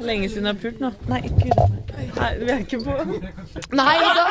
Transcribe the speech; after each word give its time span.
Lenge 0.00 0.28
siden 0.32 0.46
jeg 0.46 0.54
har 0.54 0.60
pult 0.62 0.78
nå. 0.80 0.90
Nei, 1.10 1.20
gud. 1.28 1.58
Nei, 2.16 2.30
vi 2.40 2.50
er 2.52 2.60
ikke 2.64 2.78
på 2.84 2.92
Nei 3.76 3.96
da! 4.02 4.24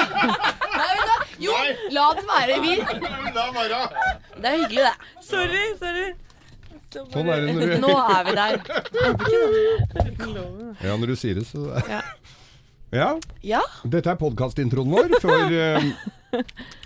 Nei, 0.75 0.91
vet 0.91 1.07
du. 1.09 1.15
Jo, 1.45 1.55
la 1.95 2.05
det 2.17 2.25
være. 2.29 2.59
Vi, 2.63 2.73
det 2.75 4.51
er 4.51 4.57
hyggelig, 4.61 4.83
det. 4.85 4.95
Sorry, 5.27 5.63
sorry. 5.81 6.07
Sånn 6.95 7.27
er 7.27 7.41
det 7.43 7.53
når 7.57 7.61
du, 7.67 7.75
Nå 7.83 7.93
er 7.99 8.21
vi 8.23 8.33
der. 8.37 8.53
ja, 10.85 10.93
når 10.95 11.07
du 11.11 11.15
sier 11.19 11.35
det, 11.41 11.45
så 11.49 11.59
Ja. 11.89 12.01
Ja, 12.95 13.09
Ja. 13.43 13.61
dette 13.83 14.07
er 14.13 14.15
podkastintroen 14.15 14.87
vår 14.93 15.17
for 15.19 15.51
eh, 15.51 15.83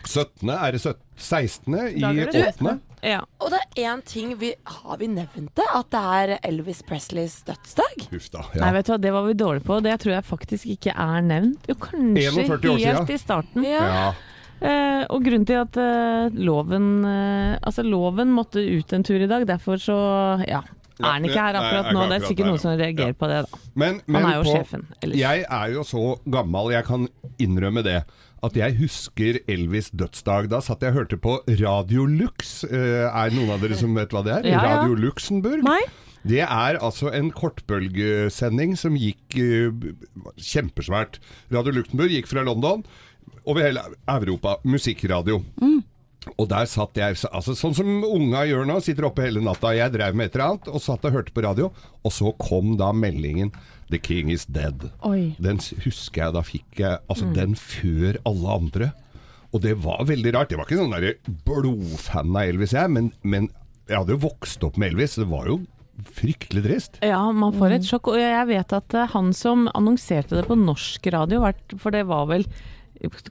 17. 0.07 0.49
Er 0.49 0.71
det 0.73 0.81
17, 0.81 0.95
16. 1.17 1.75
i 1.75 2.01
Da 2.01 2.09
er 2.09 2.31
8. 2.49 2.79
Ja. 3.05 3.21
Og 3.39 3.51
det 3.53 3.59
er 3.63 3.93
én 3.93 4.01
ting 4.03 4.33
vi 4.39 4.53
Har 4.67 4.97
vi 4.99 5.07
nevnt 5.07 5.53
det? 5.55 5.67
At 5.75 5.87
det 5.93 6.01
er 6.01 6.33
Elvis 6.49 6.81
Presleys 6.83 7.37
dødsdag? 7.47 8.09
Huff 8.11 8.27
da. 8.33 8.43
Nei, 8.59 8.71
vet 8.75 8.89
du 8.89 8.93
hva, 8.93 8.99
det 9.01 9.13
var 9.15 9.27
vi 9.27 9.37
dårlige 9.39 9.67
på. 9.67 9.79
Det 9.85 9.93
tror 10.03 10.15
jeg 10.17 10.27
faktisk 10.27 10.73
ikke 10.75 10.95
er 10.95 11.21
nevnt. 11.23 11.69
Jo, 11.69 11.77
kanskje 11.79 12.33
helt 12.43 12.65
siden. 12.65 13.13
i 13.15 13.21
starten. 13.21 13.69
ja. 13.69 14.09
Eh, 14.59 15.05
og 15.07 15.23
grunnen 15.23 15.45
til 15.47 15.55
at 15.55 15.77
eh, 15.79 16.33
loven 16.35 17.05
eh, 17.07 17.53
Altså, 17.63 17.79
loven 17.87 18.33
måtte 18.35 18.59
ut 18.59 18.91
en 18.91 19.05
tur 19.07 19.21
i 19.23 19.29
dag, 19.29 19.45
derfor 19.47 19.79
så 19.79 19.95
Ja. 20.43 20.59
Er 20.99 21.13
han 21.13 21.23
ikke 21.23 21.39
her 21.39 21.55
akkurat 21.55 21.85
er 21.87 21.93
nå? 21.95 22.01
Akkurat 22.01 22.09
Det 22.11 22.17
er 22.17 22.27
sikkert 22.27 22.43
der, 22.43 22.49
noen 22.51 22.59
som 22.59 22.73
ja. 22.73 22.79
reagerer 22.81 23.15
på 23.15 23.27
det, 23.31 23.37
da. 23.45 23.59
Men, 23.79 24.01
men 24.05 24.19
Han 24.19 24.33
er 24.33 24.35
jo 24.35 24.43
på, 24.43 24.55
sjefen. 24.57 24.81
Ellers. 24.99 25.21
Jeg 25.21 25.45
er 25.47 25.69
jo 25.71 25.85
så 25.87 26.01
gammel, 26.27 26.73
jeg 26.75 26.87
kan 26.89 27.07
innrømme 27.39 27.83
det, 27.87 28.01
at 28.45 28.57
jeg 28.57 28.77
husker 28.79 29.39
Elvis' 29.51 29.91
dødsdag. 29.95 30.49
Da 30.51 30.61
satt 30.63 30.83
jeg 30.85 30.93
og 30.93 31.01
hørte 31.01 31.19
på 31.21 31.39
Radio 31.61 32.05
Lux. 32.09 32.63
Er 32.69 33.09
er 33.09 33.33
noen 33.35 33.51
av 33.55 33.63
dere 33.63 33.77
som 33.79 33.95
vet 33.97 34.13
hva 34.15 34.23
det 34.25 34.35
er? 34.37 34.49
Ja, 34.51 34.61
ja. 34.61 34.77
Radio 34.79 34.95
Luxembourg. 34.99 35.65
Nei? 35.67 35.81
Det 36.27 36.41
er 36.43 36.79
altså 36.83 37.11
en 37.15 37.29
kortbølgesending 37.31 38.75
som 38.79 38.97
gikk 38.99 39.37
eh, 39.39 39.91
kjempesvært. 40.35 41.21
Radio 41.53 41.77
Luxembourg 41.77 42.11
gikk 42.11 42.27
fra 42.31 42.43
London 42.47 42.83
over 43.45 43.63
hele 43.63 43.85
Europa. 44.07 44.57
Musikkradio. 44.67 45.41
Og 46.35 46.49
der 46.51 46.67
satt 46.67 46.97
jeg, 46.99 47.15
altså 47.31 47.55
sånn 47.55 47.75
som 47.77 47.89
unga 48.03 48.43
gjør 48.47 48.67
nå, 48.67 48.79
sitter 48.83 49.07
oppe 49.07 49.23
hele 49.23 49.41
natta. 49.43 49.71
Jeg 49.75 49.93
drev 49.93 50.17
med 50.17 50.29
et 50.29 50.35
eller 50.35 50.45
annet, 50.49 50.67
og 50.67 50.83
satt 50.83 51.05
og 51.07 51.15
hørte 51.15 51.33
på 51.35 51.43
radio. 51.45 51.69
Og 52.03 52.13
så 52.13 52.33
kom 52.41 52.75
da 52.79 52.91
meldingen 52.91 53.53
'The 53.89 54.01
King 54.03 54.31
is 54.31 54.45
dead'. 54.45 54.89
Oi. 55.07 55.35
Den 55.39 55.61
husker 55.85 56.25
jeg 56.25 56.35
da 56.35 56.43
fikk 56.45 56.83
jeg 56.83 56.99
altså 57.09 57.31
den 57.33 57.55
før 57.55 58.19
alle 58.27 58.57
andre. 58.59 58.91
Og 59.55 59.63
det 59.63 59.79
var 59.81 60.05
veldig 60.05 60.35
rart. 60.35 60.51
Jeg 60.51 60.59
var 60.59 60.67
ikke 60.67 60.77
sånn 60.77 61.39
blodfan 61.47 62.35
av 62.35 62.51
Elvis, 62.51 62.75
jeg, 62.75 62.91
men, 62.93 63.11
men 63.23 63.49
jeg 63.89 63.97
hadde 63.97 64.13
jo 64.13 64.25
vokst 64.27 64.63
opp 64.67 64.77
med 64.77 64.93
Elvis. 64.93 65.17
Det 65.17 65.25
var 65.31 65.47
jo 65.49 65.61
fryktelig 66.19 66.63
trist. 66.63 66.99
Ja, 67.03 67.21
man 67.35 67.55
får 67.57 67.79
et 67.79 67.87
sjokk. 67.87 68.11
Og 68.13 68.19
jeg 68.21 68.45
vet 68.51 68.75
at 68.75 68.95
eh, 68.95 69.09
han 69.15 69.31
som 69.35 69.67
annonserte 69.73 70.37
det 70.37 70.45
på 70.47 70.59
norsk 70.59 71.09
radio, 71.15 71.41
for 71.81 71.95
det 71.95 72.05
var 72.11 72.29
vel 72.29 72.45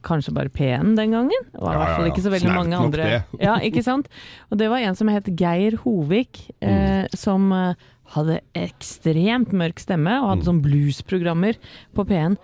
kanskje 0.02 0.32
bare 0.34 0.48
P1 0.48 0.96
den 0.96 1.12
gangen? 1.12 1.46
Det 1.52 1.60
var 1.60 1.74
i 1.74 1.78
hvert 1.82 1.96
fall 1.96 2.10
ikke 2.10 2.24
så 2.24 2.32
veldig 2.32 2.54
mange 2.54 2.76
andre. 2.76 3.02
det. 3.04 3.22
Ja, 3.46 3.58
ikke 3.60 3.82
sant? 3.84 4.08
Og 4.50 4.58
det 4.58 4.68
var 4.72 4.78
en 4.80 4.94
som 4.98 5.08
het 5.12 5.28
Geir 5.38 5.76
Hovik, 5.84 6.50
eh, 6.60 6.68
Mm. 7.08 7.08
som 7.16 7.52
eh, 7.52 7.74
hadde 8.14 8.40
ekstremt 8.56 9.52
mørk 9.52 9.78
stemme, 9.78 10.14
og 10.22 10.30
hadde 10.32 10.46
sånn 10.48 10.62
bluesprogrammer 10.64 11.58
på 11.94 12.04
P1. 12.08 12.38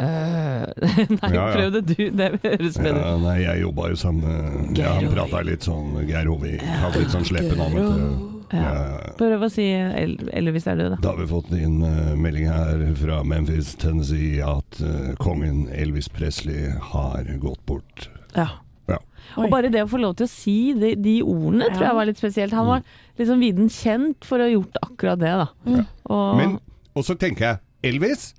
Uh, 0.00 0.64
nei, 1.20 1.28
Ja, 1.28 1.32
ja. 1.34 1.46
prøv 1.52 1.72
det 1.74 1.82
du, 1.90 2.10
det 2.16 2.28
høres 2.40 2.78
bedre. 2.80 3.00
Ja, 3.04 3.16
nei, 3.20 3.34
jeg 3.42 3.60
jobba 3.66 3.90
jo 3.92 3.96
sammen 4.00 4.22
med 4.24 4.78
ja, 4.80 4.94
Han 4.96 5.10
prata 5.12 5.42
litt 5.44 5.66
sånn 5.68 5.90
Geir 6.08 6.24
Hovik, 6.32 6.62
Hadde 6.64 7.02
litt 7.02 7.12
sånn 7.12 7.26
sleppe 7.28 7.52
navn. 7.58 8.29
Ja, 8.50 8.62
ja, 8.74 8.86
ja. 9.04 9.12
Prøv 9.18 9.44
å 9.46 9.50
si 9.52 9.66
Elvis 9.70 10.66
er 10.66 10.80
død, 10.80 10.96
da. 10.96 10.98
Da 11.04 11.12
har 11.12 11.20
vi 11.20 11.28
fått 11.30 11.52
inn 11.54 11.78
uh, 11.84 12.16
melding 12.18 12.48
her 12.50 12.82
fra 12.98 13.20
Memphis, 13.26 13.76
Tennessee, 13.78 14.40
at 14.42 14.80
uh, 14.82 15.12
kongen 15.22 15.68
Elvis 15.70 16.10
Presley 16.10 16.72
har 16.90 17.30
gått 17.42 17.62
bort. 17.70 18.08
Ja. 18.34 18.48
Ja. 18.90 18.98
Og 19.38 19.46
bare 19.52 19.70
det 19.70 19.84
å 19.84 19.90
få 19.90 20.00
lov 20.02 20.16
til 20.18 20.26
å 20.26 20.32
si 20.32 20.56
de, 20.74 20.96
de 20.98 21.20
ordene 21.22 21.68
tror 21.70 21.86
jeg 21.86 21.98
var 22.00 22.08
litt 22.08 22.18
spesielt. 22.18 22.56
Han 22.58 22.66
var 22.66 22.82
liksom 23.20 23.42
viden 23.44 23.70
kjent 23.70 24.26
for 24.26 24.42
å 24.42 24.48
ha 24.48 24.54
gjort 24.56 24.80
akkurat 24.82 25.22
det, 25.22 25.34
da. 25.44 25.84
Og, 26.10 26.26
Men, 26.40 26.56
og 26.98 27.06
så 27.06 27.14
tenker 27.20 27.46
jeg, 27.46 27.62
Elvis 27.92 28.32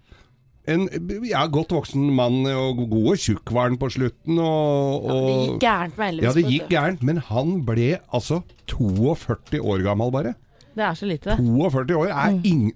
en 0.74 0.86
ja, 1.28 1.46
godt 1.52 1.72
voksen 1.76 2.10
mann, 2.18 2.42
og 2.52 2.82
god 2.92 3.12
og 3.14 3.22
tjukk 3.22 3.52
var 3.56 3.70
han 3.70 3.78
på 3.82 3.90
slutten. 3.94 4.40
Og, 4.42 5.08
Det 5.12 5.38
gikk 5.46 5.64
gærent 5.66 5.98
med 6.02 6.08
Elvis. 6.14 6.24
ja, 6.28 6.34
det 6.38 6.46
gikk 6.52 6.70
gærent, 6.74 7.04
men 7.04 7.18
han 7.32 7.58
ble 7.68 7.90
altså 8.14 8.42
42 8.72 9.60
år 9.62 9.84
gammel 9.86 10.12
bare. 10.14 10.34
det 10.76 10.84
er 10.88 10.94
så 10.96 11.06
lite. 11.10 11.36
42 11.38 11.98
år 11.98 12.08
Mm. 12.12 12.18
er 12.18 12.40
ingen, 12.48 12.72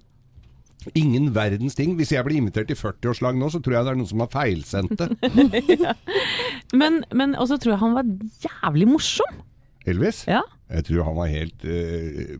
ingen 0.94 1.30
verdens 1.34 1.74
ting. 1.74 1.96
Hvis 1.96 2.12
jeg 2.12 2.24
blir 2.24 2.36
invitert 2.36 2.70
i 2.70 2.74
40-årslag 2.78 3.34
nå, 3.40 3.48
så 3.50 3.58
tror 3.64 3.72
jeg 3.78 3.84
det 3.84 3.92
er 3.92 3.96
noen 3.98 4.10
som 4.10 4.20
har 4.20 4.28
feilsendt 4.30 4.98
det. 4.98 5.08
Men, 6.76 7.04
men 7.14 7.34
også 7.38 7.56
tror 7.62 7.72
jeg 7.76 7.78
han 7.80 7.94
var 7.94 8.04
jævlig 8.42 8.88
morsom. 8.90 9.40
Elvis? 9.86 10.24
Ja. 10.26 10.40
Jeg 10.70 10.84
tror 10.88 11.04
han 11.06 11.14
var 11.16 11.28
helt 11.30 11.64
eh, 11.64 12.36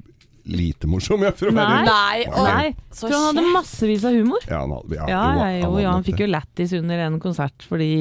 lite 0.46 0.86
morsom, 0.90 1.22
jeg, 1.26 1.34
for 1.38 1.50
å 1.50 1.54
Nei. 1.56 1.66
være 1.66 1.84
Nei, 1.90 2.24
og 2.30 2.46
Nei, 2.46 2.66
så 2.94 3.10
han 3.10 3.24
hadde 3.36 3.44
massevis 3.54 4.04
av 4.06 4.14
humor. 4.14 4.44
Ja, 4.48 4.60
han, 4.62 4.74
hadde- 4.76 4.96
ja, 5.00 5.06
Ja, 5.10 5.22
jo, 5.26 5.38
ja, 5.38 5.52
jo, 5.60 5.70
han, 5.74 5.82
ja, 5.82 5.92
han 5.98 6.04
fikk 6.06 6.22
jo 6.22 6.28
lættis 6.30 6.72
under 6.78 7.06
en 7.10 7.20
konsert 7.22 7.66
fordi 7.68 7.92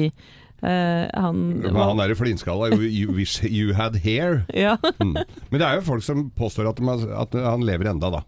Uh, 0.64 1.04
han 1.12 1.36
Men 1.60 1.74
han 1.76 1.98
er 2.00 2.10
i 2.10 2.14
flintskalla. 2.16 2.70
You, 2.72 2.86
you 2.88 3.12
wish 3.12 3.42
you 3.44 3.74
had 3.76 3.94
hair. 4.02 4.46
ja. 4.56 4.78
Mm. 4.98 5.12
Men 5.52 5.60
det 5.60 5.66
er 5.66 5.74
jo 5.76 5.82
folk 5.84 6.02
som 6.02 6.30
påstår 6.34 6.70
at, 6.70 6.80
de 6.80 6.88
har, 6.88 7.02
at 7.22 7.36
han 7.44 7.60
lever 7.68 7.90
enda, 7.92 8.08
da. 8.10 8.22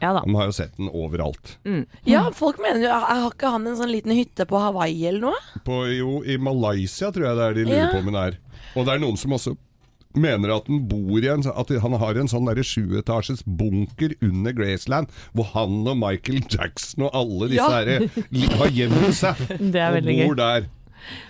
ja 0.00 0.14
da. 0.16 0.22
De 0.24 0.32
har 0.34 0.48
jo 0.48 0.54
sett 0.56 0.72
den 0.80 0.88
overalt. 0.88 1.58
Ja, 2.08 2.24
folk 2.34 2.56
mener 2.64 2.80
jo 2.86 2.88
Har 3.04 3.28
ikke 3.28 3.52
han 3.52 3.68
en 3.68 3.76
sånn 3.78 3.92
liten 3.92 4.16
hytte 4.16 4.46
på 4.48 4.58
Hawaii 4.64 5.04
eller 5.12 5.26
noe? 5.28 5.60
På, 5.68 5.82
jo, 5.92 6.22
I 6.24 6.38
Malaysia 6.40 7.12
tror 7.12 7.28
jeg 7.28 7.36
det 7.38 7.46
er 7.50 7.58
de 7.60 7.66
lurer 7.68 7.82
Ja. 7.84 7.92
på 7.92 8.00
om 8.00 8.08
den 8.10 8.20
er. 8.24 8.40
Og 8.74 8.88
det 8.88 8.94
er 8.96 9.04
noen 9.04 9.20
som 9.20 9.36
også 9.36 9.54
mener 10.14 10.54
at 10.56 10.68
han 10.70 10.84
bor 10.88 11.18
i 11.18 11.30
en 11.30 11.44
At 11.50 11.72
han 11.82 11.98
har 12.00 12.20
en 12.20 12.30
sånn 12.30 12.48
sjuetasjes 12.64 13.44
bunker 13.44 14.14
under 14.22 14.54
Graceland, 14.56 15.10
hvor 15.32 15.50
han 15.54 15.82
og 15.86 15.98
Michael 16.00 16.42
Jackson 16.48 17.08
og 17.08 17.14
alle 17.14 17.50
disse 17.52 17.64
Ja. 17.64 17.82
herre 17.82 18.58
har 18.58 18.74
gjemt 18.74 19.14
seg. 19.14 19.44
Det 19.74 19.80
er 19.80 19.98
og 19.98 20.10
bor 20.28 20.40
der. 20.40 20.68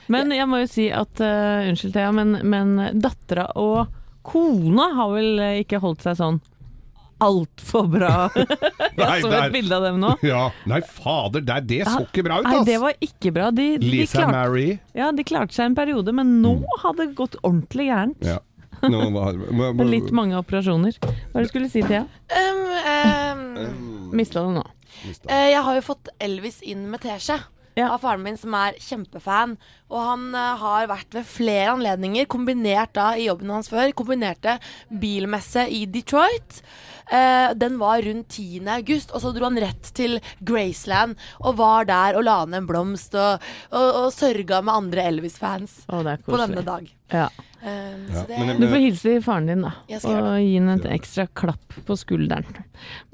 Men 0.08 0.30
jeg 0.30 0.46
må 0.46 0.62
jo 0.62 0.70
si 0.70 0.88
at 0.94 1.20
uh, 1.20 1.66
Unnskyld, 1.68 1.94
Thea, 1.96 2.12
men, 2.14 2.38
men 2.46 2.76
dattera 3.02 3.48
og 3.58 3.88
kona 4.24 4.92
har 4.96 5.10
vel 5.12 5.40
eh, 5.42 5.62
ikke 5.64 5.80
holdt 5.82 6.04
seg 6.06 6.16
sånn 6.20 6.38
altfor 7.24 7.86
bra. 7.88 8.28
jeg 8.98 9.22
så 9.24 9.30
et 9.38 9.52
bilde 9.54 9.76
av 9.76 9.84
dem 9.86 10.00
nå. 10.02 10.14
Ja, 10.26 10.48
Nei, 10.70 10.80
fader, 10.82 11.44
det, 11.44 11.60
det 11.70 11.82
så 11.88 12.02
ikke 12.04 12.24
bra 12.26 12.40
ut, 12.40 12.48
Nei, 12.48 12.56
ass! 12.60 12.66
det 12.68 12.78
var 12.82 12.96
ikke 13.06 13.34
bra. 13.34 13.50
De, 13.54 13.68
de, 13.80 13.92
Lisa 13.92 14.20
klarte, 14.24 14.34
Mary. 14.34 14.66
ja, 14.96 15.10
de 15.14 15.26
klarte 15.26 15.56
seg 15.56 15.70
en 15.70 15.78
periode, 15.78 16.14
men 16.16 16.38
nå 16.44 16.56
har 16.82 16.96
det 16.98 17.12
gått 17.18 17.38
ordentlig 17.42 17.88
gærent. 17.90 18.26
Ja. 18.26 18.40
Nå 18.92 19.08
var, 19.14 19.38
må, 19.50 19.72
Med 19.78 19.90
litt 19.90 20.12
mange 20.14 20.36
operasjoner. 20.38 20.98
Hva 21.00 21.10
er 21.10 21.42
det 21.42 21.48
du 21.48 21.52
skulle 21.52 21.72
si, 21.72 21.82
Thea? 21.86 22.04
Um, 22.34 22.62
um, 22.92 24.14
Mista 24.16 24.44
det 24.44 24.54
nå. 24.58 24.64
Uh, 25.28 25.48
jeg 25.50 25.64
har 25.66 25.78
jo 25.78 25.84
fått 25.84 26.12
Elvis 26.22 26.60
inn 26.64 26.86
med 26.92 27.04
teskje. 27.04 27.40
Ja. 27.74 27.88
Av 27.90 28.04
faren 28.04 28.22
min, 28.22 28.36
som 28.38 28.54
er 28.54 28.76
kjempefan. 28.78 29.56
Og 29.90 29.98
han 29.98 30.28
uh, 30.36 30.54
har 30.60 30.86
vært 30.90 31.16
ved 31.16 31.26
flere 31.26 31.72
anledninger, 31.72 32.28
kombinert 32.30 32.94
da 32.94 33.12
i 33.18 33.26
jobben 33.26 33.50
hans 33.50 33.70
før, 33.72 33.90
kombinerte 33.98 34.60
bilmesse 34.88 35.66
i 35.66 35.82
Detroit. 35.90 36.60
Uh, 37.10 37.50
den 37.58 37.80
var 37.80 38.04
rundt 38.06 38.38
10. 38.38 38.62
august, 38.76 39.10
og 39.12 39.24
så 39.24 39.32
dro 39.34 39.48
han 39.48 39.58
rett 39.60 39.90
til 39.96 40.20
Graceland 40.40 41.18
og 41.42 41.58
var 41.58 41.90
der 41.90 42.16
og 42.16 42.24
la 42.24 42.38
ned 42.46 42.62
en 42.62 42.68
blomst 42.70 43.18
og, 43.18 43.42
og, 43.74 43.88
og 44.04 44.14
sørga 44.14 44.62
med 44.64 44.78
andre 44.78 45.08
Elvis-fans 45.10 45.82
på 45.90 46.38
denne 46.40 46.64
dag. 46.64 46.86
Ja. 47.12 47.26
Um, 47.64 48.00
Ja, 48.12 48.20
så 48.20 48.26
det, 48.28 48.38
men- 48.38 48.60
Du 48.60 48.66
får 48.68 48.80
hilse 48.82 49.12
faren 49.24 49.46
din, 49.48 49.62
da. 49.64 49.70
Og 49.88 50.36
gi 50.44 50.58
ham 50.58 50.68
et 50.74 50.84
ekstra 50.92 51.24
klapp 51.34 51.76
på 51.86 51.96
skulderen. 51.96 52.44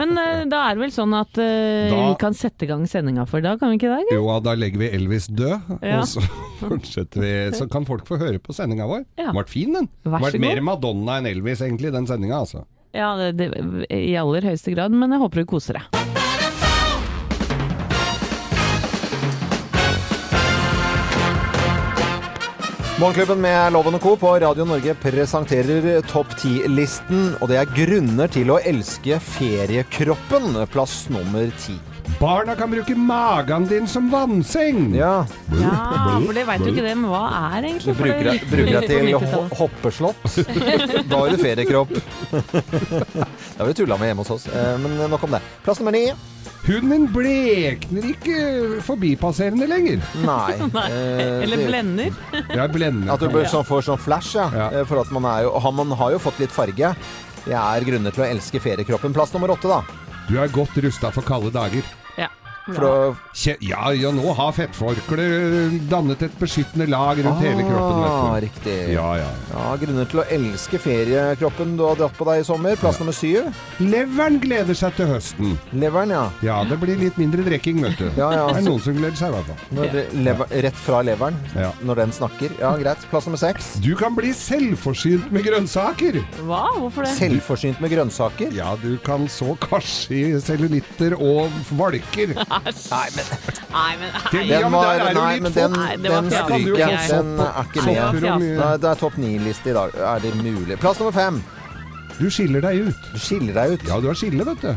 Men 0.00 0.10
uh, 0.18 0.42
da 0.50 0.64
er 0.66 0.74
det 0.74 0.82
vel 0.82 0.90
sånn 0.94 1.14
at 1.14 1.38
uh, 1.38 1.90
Da- 1.92 2.00
vi 2.08 2.16
kan 2.18 2.34
sette 2.34 2.66
i 2.66 2.70
gang 2.70 2.82
sendinga 2.90 3.28
for 3.30 3.38
i 3.38 3.46
dag, 3.46 3.60
kan 3.60 3.70
vi 3.70 3.78
ikke 3.78 3.92
det? 3.94 4.16
Jo, 4.16 4.26
da 4.42 4.56
legger 4.58 4.82
vi 4.82 4.90
Elvis 4.98 5.28
død, 5.30 5.78
Ja. 5.86 6.00
og 6.00 6.08
så 6.10 6.20
fortsetter 6.64 7.20
vi. 7.22 7.32
Så 7.56 7.70
kan 7.70 7.86
folk 7.86 8.04
få 8.10 8.18
høre 8.18 8.38
på 8.42 8.52
sendinga 8.56 8.88
vår. 8.90 9.06
Ja. 9.22 9.30
Ble 9.32 9.46
fin, 9.46 9.72
den. 9.72 9.88
Vær 10.04 10.18
så 10.18 10.32
Vært 10.32 10.40
mer 10.42 10.60
Madonna 10.66 11.20
enn 11.20 11.30
Elvis, 11.30 11.62
egentlig, 11.62 11.92
den 11.94 12.06
sendinga, 12.10 12.42
altså. 12.42 12.64
Ja, 12.92 13.14
det, 13.16 13.36
det, 13.38 13.86
i 13.94 14.16
aller 14.18 14.42
høyeste 14.50 14.74
grad, 14.74 14.90
men 14.90 15.14
jeg 15.14 15.22
håper 15.22 15.44
du 15.44 15.46
koser 15.54 15.78
deg. 15.78 16.18
Morgenklubben 23.00 23.40
med 23.40 23.72
Loven 23.72 23.94
og 23.96 24.02
Co. 24.04 24.10
på 24.20 24.30
Radio 24.42 24.66
Norge 24.68 24.92
presenterer 25.00 26.02
Topp 26.04 26.34
10-listen. 26.36 27.30
Og 27.40 27.48
det 27.48 27.56
er 27.56 27.72
grunner 27.72 28.28
til 28.28 28.52
å 28.52 28.58
elske 28.60 29.16
feriekroppen. 29.24 30.58
Plass 30.68 31.06
nummer 31.08 31.48
ti. 31.64 31.78
Barna 32.18 32.54
kan 32.56 32.70
bruke 32.70 32.94
magen 32.96 33.64
din 33.68 33.86
som 33.88 34.10
vannseng! 34.12 34.94
Ja, 34.94 35.26
Ja, 35.60 36.18
for 36.24 36.32
det 36.36 36.44
veit 36.48 36.60
jo 36.64 36.72
ikke 36.72 36.84
det, 36.84 36.94
men 36.98 37.08
hva 37.12 37.22
er, 37.52 37.64
egentlig. 37.68 37.94
for 37.96 38.02
bruker 38.04 38.26
det 38.28 38.50
bruker 38.50 38.80
deg 38.80 38.88
til 38.90 39.12
ho 39.14 39.42
hoppeslott. 39.60 40.26
Da 41.10 41.20
har 41.22 41.30
du 41.32 41.40
feriekropp. 41.40 41.94
Det 42.30 43.58
har 43.58 43.68
vi 43.68 43.74
tulla 43.76 43.96
med 44.00 44.08
hjemme 44.10 44.24
hos 44.24 44.30
oss. 44.36 44.46
Eh, 44.48 44.76
Men 44.80 44.94
nok 45.12 45.24
om 45.26 45.34
det. 45.36 45.40
Plass 45.64 45.80
nummer 45.80 45.92
ni. 45.96 46.02
Hunden 46.64 47.06
blekner 47.12 48.06
ikke 48.10 48.36
forbipasserende 48.84 49.68
lenger. 49.68 50.00
Nei. 50.24 50.54
eh, 50.92 51.44
Eller 51.44 51.64
blender. 51.68 52.12
ja, 52.56 52.66
blender. 52.72 53.12
At 53.14 53.20
du 53.24 53.28
bør 53.32 53.48
sånn, 53.52 53.64
får 53.68 53.84
sånn 53.88 54.00
flash, 54.00 54.34
ja. 54.38 54.48
Ja. 54.56 54.68
Eh, 54.80 54.84
For 54.88 55.00
at 55.02 55.12
man 55.12 55.28
er 55.28 55.46
jo 55.48 55.72
Man 55.76 55.92
har 56.00 56.12
jo 56.16 56.20
fått 56.22 56.40
litt 56.40 56.52
farge. 56.52 56.92
Det 57.44 57.56
er 57.56 57.88
grunner 57.88 58.12
til 58.16 58.24
å 58.24 58.28
elske 58.28 58.60
feriekroppen. 58.60 59.12
Plass 59.16 59.32
nummer 59.36 59.52
åtte, 59.56 59.68
da. 59.72 59.82
Du 60.28 60.36
er 60.40 60.52
godt 60.52 60.76
rusta 60.84 61.10
for 61.12 61.24
kalde 61.26 61.50
dager. 61.52 61.84
Ja. 62.70 62.76
For 62.76 62.86
å 62.86 63.58
Ja, 63.60 63.90
ja, 63.96 64.10
nå 64.14 64.34
har 64.36 64.52
fettforkler 64.52 65.70
dannet 65.90 66.22
et 66.26 66.34
beskyttende 66.40 66.86
lag 66.90 67.18
rundt 67.24 67.40
hele 67.42 67.62
kroppen. 67.66 68.04
Ah, 68.04 68.34
Vet 68.34 68.40
du. 68.42 68.46
riktig. 68.46 68.76
Ja, 68.94 69.08
ja. 69.16 69.28
Ja, 69.52 69.76
grunner 69.80 70.04
til 70.10 70.20
å 70.22 70.24
elske 70.30 70.78
feriekroppen 70.82 71.76
du 71.78 71.84
har 71.86 71.96
dratt 71.96 72.16
på 72.18 72.26
deg 72.28 72.40
i 72.42 72.44
sommer. 72.46 72.76
Plass 72.80 72.98
nummer 73.00 73.12
syv. 73.16 73.48
Leveren 73.80 74.38
gleder 74.42 74.74
seg 74.78 74.94
til 74.96 75.06
høsten. 75.10 75.56
Leveren, 75.72 76.10
ja. 76.14 76.24
Ja, 76.46 76.58
det 76.64 76.78
blir 76.82 76.96
litt 77.00 77.16
mindre 77.20 77.42
drikking, 77.46 77.82
vet 77.82 77.98
du. 77.98 78.08
Ja, 78.20 78.30
ja. 78.36 78.46
Det 78.52 78.62
er 78.62 78.66
noen 78.68 78.82
som 78.84 78.94
gleder 78.98 79.16
seg, 79.16 79.30
i 79.30 79.38
hvert 79.38 79.50
fall. 79.50 79.60
Når 79.78 79.92
det- 79.94 80.06
lever, 80.14 80.46
rett 80.66 80.76
fra 80.86 81.02
leveren, 81.06 81.36
Ja. 81.56 81.72
når 81.82 81.94
den 82.04 82.12
snakker. 82.12 82.50
Ja, 82.60 82.74
greit. 82.76 82.98
Plass 83.10 83.26
nummer 83.26 83.38
seks. 83.40 83.74
Du 83.80 83.94
kan 83.96 84.14
bli 84.14 84.32
selvforsynt 84.36 85.30
med 85.32 85.44
grønnsaker. 85.46 86.20
Hva? 86.44 86.62
Hvorfor 86.78 87.04
det? 87.06 87.14
Selvforsynt 87.18 87.80
med 87.80 87.90
grønnsaker. 87.90 88.52
Ja, 88.54 88.76
du 88.82 88.96
kan 88.98 89.26
så 89.28 89.56
karsi, 89.58 90.20
i 90.34 90.40
cellulitter 90.40 91.14
og 91.18 91.50
valker. 91.78 92.34
Nei, 92.90 93.08
men 93.16 93.24
Nei, 93.70 93.92
men 94.00 94.10
nei. 94.12 94.42
Den 94.50 94.72
var 94.72 95.14
Nei, 95.14 95.40
men 95.40 95.52
den, 95.54 95.76
den 96.02 96.30
stryker 96.30 96.76
jeg. 96.78 97.08
Den 97.10 97.40
er 97.40 97.64
ikke 97.64 97.84
med. 97.86 98.20
Nei, 98.60 98.76
det 98.82 98.90
er 98.90 99.00
topp 99.00 99.16
ni-liste 99.22 99.70
i 99.70 99.76
dag. 99.76 99.94
Er 100.12 100.22
det 100.24 100.34
mulig? 100.42 100.78
Plass 100.82 100.98
nummer 101.00 101.14
fem. 101.16 101.42
Du 102.20 102.26
skiller 102.30 102.60
deg 102.66 102.88
ut. 102.90 103.06
Du 103.14 103.18
skiller 103.22 103.54
deg 103.56 103.76
ut. 103.78 103.86
Ja, 103.88 104.00
du 104.02 104.10
har 104.10 104.18
skille, 104.18 104.44
vet 104.44 104.64
du. 104.66 104.74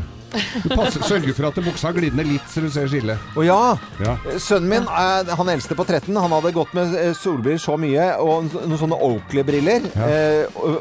Du 0.64 0.68
passer, 0.74 1.02
sørger 1.06 1.34
for 1.36 1.48
at 1.48 1.58
buksa 1.64 1.92
glidner 1.96 2.26
litt, 2.28 2.46
så 2.50 2.62
du 2.64 2.68
ser 2.74 2.88
skille. 2.90 3.16
Og 3.36 3.44
ja, 3.46 3.58
Ja. 4.02 4.16
sønnen 4.42 4.68
min, 4.70 4.88
eh, 4.88 5.34
han 5.38 5.50
eldste 5.52 5.76
på 5.78 5.86
13, 5.86 6.14
han 6.16 6.30
hadde 6.36 6.52
gått 6.56 6.74
med 6.76 6.94
eh, 6.98 7.12
solbriller 7.18 7.60
så 7.62 7.76
mye, 7.80 8.08
og 8.22 8.48
noen 8.54 8.78
sånne 8.80 8.98
Oakley-briller, 9.08 9.90
ja. 9.94 10.08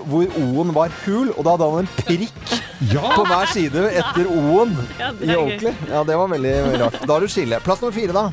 hvor 0.10 0.28
O-en 0.42 0.74
var 0.76 0.90
hul, 1.06 1.30
og 1.38 1.44
da 1.46 1.56
hadde 1.58 1.70
han 1.74 1.86
en 1.86 1.92
prikk 2.04 2.56
Ja! 2.92 3.04
på 3.16 3.24
hver 3.30 3.48
side 3.54 3.86
etter 3.94 4.28
O-en 4.32 4.74
Ja, 5.00 5.12
i. 5.22 5.36
Oakley. 5.36 5.74
Ja, 5.90 6.04
det 6.04 6.18
var 6.20 6.28
veldig 6.34 6.56
rart. 6.82 6.98
Da 7.06 7.14
har 7.14 7.24
du 7.24 7.28
skille. 7.32 7.60
Plass 7.64 7.82
nummer 7.84 7.96
fire, 7.96 8.14
da. 8.14 8.26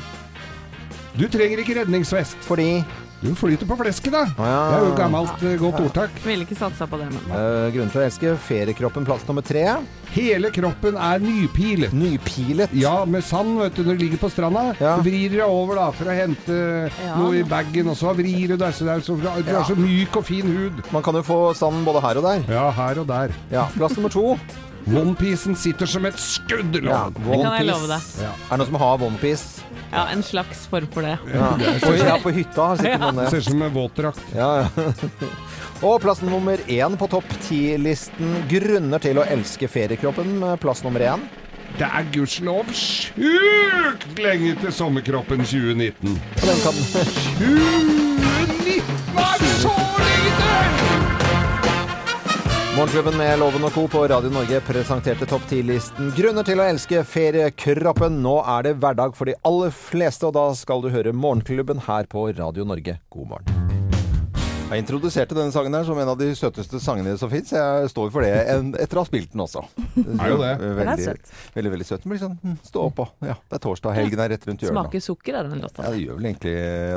Du 1.17 1.27
trenger 1.27 1.59
ikke 1.61 1.75
redningsvest. 1.81 2.37
Fordi 2.47 2.83
Du 3.21 3.29
flyter 3.37 3.67
på 3.69 3.75
flesket, 3.77 4.11
da. 4.15 4.23
ja. 4.33 4.61
Det 4.71 4.77
er 4.79 4.85
jo 4.87 4.93
gammelt 4.97 5.43
ja. 5.45 5.51
godt 5.61 5.81
ordtak. 5.83 6.15
Ville 6.25 6.45
ikke 6.47 6.57
satsa 6.57 6.87
på 6.89 6.97
det, 6.97 7.09
men 7.13 7.19
Uh, 7.31 7.67
grunnen 7.73 7.91
til 7.93 8.01
å 8.01 8.05
elske 8.07 8.31
feriekroppen. 8.47 9.05
Plass 9.05 9.23
nummer 9.27 9.45
tre. 9.45 9.61
Hele 10.15 10.49
kroppen 10.53 10.97
er 10.97 11.21
nypilet. 11.21 11.93
Nypilet. 11.95 12.73
Ja, 12.75 13.05
med 13.05 13.23
sand, 13.23 13.53
vet 13.61 13.77
du, 13.77 13.83
når 13.85 13.99
du 13.99 14.03
ligger 14.07 14.23
på 14.23 14.31
stranda. 14.33 14.63
Ja. 14.81 14.95
Du 14.97 15.05
vrir 15.05 15.29
deg 15.37 15.45
over 15.45 15.77
da, 15.79 15.85
for 15.95 16.09
å 16.09 16.17
hente 16.17 16.57
Ja. 17.05 17.13
noe 17.19 17.37
i 17.39 17.45
bagen, 17.47 17.87
og 17.93 17.97
så 17.99 18.15
vrir 18.17 18.51
du 18.51 18.57
deg, 18.57 18.73
så 18.73 18.89
det 18.89 18.97
er 18.97 19.05
så, 19.05 19.15
du 19.21 19.53
har 19.53 19.69
så 19.69 19.77
myk 19.77 20.17
og 20.17 20.25
fin 20.25 20.49
hud. 20.49 20.81
Man 20.91 21.05
kan 21.05 21.15
jo 21.15 21.23
få 21.23 21.39
sand 21.57 21.85
både 21.85 22.01
her 22.01 22.19
og 22.21 22.27
der. 22.27 22.43
Ja, 22.51 22.67
her 22.81 22.99
og 23.05 23.07
der. 23.07 23.37
Ja, 23.53 23.67
Plass 23.77 23.95
nummer 23.99 24.09
to. 24.11 24.35
Onepiecen 24.89 25.53
sitter 25.55 25.85
som 25.85 26.05
et 26.09 26.17
skudd, 26.17 26.73
Ja, 26.81 27.05
det 27.13 27.37
kan 27.37 27.53
jeg 27.59 27.69
love 27.69 27.87
deg. 27.87 28.01
Ja. 28.23 28.33
Er 28.33 28.57
det 28.57 28.63
noen 28.63 28.71
som 28.71 28.81
har 28.81 29.05
onepiece? 29.05 29.61
Ja, 29.91 30.05
en 30.13 30.23
slags 30.23 30.65
form 30.71 30.87
for 30.93 31.01
det. 31.03 31.17
Ja. 31.33 31.49
På, 31.83 31.93
ja, 31.99 32.17
på 32.23 32.31
hytta 32.35 32.69
har 32.71 32.79
sikkert 32.79 33.01
noen 33.03 33.17
Det 33.19 33.25
det. 33.25 33.29
ser 33.33 33.37
ut 33.43 33.49
som 33.51 33.61
en 33.67 33.73
våtdrakt. 33.75 34.21
Ja, 34.35 34.49
ja. 34.63 34.67
Og 35.87 35.97
plass 36.03 36.21
nummer 36.21 36.61
én 36.69 36.95
på 37.01 37.07
topp 37.09 37.25
ti-listen. 37.47 38.35
Grunner 38.51 39.01
til 39.01 39.17
å 39.17 39.25
elske 39.25 39.67
feriekroppen. 39.71 40.37
Plass 40.61 40.83
nummer 40.85 41.01
én. 41.01 41.23
Det 41.79 41.87
er 41.87 42.07
gudskjelov 42.13 42.67
sjukt 42.75 44.19
lenge 44.19 44.55
til 44.61 44.73
sommerkroppen 44.75 45.43
2019. 45.47 46.17
Og 46.19 46.45
den 46.45 46.63
kan 46.65 46.75
2019 47.41 49.19
er 49.25 49.45
så 49.63 49.75
lenge 50.03 50.31
til! 50.41 50.90
Morgenklubben 52.71 53.17
med 53.17 53.39
Loven 53.39 53.65
og 53.67 53.73
Co. 53.75 53.81
på 53.91 54.01
Radio 54.07 54.29
Norge 54.31 54.61
presenterte 54.63 55.27
topp 55.27 55.43
10-listen 55.51 56.13
Grunner 56.15 56.45
til 56.47 56.61
å 56.61 56.67
elske 56.71 57.01
feriekroppen. 57.03 58.21
Nå 58.23 58.37
er 58.47 58.69
det 58.69 58.77
hverdag 58.79 59.17
for 59.17 59.27
de 59.27 59.35
aller 59.43 59.73
fleste, 59.75 60.29
og 60.29 60.37
da 60.39 60.45
skal 60.55 60.79
du 60.79 60.87
høre 60.93 61.11
Morgenklubben 61.11 61.83
her 61.89 62.07
på 62.07 62.29
Radio 62.31 62.63
Norge. 62.71 62.95
God 63.11 63.33
morgen. 63.33 63.60
Jeg 64.71 64.85
introduserte 64.85 65.35
denne 65.35 65.51
sangen 65.51 65.73
her 65.75 65.83
som 65.83 65.97
en 65.99 66.09
av 66.13 66.15
de 66.15 66.29
søteste 66.37 66.79
sangene 66.79 67.17
som 67.19 67.27
fins. 67.31 67.49
Jeg 67.51 67.89
står 67.91 68.11
for 68.13 68.23
det 68.23 68.29
en, 68.53 68.69
etter 68.79 68.99
å 68.99 69.01
ha 69.03 69.07
spilt 69.09 69.33
den 69.33 69.43
også. 69.43 69.65
Er 70.21 70.31
jo 70.31 70.37
det. 70.39 70.51
Veldig, 70.61 70.75
Den 70.77 70.91
er 70.93 71.01
søt. 71.03 71.31
veldig, 71.57 71.71
veldig 71.73 71.87
søt. 71.89 72.03
Den 72.05 72.13
blir 72.13 72.21
sånn 72.21 72.37
hm, 72.39 72.53
stå 72.69 72.85
opp 72.87 73.01
og 73.03 73.25
Ja, 73.27 73.35
det 73.51 73.57
er 73.57 73.63
torsdag. 73.65 73.97
Helgen 73.97 74.21
er 74.23 74.31
rett 74.31 74.47
rundt 74.47 74.63
hjørnet. 74.63 74.77
Smaker 74.77 75.03
sukker 75.03 75.39
er 75.41 75.49
den 75.49 75.63
låta. 75.65 75.83
Ja, 75.83 75.91
det 75.91 76.05
gjør 76.05 76.19
vel 76.21 76.29
egentlig 76.29 76.53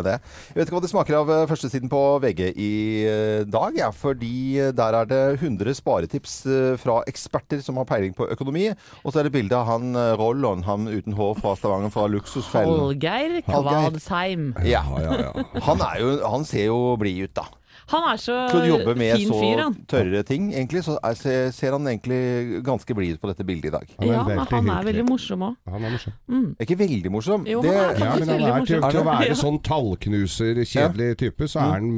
det. 0.07 0.15
Jeg 0.53 0.59
vet 0.61 0.71
ikke 0.71 0.77
hva 0.77 0.83
det 0.85 0.91
smaker 0.93 1.17
av 1.19 1.33
eh, 1.35 1.43
førstesiden 1.51 1.91
på 1.91 2.03
VG 2.23 2.43
i 2.53 2.71
eh, 3.11 3.41
dag, 3.51 3.81
ja, 3.81 3.91
fordi 4.05 4.33
eh, 4.69 4.71
der 4.79 4.99
er 5.01 5.11
det 5.11 5.21
100 5.41 5.75
sparetips 5.81 6.37
fra 6.85 7.01
eksperter 7.11 7.59
som 7.65 7.83
har 7.83 7.89
peiling 7.91 8.15
på 8.15 8.29
økonomi. 8.37 8.69
Og 9.03 9.11
så 9.11 9.25
er 9.25 9.29
det 9.29 9.35
bilde 9.35 9.59
av 9.59 9.67
han 9.73 9.99
Rollon, 10.21 10.63
han 10.69 10.87
uten 10.93 11.19
hår 11.19 11.35
fra 11.43 11.57
Stavanger, 11.59 11.91
fra 11.95 12.07
Luksusfellen. 12.13 12.87
Hallgeir. 12.87 13.41
Kvadsheim. 13.51 14.53
Ja. 14.63 14.85
Ja, 14.85 15.03
ja, 15.03 15.19
ja. 15.27 15.45
Han, 15.67 15.83
er 15.83 16.01
jo, 16.03 16.15
han 16.29 16.47
ser 16.49 16.67
jo 16.69 16.79
blid 17.01 17.27
ut, 17.29 17.35
da. 17.37 17.47
Han 17.93 18.05
er 18.13 18.17
så 18.17 18.35
Til 18.51 18.61
å 18.63 18.69
jobbe 18.79 18.95
med 18.97 19.19
så 19.27 19.39
fyr, 19.41 19.61
tørre 19.91 20.23
ting, 20.25 20.47
egentlig, 20.55 20.83
så 20.87 20.95
er, 21.05 21.19
ser, 21.53 21.73
han 21.77 21.85
egentlig 21.91 22.63
ganske 22.65 22.95
blid 22.97 23.17
ut 23.17 23.21
på 23.21 23.29
dette 23.29 23.45
bildet 23.45 23.69
i 23.69 23.75
dag. 23.75 23.87
Han 23.99 24.09
Ja, 24.09 24.23
men 24.25 24.39
han 24.39 24.47
han 24.55 24.71
er 24.79 24.87
veldig 24.89 25.05
morsom 25.09 25.43
òg. 25.49 25.57
Han 25.69 25.85
er 25.85 25.91
morsom. 25.97 26.15
Mm. 26.31 26.47
ikke 26.65 26.79
veldig 26.81 27.11
morsom. 27.13 27.45
Jo, 27.47 27.61
det, 27.63 27.75
han 27.75 27.85
er 27.85 28.05
Ja, 28.05 28.15
men 28.21 28.29
han 28.29 28.47
er 28.63 28.65
til, 28.65 28.81
til 28.81 29.01
å 29.01 29.05
være 29.11 29.29
Ja. 29.29 29.35
sånn 29.39 29.59
tallknuser, 29.67 30.63
kjedelig 30.65 31.11
type, 31.21 31.49
så 31.51 31.61
er 31.61 31.75
han 31.77 31.91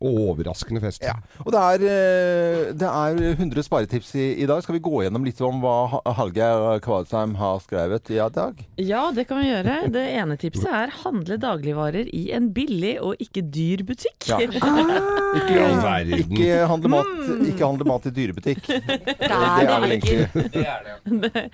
overraskende 0.00 0.80
fest. 0.84 1.02
Ja, 1.04 1.16
og 1.44 1.50
det 1.54 1.64
er, 1.64 1.86
eh, 1.90 2.72
det 2.78 2.88
er 2.90 3.20
100 3.34 3.66
sparetips 3.66 4.14
i, 4.14 4.26
i 4.44 4.46
dag. 4.46 4.62
Skal 4.62 4.78
vi 4.78 4.84
gå 4.86 5.02
gjennom 5.04 5.24
litt 5.26 5.40
om 5.44 5.60
hva 5.64 5.74
Ha- 5.94 6.14
Hallgeir 6.20 6.78
Kvadsheim 6.84 7.34
har 7.40 7.58
skrevet 7.64 8.10
i 8.14 8.20
dag? 8.34 8.62
Ja, 8.78 9.10
det 9.14 9.26
kan 9.28 9.42
vi 9.42 9.50
gjøre. 9.50 9.80
Det 9.92 10.06
ene 10.14 10.36
tipset 10.40 10.70
er 10.70 10.94
handle 11.02 11.36
dagligvarer 11.42 12.08
i 12.14 12.28
en 12.36 12.52
billig 12.54 12.96
og 13.02 13.16
ikke 13.22 13.42
dyr 13.50 13.82
butikk. 13.88 14.30
Ja. 14.30 14.38
I 15.34 15.58
all 15.58 15.76
verden. 15.82 16.20
Ikke 16.24 16.58
handle 16.70 16.90
mat, 16.92 17.08
ikke 17.48 17.64
handle 17.66 17.86
mat 17.88 18.06
i 18.06 18.12
dyrebutikk. 18.14 18.62
Det 18.66 18.80
Det 18.86 19.30
er 19.30 19.68
er 19.68 19.80
vel 19.80 19.90
det 19.90 19.98
ikke. 20.02 20.28
egentlig 20.28 21.50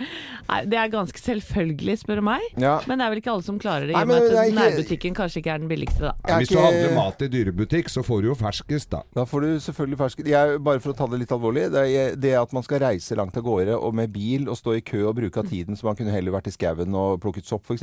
Nei, 0.50 0.59
det 0.71 0.79
er 0.81 0.91
ganske 0.93 1.21
selvfølgelig, 1.23 1.97
spør 2.03 2.21
du 2.21 2.25
meg. 2.27 2.44
Ja. 2.61 2.77
Men 2.88 3.00
det 3.00 3.06
er 3.06 3.12
vel 3.15 3.21
ikke 3.23 3.32
alle 3.35 3.47
som 3.47 3.59
klarer 3.62 3.87
det, 3.88 3.95
i 3.95 4.00
og 4.00 4.09
med 4.11 4.21
det 4.23 4.33
er 4.33 4.40
at 4.40 4.50
ikke- 4.50 4.59
nærbutikken 4.61 5.14
kanskje 5.16 5.40
ikke 5.43 5.52
er 5.54 5.59
den 5.62 5.69
billigste, 5.71 6.00
da. 6.09 6.12
Ja, 6.28 6.38
hvis 6.40 6.49
du 6.52 6.59
er 6.59 6.66
handler 6.66 6.95
mat 6.97 7.23
i 7.23 7.28
dyrebutikk, 7.33 7.88
så 7.93 8.04
får 8.07 8.23
du 8.23 8.28
jo 8.31 8.35
ferskest, 8.38 8.90
da. 8.90 9.02
Da 9.16 9.25
får 9.25 9.40
du 9.47 9.49
selvfølgelig 9.61 9.99
ferskest. 9.99 10.28
jeg, 10.28 10.59
Bare 10.64 10.81
for 10.81 10.93
å 10.93 10.97
ta 10.97 11.07
det 11.07 11.19
litt 11.23 11.33
alvorlig. 11.33 11.71
Det, 11.73 11.85
er, 11.97 12.16
det 12.16 12.35
at 12.38 12.52
man 12.52 12.62
skal 12.66 12.81
reise 12.81 13.16
langt 13.16 13.37
av 13.37 13.43
gårde 13.47 13.76
og 13.78 13.95
med 13.95 14.12
bil 14.12 14.49
og 14.49 14.57
stå 14.59 14.76
i 14.76 14.81
kø 14.81 15.04
og 15.09 15.16
bruke 15.16 15.38
av 15.38 15.49
tiden 15.49 15.76
så 15.76 15.85
man 15.85 15.97
kunne 15.97 16.11
heller 16.12 16.33
vært 16.33 16.47
i 16.50 16.54
skauen 16.54 16.95
og 16.95 17.21
plukket 17.23 17.47
sopp 17.47 17.64
f.eks. 17.71 17.83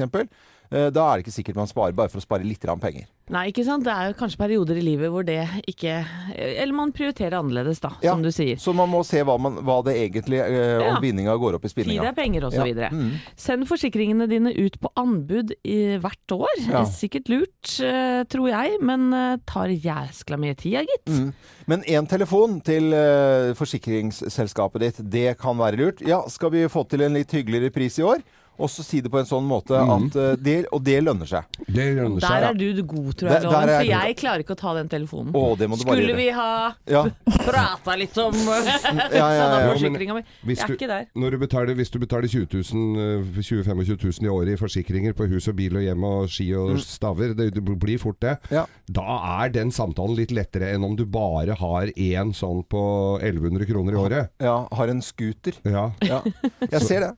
Eh, 0.71 0.89
da 0.91 1.05
er 1.13 1.19
det 1.21 1.27
ikke 1.27 1.37
sikkert 1.37 1.55
man 1.61 1.69
sparer 1.69 1.95
bare 1.95 2.11
for 2.11 2.19
å 2.19 2.25
spare 2.25 2.43
litt 2.43 2.63
penger. 2.81 3.05
Nei, 3.31 3.49
ikke 3.51 3.63
sant. 3.67 3.83
Det 3.83 3.91
er 3.91 4.13
kanskje 4.15 4.39
perioder 4.39 4.77
i 4.79 4.83
livet 4.85 5.11
hvor 5.11 5.25
det 5.27 5.41
ikke 5.67 5.97
Eller 6.37 6.71
man 6.75 6.93
prioriterer 6.95 7.35
annerledes, 7.41 7.81
da, 7.83 7.89
Ja, 8.01 8.13
som 8.13 8.21
du 8.23 8.29
sier. 8.31 8.55
Så 8.55 8.71
man 8.75 8.87
må 8.87 9.01
se 9.03 9.19
hva, 9.27 9.35
man, 9.39 9.57
hva 9.67 9.81
det 9.83 9.97
egentlig 9.99 10.39
eh, 10.39 10.77
Ja. 10.77 10.93
Om 10.95 11.01
vinninga 11.03 11.35
går 11.39 11.57
opp 11.57 11.65
i 11.65 11.67
Tid 11.67 11.75
spinninga. 11.75 12.07
er 12.07 12.15
penger, 12.15 12.45
og 12.47 12.53
så 12.55 12.61
Ja. 12.63 12.67
videre. 12.69 12.89
Mm. 12.91 13.11
Send 13.35 13.67
forsikringene 13.67 14.29
dine 14.29 14.53
ut 14.55 14.79
på 14.79 14.91
anbud 14.95 15.51
i 15.67 15.97
hvert 15.99 16.31
år. 16.31 16.55
Ja. 16.69 16.83
Sikkert 16.85 17.27
lurt, 17.27 17.79
eh, 17.83 18.23
tror 18.31 18.47
jeg, 18.47 18.79
men 18.81 19.11
eh, 19.13 19.37
tar 19.45 19.67
jæskla 19.67 20.39
mye 20.39 20.55
tid, 20.55 20.87
gitt. 20.87 21.07
Mm. 21.11 21.33
Men 21.67 21.83
én 21.83 22.07
telefon 22.07 22.61
til 22.63 22.93
eh, 22.93 23.53
forsikringsselskapet 23.59 24.79
ditt, 24.79 25.03
det 25.11 25.37
kan 25.39 25.57
være 25.57 25.77
lurt. 25.79 26.01
Ja, 26.07 26.21
skal 26.31 26.51
vi 26.51 26.63
få 26.71 26.87
til 26.87 27.01
en 27.01 27.13
litt 27.19 27.31
hyggeligere 27.31 27.73
pris 27.73 27.99
i 27.99 28.03
år? 28.07 28.23
Og 28.57 28.69
så 28.73 28.83
si 28.83 29.01
det 29.05 29.11
på 29.13 29.19
en 29.21 29.27
sånn 29.29 29.45
måte 29.45 29.77
at 29.77 30.15
eh, 30.17 30.35
det, 30.41 30.55
Og 30.73 30.81
det 30.83 30.95
lønner 31.03 31.27
seg. 31.29 31.45
Det 31.67 31.85
lønner 31.97 32.19
Der 32.23 32.45
er 32.49 32.53
du 32.57 32.81
god, 32.83 33.11
tror 33.19 33.29
jeg, 33.29 33.43
Loven, 33.43 33.69
for 33.69 33.83
jeg 33.85 34.13
god. 34.15 34.21
klarer 34.21 34.43
ikke 34.45 34.55
å 34.55 34.59
ta 34.61 34.73
den 34.79 34.89
telefonen. 34.89 35.31
Å, 35.37 35.43
det 35.59 35.67
må 35.69 35.77
du 35.77 35.83
bare 35.85 35.97
Skulle 35.99 36.13
gjøre. 36.13 36.17
vi 36.17 36.29
ha 36.31 36.49
Ja, 36.89 37.03
prata 37.45 37.95
litt 37.99 38.17
om 38.21 38.33
ja, 38.41 39.09
ja, 39.13 39.29
ja. 39.37 39.59
forsikringa 39.73 40.17
mi? 40.17 40.23
Jeg 40.47 40.57
er 40.63 40.67
du, 40.71 40.75
ikke 40.77 40.89
der. 40.89 41.05
når 41.15 41.35
du 41.35 41.37
betaler, 41.43 41.77
hvis 41.77 41.91
du 41.93 41.99
betaler 42.01 42.27
20 42.27 42.47
000, 42.73 43.03
eh, 43.03 43.41
20 43.41 43.63
25 43.67 43.97
000 44.21 44.25
i 44.27 44.31
året 44.33 44.53
i 44.55 44.59
forsikringer 44.59 45.13
på 45.17 45.27
hus 45.31 45.47
og 45.51 45.57
bil 45.59 45.77
og 45.77 45.85
hjem 45.85 46.07
og 46.07 46.29
ski 46.31 46.49
og 46.57 46.77
staver, 46.83 47.35
det, 47.37 47.51
det 47.57 47.63
blir 47.67 47.97
fort 48.01 48.19
det, 48.23 48.37
Mm. 48.47 48.53
Ja. 48.57 48.65
da 48.91 49.15
er 49.43 49.49
den 49.53 49.71
samtalen 49.71 50.15
litt 50.17 50.31
lettere 50.35 50.71
enn 50.73 50.83
om 50.85 50.95
du 50.97 51.05
bare 51.05 51.55
har 51.59 51.87
én 51.95 52.33
sånn 52.35 52.63
på 52.69 52.81
1100 53.21 53.65
kroner 53.69 53.93
i 53.93 54.01
året. 54.01 54.29
ja. 54.43 54.57
Har 54.77 54.87
en 54.91 55.01
scooter. 55.01 55.53
Ja. 55.67 55.91
Ja. 56.03 56.21
Jeg 56.71 56.81
ser 56.81 56.99
det. 57.05 57.11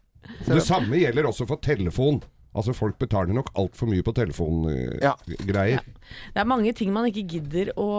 Det. 0.46 0.62
samme 0.66 1.00
gjelder 1.02 1.30
også 1.30 1.48
for 1.50 1.62
telefon. 1.64 2.22
Altså 2.58 2.74
Folk 2.74 2.98
betaler 3.02 3.36
nok 3.38 3.52
altfor 3.60 3.90
mye 3.92 4.04
på 4.06 4.14
telefongreier. 4.18 4.98
Ja. 5.04 5.14
greier. 5.46 5.84
Det 6.34 6.42
er 6.42 6.48
mange 6.50 6.74
ting 6.74 6.90
man 6.94 7.06
ikke 7.10 7.26
gidder 7.36 7.70
å 7.78 7.90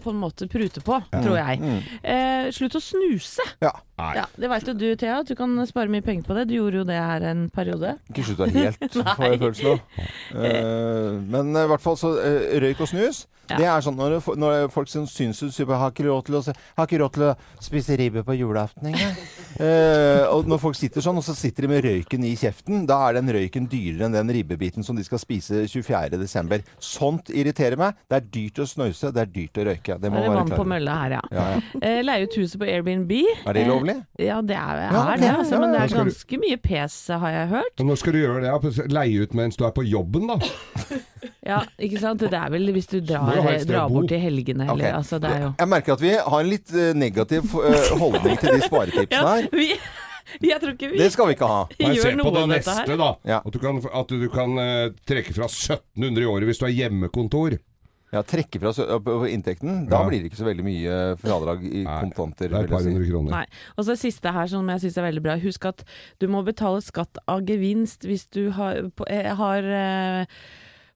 på 0.00 0.14
en 0.14 0.20
måte 0.22 0.48
prute 0.48 0.80
på, 0.84 0.96
tror 1.12 1.36
jeg. 1.36 1.82
Eh, 2.00 2.48
slutt 2.56 2.78
å 2.78 2.82
snuse. 2.82 3.44
Ja. 3.64 3.74
Nei. 3.98 4.12
Ja, 4.20 4.26
det 4.38 4.48
veit 4.52 4.68
jo 4.68 4.74
du, 4.78 4.86
Thea. 4.96 5.20
at 5.20 5.28
Du 5.28 5.34
kan 5.38 5.54
spare 5.66 5.90
mye 5.90 6.04
penger 6.06 6.24
på 6.28 6.36
det. 6.38 6.46
Du 6.48 6.54
gjorde 6.54 6.82
jo 6.82 6.84
det 6.88 6.98
her 6.98 7.24
en 7.32 7.48
periode. 7.50 7.96
Ikke 8.12 8.28
slutta 8.28 8.46
helt, 8.54 8.84
får 9.18 9.24
jeg 9.26 9.40
følelsen 9.42 9.72
av. 9.72 10.04
Eh, 10.38 11.18
men 11.34 11.50
eh, 11.56 11.66
i 11.66 11.72
hvert 11.72 11.84
fall 11.84 11.98
så 11.98 12.14
eh, 12.22 12.54
røyk 12.62 12.84
og 12.86 12.92
snus. 12.92 13.26
Ja. 13.48 13.56
Det 13.56 13.68
er 13.72 13.84
sånn 13.84 13.96
når, 13.96 14.18
når 14.36 14.66
folk 14.72 14.90
som 14.92 15.06
syns 15.08 15.40
du 15.40 15.62
har 15.72 15.88
ikke 15.88 16.04
råd 16.04 16.26
til 16.26 16.36
å, 16.36 16.42
har 16.52 16.88
ikke 16.88 16.98
råd 17.00 17.14
til 17.16 17.24
å 17.30 17.34
spise 17.64 17.96
ribbe 17.96 18.22
på 18.26 18.38
julaften 18.38 18.92
engang. 18.92 19.18
Eh, 19.58 20.22
og 20.30 20.46
når 20.46 20.60
folk 20.62 20.76
sitter 20.78 21.02
sånn, 21.02 21.16
og 21.18 21.24
så 21.26 21.32
sitter 21.34 21.64
de 21.64 21.70
med 21.72 21.80
røyken 21.82 22.22
i 22.28 22.36
kjeften, 22.38 22.84
da 22.86 23.00
er 23.08 23.16
den 23.16 23.32
røyken 23.34 23.64
dyrere 23.66 24.06
enn 24.08 24.16
den 24.16 24.32
ribbebiten 24.34 24.84
som 24.86 24.96
de 24.98 25.04
skal 25.06 25.20
spise 25.22 25.62
24.12. 25.70 26.64
Sånt 26.82 27.30
irriterer 27.30 27.78
meg. 27.80 27.98
Det 28.08 28.18
er 28.18 28.26
dyrt 28.34 28.62
å 28.64 28.66
snøse, 28.68 29.12
det 29.14 29.22
er 29.24 29.30
dyrt 29.34 29.60
å 29.62 29.66
røyke. 29.68 29.98
Det 29.98 30.08
Det 30.08 30.12
må 30.12 30.18
er 30.22 30.28
være 30.28 30.38
vann 30.40 30.50
på 30.52 30.58
klart. 30.58 30.70
mølla 30.74 30.96
her, 31.02 31.16
ja. 31.18 31.22
Ja, 31.38 31.46
ja. 31.54 31.80
Eh, 31.82 32.00
leie 32.06 32.24
ut 32.28 32.38
huset 32.40 32.58
på 32.60 32.68
Airbnb. 32.68 33.12
Er 33.46 33.52
det 33.58 33.66
lovlig? 33.68 33.96
Eh, 34.18 34.26
ja, 34.30 34.40
det 34.42 34.56
er, 34.56 34.82
Ja, 34.88 35.04
er 35.12 35.22
det, 35.22 35.30
altså, 35.36 35.60
men 35.60 35.72
det 35.76 35.80
er 35.84 35.94
ganske 35.98 36.40
mye 36.42 36.56
pes, 36.64 36.96
har 37.12 37.30
jeg 37.36 37.48
hørt. 37.52 37.74
Men 37.78 37.86
når 37.92 38.00
skal 38.02 38.12
du 38.12 38.18
gjøre 38.22 38.42
det? 38.46 38.88
Leie 38.92 39.22
ut 39.26 39.34
mens 39.38 39.56
du 39.60 39.64
er 39.68 39.74
på 39.76 39.84
jobben, 39.86 40.26
da? 40.32 40.38
Ja, 41.48 41.62
ikke 41.80 41.98
sant? 42.02 42.20
Det 42.20 42.36
er 42.36 42.50
vel 42.52 42.68
hvis 42.74 42.86
du 42.90 42.98
drar, 43.00 43.32
drar 43.66 43.88
bort 43.90 44.12
i 44.12 44.18
helgene, 44.20 44.66
eller 44.68 44.84
Okay. 44.84 44.92
altså, 44.98 45.18
det 45.18 45.30
er 45.32 45.40
jo 45.46 45.48
Jeg 45.58 45.68
merker 45.72 45.92
at 45.96 46.02
vi 46.02 46.10
har 46.14 46.40
en 46.44 46.50
litt 46.50 46.72
eh, 46.76 46.90
negativ 46.94 47.54
eh, 47.56 47.88
holdning 47.98 48.36
til 48.38 48.52
de 48.54 48.60
sparetipsene 48.66 49.16
ja, 49.16 49.32
her. 49.38 49.48
vi, 49.52 49.70
Jeg 50.44 50.60
tror 50.60 50.74
ikke 50.74 50.90
vi 50.92 50.98
Det 51.00 51.12
skal 51.14 51.26
vi 51.30 51.36
ikke 51.38 51.48
ha. 51.48 51.60
Nei, 51.80 51.94
se 51.94 52.02
gjør 52.02 52.18
på 52.18 52.18
noe 52.20 52.32
det 52.34 52.58
dette 52.58 52.74
neste, 52.74 52.90
her. 52.92 53.00
da. 53.00 53.10
Ja. 53.24 53.38
At 53.44 53.52
du 53.52 53.58
kan, 53.62 53.80
at 54.02 54.08
du 54.12 54.28
kan 54.34 54.58
eh, 54.58 54.90
trekke 55.08 55.34
fra 55.36 55.48
1700 55.48 56.22
i 56.22 56.28
året 56.28 56.48
hvis 56.50 56.60
du 56.60 56.66
har 56.68 56.74
hjemmekontor. 56.76 57.58
Ja, 58.08 58.22
Trekke 58.24 58.56
fra 58.62 58.70
sø- 58.72 58.86
på 59.04 59.18
på 59.20 59.26
inntekten. 59.28 59.82
Da 59.90 59.98
Ja. 60.00 60.08
blir 60.08 60.22
det 60.22 60.30
ikke 60.30 60.38
så 60.40 60.46
veldig 60.48 60.64
mye 60.64 60.94
fradrag 61.20 61.60
i 61.68 61.82
Nei, 61.84 61.96
kontanter. 62.00 62.48
Det 62.48 62.56
er 62.56 62.62
et 62.62 62.70
vil 62.70 62.72
par 62.72 62.86
hundre 62.86 63.04
si. 63.04 63.10
kroner. 63.10 63.30
Nei. 63.34 63.42
Og 63.76 63.84
så 63.84 63.90
det 63.92 63.98
siste 64.00 64.32
her 64.32 64.46
som 64.48 64.70
jeg 64.72 64.80
syns 64.80 64.96
er 64.96 65.04
veldig 65.10 65.22
bra. 65.26 65.34
Husk 65.42 65.66
at 65.68 65.84
du 66.18 66.26
må 66.32 66.40
betale 66.46 66.80
skatt 66.80 67.20
av 67.28 67.42
gevinst 67.44 68.08
hvis 68.08 68.24
du 68.32 68.46
har, 68.56 68.80
på, 68.96 69.04
eh, 69.12 69.28
har 69.36 69.62
eh, 69.62 70.24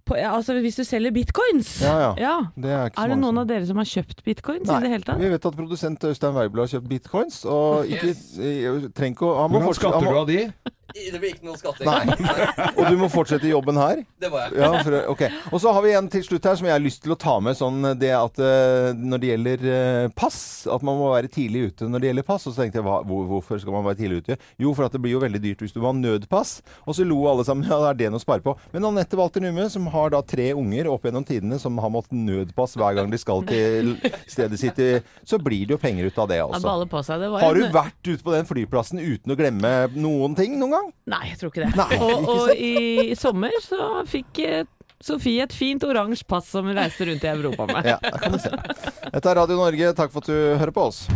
på, 0.05 0.17
Altså 0.19 0.55
hvis 0.61 0.77
du 0.77 0.85
selger 0.85 1.11
bitcoins. 1.15 1.81
Ja, 1.83 2.15
ja. 2.19 2.35
Det 2.57 2.71
er 2.71 2.85
ikke 2.91 3.03
Er 3.05 3.09
det 3.09 3.19
noen 3.19 3.33
som- 3.35 3.39
av 3.39 3.47
dere 3.47 3.67
som 3.67 3.77
har 3.77 3.85
kjøpt 3.85 4.23
bitcoins 4.25 4.67
Nei, 4.67 4.77
i 4.79 4.83
det 4.83 4.91
hele 4.91 5.05
tatt? 5.05 5.19
Vi 5.19 5.29
vet 5.31 5.47
at 5.47 5.57
produsent 5.57 6.05
Øystein 6.05 6.35
Weibel 6.35 6.61
har 6.65 6.67
kjøpt 6.75 6.89
bitcoins, 6.89 7.45
og 7.47 7.87
ikke 7.87 8.11
eh, 8.11 8.89
trenger 8.95 9.15
ikke 9.17 9.27
å 9.31 9.37
han 9.43 9.51
Hvordan 9.51 9.75
skatter 9.79 10.01
du 10.01 10.19
av 10.19 10.27
de? 10.27 10.53
Det 10.95 11.21
blir 11.21 11.35
ikke 11.35 11.47
noe 11.47 11.59
skatting. 11.59 11.89
Nei. 11.89 12.69
Og 12.77 12.87
du 12.89 12.99
må 13.01 13.09
fortsette 13.13 13.49
jobben 13.49 13.79
her? 13.81 14.03
Det 14.21 14.31
var 14.33 14.49
jeg. 14.49 14.61
Ja, 14.63 14.71
for, 14.85 14.97
ok. 15.13 15.25
Og 15.53 15.63
så 15.63 15.73
har 15.75 15.85
vi 15.85 15.95
en 15.99 16.11
til 16.13 16.25
slutt 16.27 16.49
her 16.49 16.59
som 16.59 16.69
jeg 16.69 16.75
har 16.77 16.83
lyst 16.83 17.03
til 17.05 17.15
å 17.15 17.19
ta 17.19 17.37
med. 17.45 17.59
Sånn 17.59 17.81
det 18.01 18.13
at 18.17 18.41
eh, 18.43 18.93
når 18.97 19.23
det 19.23 19.31
gjelder 19.33 19.67
eh, 19.75 20.07
pass, 20.17 20.39
at 20.71 20.85
man 20.87 20.99
må 21.01 21.11
være 21.13 21.31
tidlig 21.33 21.73
ute 21.73 21.89
når 21.91 22.05
det 22.05 22.11
gjelder 22.11 22.29
pass. 22.29 22.47
Og 22.49 22.55
så 22.55 22.65
tenkte 22.65 22.81
jeg 22.81 22.87
hva, 22.87 23.01
hvor, 23.09 23.27
hvorfor 23.31 23.61
skal 23.63 23.77
man 23.77 23.87
være 23.89 24.01
tidlig 24.03 24.23
ute? 24.23 24.39
Jo, 24.63 24.75
for 24.77 24.87
at 24.87 24.97
det 24.97 25.03
blir 25.05 25.17
jo 25.17 25.23
veldig 25.25 25.43
dyrt 25.43 25.65
hvis 25.65 25.77
du 25.77 25.83
har 25.85 25.97
nødpass. 25.99 26.55
Og 26.87 26.99
så 26.99 27.07
lo 27.09 27.21
alle 27.31 27.47
sammen 27.49 27.67
ja, 27.71 27.81
det 27.87 27.93
er 27.93 28.01
det 28.05 28.13
noe 28.15 28.23
å 28.23 28.25
spare 28.25 28.45
på. 28.45 28.57
Men 28.75 28.89
Anette 28.93 29.19
Walter 29.19 29.45
Numme, 29.45 29.69
som 29.73 29.89
har 29.93 30.15
da 30.15 30.23
tre 30.25 30.53
unger 30.57 30.91
opp 30.93 31.09
gjennom 31.09 31.27
tidene 31.29 31.61
som 31.63 31.79
har 31.83 31.93
måttet 31.93 32.17
nødpass 32.17 32.77
hver 32.81 32.99
gang 33.01 33.13
de 33.13 33.21
skal 33.21 33.45
til 33.49 33.95
stedet 34.31 34.61
sitt, 34.61 34.81
så 35.29 35.39
blir 35.43 35.67
det 35.67 35.77
jo 35.77 35.81
penger 35.83 36.09
ut 36.09 36.19
av 36.23 36.31
det 36.31 36.41
altså 36.43 36.63
også. 36.63 37.19
Har 37.43 37.55
du 37.57 37.65
vært 37.75 38.09
ute 38.09 38.23
på 38.25 38.35
den 38.35 38.49
flyplassen 38.49 39.01
uten 39.03 39.35
å 39.35 39.39
glemme 39.39 39.73
noen 39.95 40.37
ting 40.39 40.57
noen 40.61 40.77
gang? 40.77 40.82
Nei, 41.13 41.23
jeg 41.31 41.41
tror 41.41 41.53
ikke 41.53 41.65
det. 41.67 41.73
Nei, 41.79 41.99
og 41.99 42.13
ikke 42.13 42.37
og 42.37 42.47
sant? 42.47 42.63
i, 42.63 43.19
sommer 43.19 43.59
så 43.65 43.91
fikk 44.09 44.43
eh, 44.47 44.63
Sofie 45.03 45.43
et 45.43 45.55
fint 45.57 45.83
oransje 45.83 46.23
pass 46.31 46.47
som 46.53 46.69
hun 46.71 46.79
reiste 46.79 47.09
rundt 47.09 47.25
i 47.27 47.31
Europa 47.33 47.67
med. 47.67 47.91
Ja, 47.91 47.99
da 48.05 48.23
kan 48.23 48.37
du 48.37 48.39
se. 48.39 48.55
Dette 48.55 49.25
er 49.27 49.41
Radio 49.43 49.59
Norge. 49.59 49.95
Takk 49.99 50.15
for 50.15 50.23
at 50.23 50.31
du 50.31 50.61
hører 50.63 50.75
på 50.77 50.91
oss. 50.93 51.09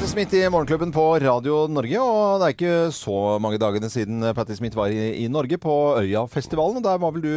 Patti 0.00 0.12
Smith 0.12 0.34
i 0.34 0.48
Morgenklubben 0.50 0.92
på 0.94 1.02
Radio 1.20 1.66
Norge. 1.68 1.98
Og 2.00 2.40
det 2.40 2.46
er 2.46 2.54
ikke 2.54 2.76
så 2.96 3.16
mange 3.42 3.58
dagene 3.60 3.90
siden 3.92 4.24
Patti 4.34 4.56
Smith 4.56 4.78
var 4.78 4.88
i, 4.88 5.10
i 5.20 5.26
Norge, 5.28 5.58
på 5.60 5.74
Øyafestivalen. 6.00 6.78
Og 6.80 6.86
der 6.86 6.96
var 7.02 7.12
vel 7.12 7.24
du 7.26 7.34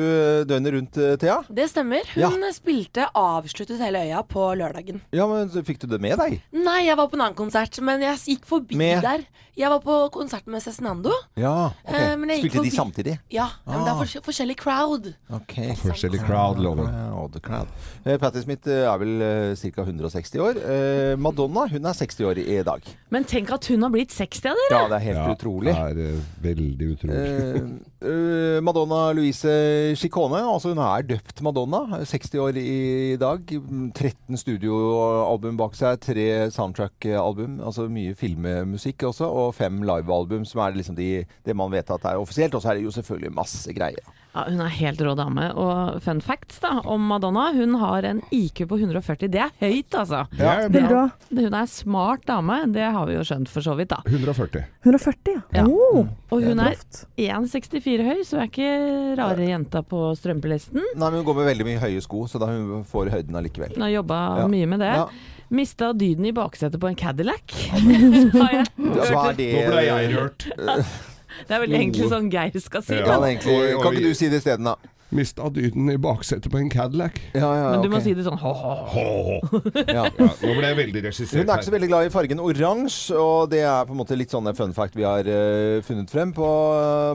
døgnet 0.48 0.72
rundt, 0.78 0.96
eh, 1.04 1.18
Thea? 1.20 1.42
Det 1.52 1.66
stemmer. 1.74 2.08
Hun 2.16 2.46
spilte 2.56 3.10
avsluttet 3.20 3.84
hele 3.84 4.06
øya 4.08 4.24
på 4.24 4.48
lørdagen. 4.56 5.02
Ja, 5.12 5.28
men 5.28 5.52
Fikk 5.68 5.84
du 5.84 5.90
det 5.92 6.00
med 6.04 6.16
deg? 6.24 6.40
Nei, 6.56 6.86
jeg 6.88 6.96
var 7.02 7.12
på 7.12 7.20
en 7.20 7.26
annen 7.28 7.36
konsert, 7.38 7.82
men 7.84 8.00
jeg 8.08 8.22
gikk 8.38 8.48
forbi 8.48 8.80
Med? 8.80 9.04
der. 9.04 9.28
Jeg 9.54 9.70
var 9.70 9.84
på 9.84 9.98
konsert 10.16 10.48
med 10.50 10.64
Cezinando. 10.64 11.12
Ja, 11.38 11.68
ok. 11.84 11.92
Spilte 12.40 12.56
forbi... 12.56 12.70
De 12.72 12.74
samtidig? 12.74 13.18
Ja, 13.30 13.50
men 13.68 13.84
det 13.84 13.92
er 13.92 13.94
Ah. 13.94 14.00
fors 14.00 14.16
forskjellig 14.26 14.56
crowd. 14.58 15.12
Ok. 15.30 15.54
Forskjellig 15.84 16.24
crowd, 16.26 16.58
lover 16.64 16.88
Ja, 16.90 17.28
the 17.36 17.44
crowd. 17.44 17.68
Eh, 18.06 18.18
Patti 18.18 18.42
Smith 18.42 18.66
eh, 18.72 18.88
er 18.90 18.98
vel 19.04 19.22
eh, 19.22 19.68
ca. 19.76 19.84
160 19.86 20.42
år. 20.42 20.58
Eh, 20.64 21.14
Madonna 21.22 21.68
hun 21.70 21.86
er 21.86 21.94
60 22.00 22.26
år 22.32 22.42
i 22.42 22.53
dag. 22.66 22.86
Men 23.14 23.26
tenk 23.30 23.52
at 23.54 23.66
hun 23.70 23.86
har 23.86 23.92
blitt 23.94 24.14
60 24.14 24.48
av 24.52 24.60
dere! 24.60 24.78
Ja, 24.78 24.86
det 24.92 24.98
er 24.98 25.06
helt 25.08 25.36
utrolig. 25.36 25.74
Det 25.74 25.82
er 25.82 26.14
uh, 26.14 26.30
veldig 26.44 26.88
utrolig. 26.96 27.66
Uh, 28.04 28.58
Madonna 28.66 29.02
Louise 29.16 29.54
Chicone, 30.00 30.42
altså 30.42 30.74
hun 30.74 30.82
er 30.84 31.06
døpt 31.14 31.44
Madonna. 31.46 32.02
60 32.10 32.42
år 32.44 32.58
i 32.62 33.16
dag. 33.22 33.46
13 33.50 34.42
studioalbum 34.42 35.60
bak 35.62 35.78
seg, 35.78 36.02
tre 36.04 36.28
soundtrack-album. 36.54 37.60
Altså 37.64 37.88
mye 37.92 38.18
filmmusikk 38.18 39.08
også, 39.10 39.30
og 39.30 39.54
fem 39.58 39.82
livealbum, 39.86 40.46
som 40.50 40.66
er 40.66 40.78
liksom 40.78 40.98
de, 41.00 41.24
det 41.46 41.58
man 41.58 41.74
vet 41.74 41.94
at 41.94 42.10
er 42.12 42.22
offisielt. 42.22 42.58
Og 42.58 42.66
så 42.66 42.74
er 42.74 42.82
det 42.82 42.88
jo 42.88 42.98
selvfølgelig 42.98 43.34
masse 43.38 43.78
greier. 43.78 44.14
Ja, 44.34 44.48
hun 44.50 44.62
er 44.66 44.72
helt 44.74 45.02
rå 45.06 45.14
dame. 45.18 45.46
Og 45.62 46.02
fun 46.02 46.22
facts 46.26 46.58
da, 46.64 46.80
om 46.90 47.06
Madonna. 47.06 47.52
Hun 47.54 47.78
har 47.78 48.06
en 48.10 48.22
IQ 48.34 48.66
på 48.72 48.80
140. 48.82 49.30
Det 49.30 49.42
er 49.46 49.54
høyt, 49.62 49.94
altså. 49.94 50.24
Det 50.34 50.48
er 50.82 50.90
bra. 50.90 51.04
hun 51.30 51.54
er 51.54 51.70
smart 51.70 52.26
dame, 52.26 52.43
det 52.74 52.88
har 52.96 53.06
vi 53.10 53.14
jo 53.18 53.24
skjønt 53.28 53.50
for 53.52 53.62
så 53.66 53.76
vidt, 53.78 53.90
da. 53.94 54.00
140. 54.10 54.64
140, 54.86 55.36
ja. 55.36 55.42
Ja. 55.60 55.66
Oh, 55.68 56.06
Og 56.34 56.44
hun 56.44 56.60
er 56.64 56.76
1,64 57.20 58.04
høy, 58.08 58.24
så 58.26 58.38
hun 58.38 58.44
er 58.44 58.50
ikke 58.50 58.72
rare 59.20 59.48
jenta 59.50 59.82
på 59.86 60.02
strømpelisten. 60.20 60.82
Nei, 60.96 61.10
men 61.10 61.20
hun 61.22 61.28
går 61.30 61.40
med 61.42 61.50
veldig 61.52 61.68
mye 61.70 61.82
høye 61.84 62.02
sko, 62.04 62.26
så 62.32 62.42
da 62.42 62.50
hun 62.52 62.84
får 62.90 63.12
høyden 63.14 63.40
allikevel. 63.40 63.76
Hun 63.78 63.86
har 63.88 63.94
jobba 64.00 64.20
Ja. 64.44 64.48
mye 64.52 64.68
med 64.74 64.80
det. 64.84 64.92
Ja. 64.98 65.08
Mista 65.54 65.92
dyden 65.94 66.26
i 66.26 66.32
baksetet 66.34 66.80
på 66.82 66.88
en 66.90 66.96
Cadillac. 66.98 67.44
Ja, 67.70 67.80
men, 67.86 68.14
Ja, 68.34 69.10
hva 69.14 69.30
er 69.30 69.36
det? 69.38 69.50
Nå 69.54 69.66
ble 69.76 69.84
jeg 69.88 70.14
rørt. 70.18 70.48
Det 71.34 71.56
er 71.58 71.64
vel 71.64 71.72
egentlig 71.74 72.06
sånn 72.12 72.28
Geir 72.30 72.54
skal 72.62 72.84
si. 72.86 72.94
det. 72.94 73.08
Ja, 73.10 73.16
egentlig, 73.26 73.56
kan 73.82 73.96
ikke 73.96 74.04
du 74.06 74.14
si 74.18 74.28
det 74.30 74.38
isteden, 74.44 74.68
da? 74.70 74.76
Mista 75.14 75.48
dyden 75.54 75.90
i 75.94 75.98
baksetet 76.02 76.50
på 76.52 76.58
en 76.60 76.70
Cadillac. 76.74 77.20
Ja, 77.36 77.50
ja, 77.56 77.68
Men 77.76 77.84
du 77.86 77.90
må 77.92 78.00
ok. 78.00 78.06
si 78.08 78.14
det 78.18 78.26
sånn 78.26 78.40
ha-ha. 78.42 78.74
ja. 78.94 79.92
Ja, 79.94 80.06
nå 80.10 80.54
ble 80.58 80.68
jeg 80.72 80.78
veldig 80.80 81.02
regissert 81.06 81.38
Hun 81.38 81.50
er 81.50 81.60
ikke 81.60 81.68
så 81.68 81.74
veldig 81.76 81.90
glad 81.92 82.08
i 82.08 82.12
fargen 82.14 82.42
oransje, 82.44 83.16
og 83.20 83.50
det 83.52 83.62
er 83.68 83.86
på 83.88 83.94
en 83.96 84.00
måte 84.02 84.18
litt 84.18 84.34
sånn 84.34 84.50
fun 84.58 84.74
fact 84.76 84.96
vi 84.98 85.06
har 85.06 85.28
eh, 85.30 85.80
funnet 85.86 86.10
frem 86.14 86.34
på, 86.36 86.48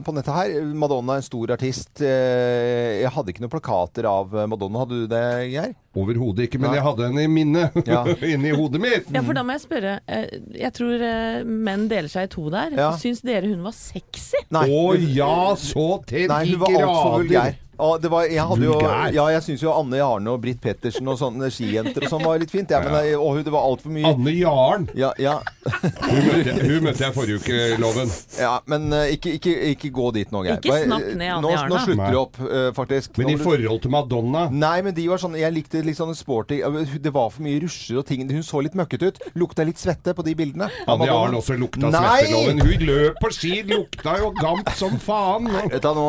på 0.07 0.15
nettet 0.17 0.35
her. 0.37 0.55
Madonna 0.79 1.17
er 1.19 1.23
en 1.23 1.27
stor 1.27 1.53
artist. 1.57 2.03
Eh, 2.05 3.03
jeg 3.03 3.13
hadde 3.15 3.33
ikke 3.35 3.45
noen 3.45 3.53
plakater 3.57 4.09
av 4.11 4.33
Madonna. 4.51 4.85
Hadde 4.85 5.03
du 5.03 5.07
det, 5.11 5.23
Geir? 5.53 5.75
Overhodet 5.99 6.47
ikke, 6.47 6.61
men 6.63 6.71
Nei. 6.71 6.77
jeg 6.79 6.85
hadde 6.87 7.07
henne 7.09 7.23
i 7.27 7.31
minnet. 7.33 7.79
Ja. 7.89 8.05
Inni 8.33 8.53
hodet 8.55 8.81
mitt. 8.83 9.09
Ja, 9.15 9.23
for 9.27 9.35
da 9.39 9.43
må 9.47 9.57
jeg 9.57 9.65
spørre. 9.67 9.97
eh, 10.07 10.29
Jeg 10.61 10.73
tror 10.77 11.03
eh, 11.03 11.41
menn 11.47 11.89
deler 11.91 12.11
seg 12.13 12.29
i 12.29 12.33
to 12.37 12.47
der. 12.55 12.77
Ja. 12.79 12.91
Syns 13.01 13.25
dere 13.27 13.49
hun 13.51 13.65
var 13.67 13.75
sexy? 13.77 14.45
Å 14.55 14.85
ja, 15.11 15.33
så 15.59 15.89
til 16.09 16.29
Nei, 16.31 16.45
de 16.47 16.55
hun 16.55 16.63
var 16.63 16.77
altfor 16.85 17.17
vulgær. 17.23 17.33
grader. 17.33 17.65
Og 17.65 17.68
det 18.03 18.11
var, 18.11 18.27
jeg 18.27 18.45
hadde 18.51 18.65
jo, 18.67 18.77
ja, 19.15 19.25
jeg 19.35 19.43
syns 19.47 19.63
jo 19.63 19.71
Anne 19.75 20.01
Jarne 20.01 20.33
og 20.35 20.41
Britt 20.43 20.61
Pettersen 20.65 21.07
og 21.09 21.19
sånne 21.21 21.51
skijenter 21.55 22.05
og 22.07 22.11
sånn 22.13 22.25
var 22.27 22.41
litt 22.43 22.51
fint. 22.55 22.71
Ja, 22.75 22.81
men, 22.85 22.97
Ja. 22.99 23.19
Og 23.23 23.39
det 23.45 23.53
var 23.55 23.67
altfor 23.69 23.93
mye 23.95 24.09
Anne 24.09 24.33
Jarn! 24.35 24.89
ja, 24.99 25.13
ja, 25.23 25.37
Hun 25.69 26.25
møtte, 26.27 26.55
hun 26.59 26.85
møtte 26.85 27.05
jeg 27.05 27.15
forrige 27.15 27.39
uke, 27.43 27.59
Loven. 27.81 28.11
ja, 28.39 28.55
men 28.71 28.89
eh, 28.97 29.13
ikke, 29.17 29.35
ikke, 29.39 29.55
ikke 29.75 29.91
gå 29.95 30.09
dit 30.17 30.33
nå, 30.35 30.43
Geir. 30.47 30.59
Ikke 30.59 30.81
snakk 30.85 31.07
ned 31.13 31.33
Anne 31.37 31.45
nå, 31.45 31.53
Jarne. 31.55 31.71
Nå 31.73 31.83
slutter 31.85 32.13
vi 32.15 32.21
opp, 32.21 32.41
uh, 32.43 32.69
faktisk. 32.77 33.19
Men 33.21 33.33
i 33.35 33.37
forhold 33.41 33.83
til 33.85 33.93
Madonna 33.95 34.47
Nei, 34.53 34.77
men 34.87 34.95
de 34.97 35.05
var 35.11 35.21
sånn 35.23 35.37
Jeg 35.39 35.55
likte 35.55 35.83
litt 35.85 35.99
sånne 35.99 36.17
sporty 36.19 36.59
Det 37.03 37.13
var 37.15 37.31
for 37.35 37.45
mye 37.47 37.61
rusjer 37.63 38.01
og 38.01 38.07
ting. 38.09 38.25
Hun 38.29 38.45
så 38.47 38.63
litt 38.65 38.77
møkket 38.79 39.05
ut. 39.07 39.21
Lukta 39.39 39.67
litt 39.67 39.81
svette 39.81 40.15
på 40.17 40.25
de 40.27 40.35
bildene. 40.39 40.69
Anne 40.89 41.09
Jarn 41.09 41.37
også 41.39 41.57
lukta 41.59 41.91
Nei! 41.93 42.03
svetteloven. 42.25 42.63
Hun 42.65 42.87
løp 42.89 43.21
på 43.23 43.31
ski, 43.35 43.53
lukta 43.69 44.17
jo 44.23 44.33
gamp 44.41 44.71
som 44.79 44.99
faen. 45.03 45.49
Vet 45.73 45.85
du, 45.85 45.91
nå, 45.97 46.07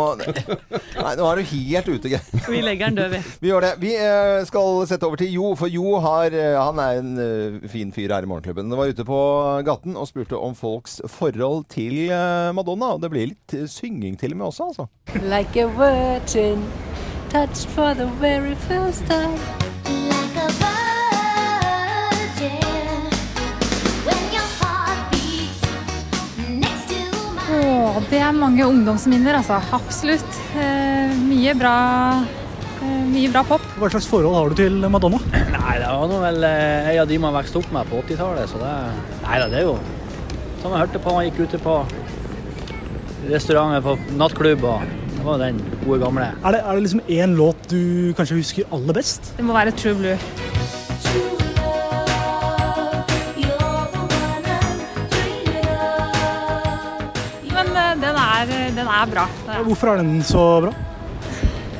nei, 1.03 1.13
nå 1.19 1.29
er 1.29 1.41
du 1.41 1.45
helt 1.67 1.89
ute, 1.89 2.11
Geir. 2.11 2.25
Vi 2.49 2.61
legger 2.63 2.89
den 2.89 2.99
død, 2.99 3.13
vi. 3.13 3.21
Vi 3.43 3.51
gjør 3.51 3.65
det. 3.65 3.71
Vi 3.81 3.93
eh, 3.95 4.41
skal 4.47 4.83
sette 4.89 5.07
over 5.07 5.21
til 5.21 5.31
Jo, 5.33 5.53
for 5.59 5.71
Jo 5.71 5.99
har, 6.03 6.33
eh, 6.33 6.57
han 6.57 6.81
er 6.83 7.01
en 7.01 7.13
eh, 7.23 7.69
fin 7.69 7.93
fyr 7.95 8.13
her 8.13 8.25
i 8.25 8.29
Morgenklubben. 8.29 8.69
Han 8.71 8.79
var 8.79 8.93
ute 8.93 9.05
på 9.07 9.19
gaten 9.67 9.97
og 9.99 10.09
spurte 10.09 10.39
om 10.39 10.55
folks 10.57 10.99
forhold 11.07 11.65
til 11.71 12.09
Madonna. 12.55 12.95
Og 12.95 13.03
det 13.03 13.13
blir 13.13 13.33
litt 13.33 13.57
synging 13.69 14.17
til 14.19 14.35
og 14.35 14.41
med 14.41 14.51
også, 14.51 14.69
altså. 14.71 14.87
like 15.29 15.57
a 15.57 15.67
virgin 15.67 16.63
touched 17.29 17.69
for 17.69 17.93
the 17.93 18.07
very 18.19 18.55
first 18.55 19.05
time. 19.05 19.68
Åh, 27.59 28.01
det 28.09 28.19
er 28.23 28.35
mange 28.35 28.65
ungdomsminner, 28.67 29.39
altså. 29.39 29.59
Absolutt. 29.75 30.41
Eh, 30.55 31.15
mye 31.27 31.55
bra 31.59 31.75
eh, 32.79 33.05
mye 33.09 33.31
bra 33.33 33.43
pop. 33.47 33.65
Hva 33.81 33.89
slags 33.91 34.07
forhold 34.09 34.37
har 34.37 34.51
du 34.53 34.59
til 34.59 34.79
Madonna? 34.91 35.19
Nei, 35.57 35.77
det 35.81 35.87
var 35.89 36.11
noe 36.11 36.21
vel 36.23 36.45
eh, 36.47 36.91
en 36.93 37.01
av 37.03 37.09
de 37.09 37.19
man 37.21 37.35
vokste 37.35 37.61
opp 37.61 37.71
med 37.75 37.89
på 37.91 38.03
80-tallet, 38.05 38.51
så 38.51 38.61
det 38.61 38.75
Nei 39.25 39.41
da, 39.41 39.49
det 39.51 39.63
er 39.63 39.67
jo 39.67 39.79
som 40.59 40.73
jeg 40.75 40.81
hørte 40.81 40.99
på, 40.99 41.11
man 41.15 41.27
gikk 41.27 41.37
ute 41.47 41.59
på 41.63 41.75
restauranter, 43.29 43.83
på 43.85 44.17
nattklubb, 44.19 44.65
og 44.67 44.83
det 45.15 45.23
var 45.23 45.39
den 45.39 45.61
gode 45.85 46.01
gamle. 46.03 46.29
Er 46.43 46.55
det, 46.55 46.61
er 46.63 46.75
det 46.75 46.83
liksom 46.83 47.01
én 47.07 47.35
låt 47.39 47.69
du 47.71 48.13
kanskje 48.17 48.39
husker 48.41 48.75
aller 48.75 48.95
best? 48.99 49.31
Det 49.37 49.45
må 49.47 49.55
være 49.55 49.75
True 49.79 49.95
Blue. 49.99 50.48
Den 58.89 59.09
er 59.09 59.13
bra. 59.15 59.27
Det 59.47 59.55
er- 59.55 59.63
Hvorfor 59.63 59.87
er 59.93 59.97
den 60.01 60.23
så 60.23 60.61
bra? 60.61 60.73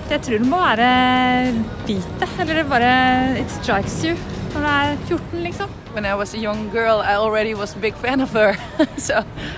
Jeg 0.09 0.21
tror 0.21 0.37
den 0.37 0.49
må 0.49 0.57
være 0.57 1.53
hvit. 1.85 2.07
eller 2.39 2.53
det 2.53 2.69
bare 2.69 3.39
It 3.39 3.51
strikes 3.51 4.01
you 4.03 4.15
når 4.53 4.59
du 4.61 4.65
er 4.67 4.95
14, 5.07 5.43
liksom. 5.43 5.69
When 5.93 6.05
I 6.05 6.13
was 6.15 6.33
a 6.33 6.37
young 6.37 6.69
girl, 6.71 7.01
I 7.01 7.15
already 7.15 7.53
was 7.53 7.75
a 7.75 7.79
big 7.79 7.93
fan 7.95 8.21
of 8.21 8.29
her. 8.33 8.53
so 8.97 9.13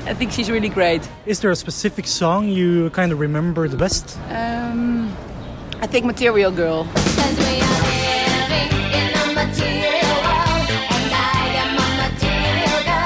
I 0.09 0.13
think 0.13 0.31
she's 0.31 0.49
really 0.51 0.69
great. 0.69 1.09
Is 1.25 1.39
there 1.39 1.51
a 1.51 1.55
specific 1.55 2.07
song 2.07 2.45
you 2.49 2.89
kind 2.89 3.11
of 3.13 3.19
remember 3.19 3.67
the 3.67 3.77
best? 3.77 4.19
Um, 4.29 5.09
I 5.81 5.87
think 5.87 6.05
Material 6.05 6.51
Girl. 6.51 6.87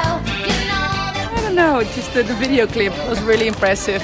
I 0.07 1.41
don't 1.41 1.55
know, 1.55 1.83
just 1.83 2.13
the, 2.13 2.23
the 2.23 2.33
video 2.35 2.67
clip 2.67 2.93
was 3.09 3.21
really 3.23 3.47
impressive 3.47 4.01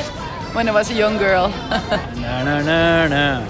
when 0.54 0.68
I 0.68 0.72
was 0.72 0.90
a 0.92 0.94
young 0.94 1.18
girl. 1.18 1.50
Na, 2.16 2.44
na, 2.44 2.62
na, 2.62 3.08
na. 3.08 3.46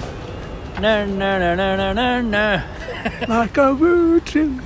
Na, 0.80 1.04
na, 1.04 1.38
na, 1.38 1.54
na, 1.54 1.76
na, 1.76 1.92
na, 1.92 2.20
na. 2.20 2.62
Like 3.28 3.56
a 3.58 3.74
virgin. 3.74 4.62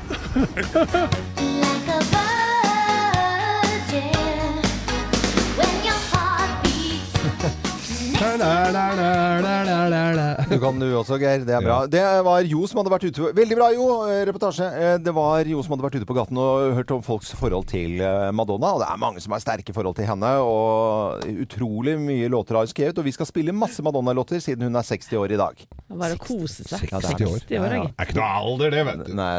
Du 10.46 10.60
kan 10.62 10.78
du 10.78 10.84
også, 10.94 11.16
Geir. 11.18 11.42
Det 11.46 11.54
er 11.56 11.64
bra. 11.64 11.76
Det 11.90 12.02
var 12.24 12.44
Jo 12.46 12.66
som 12.70 12.78
hadde 12.78 12.92
vært 12.92 13.06
ute 13.08 13.30
Veldig 13.34 13.56
bra, 13.58 13.70
Jo. 13.74 13.86
eh, 14.06 14.20
Reportasje. 14.28 14.66
Eh, 14.78 14.98
Det 15.02 15.12
var 15.14 15.42
Jo 15.50 15.62
som 15.62 15.74
hadde 15.74 15.82
vært 15.88 15.96
ute 15.98 16.06
på 16.06 16.14
gaten 16.14 16.38
og 16.38 16.74
hørt 16.78 16.90
om 16.94 17.02
folks 17.02 17.32
forhold 17.34 17.66
til 17.66 18.00
eh, 18.00 18.30
Madonna. 18.30 18.70
Og 18.76 18.80
det 18.84 18.88
er 18.88 19.00
mange 19.02 19.20
som 19.20 19.32
har 19.34 19.42
sterke 19.42 19.74
forhold 19.74 19.96
til 19.98 20.06
henne. 20.06 20.30
Og 20.46 21.26
utrolig 21.42 21.96
mye 21.98 22.28
låter 22.30 22.54
har 22.54 22.62
hun 22.66 22.70
skrevet. 22.70 22.98
Og 22.98 23.04
vi 23.08 23.12
skal 23.16 23.26
spille 23.26 23.52
masse 23.56 23.82
Madonna-låter 23.82 24.38
siden 24.40 24.62
hun 24.70 24.76
er 24.78 24.86
60 24.86 25.18
år 25.18 25.34
i 25.34 25.40
dag. 25.42 25.66
Bare 25.90 26.14
å 26.14 26.22
kose 26.22 26.62
seg. 26.62 26.86
Det 26.86 26.92
er 26.92 27.00
60 27.10 27.26
år. 27.26 27.42
60 27.42 27.42
år, 27.50 27.50
Ja, 27.50 27.64
ja. 27.64 27.82
jeg. 27.82 27.90
Det 27.96 28.06
er 28.06 28.12
ikke 28.12 28.20
noe 28.20 28.30
alder, 28.46 28.70
det, 28.70 28.86
vet 28.86 29.06
du. 29.06 29.12
Nei, 29.18 29.34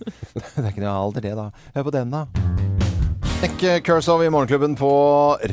det 0.56 0.64
er 0.64 0.72
ikke 0.72 0.86
noe 0.86 0.96
alder 1.04 1.28
det, 1.28 1.36
da. 1.36 1.50
Hør 1.76 1.90
på 1.90 1.96
den, 2.00 2.10
da. 2.16 2.75
Nick 3.42 3.84
Kershaw 3.86 4.22
i 4.24 4.30
Morgenklubben 4.30 4.74
på 4.76 4.88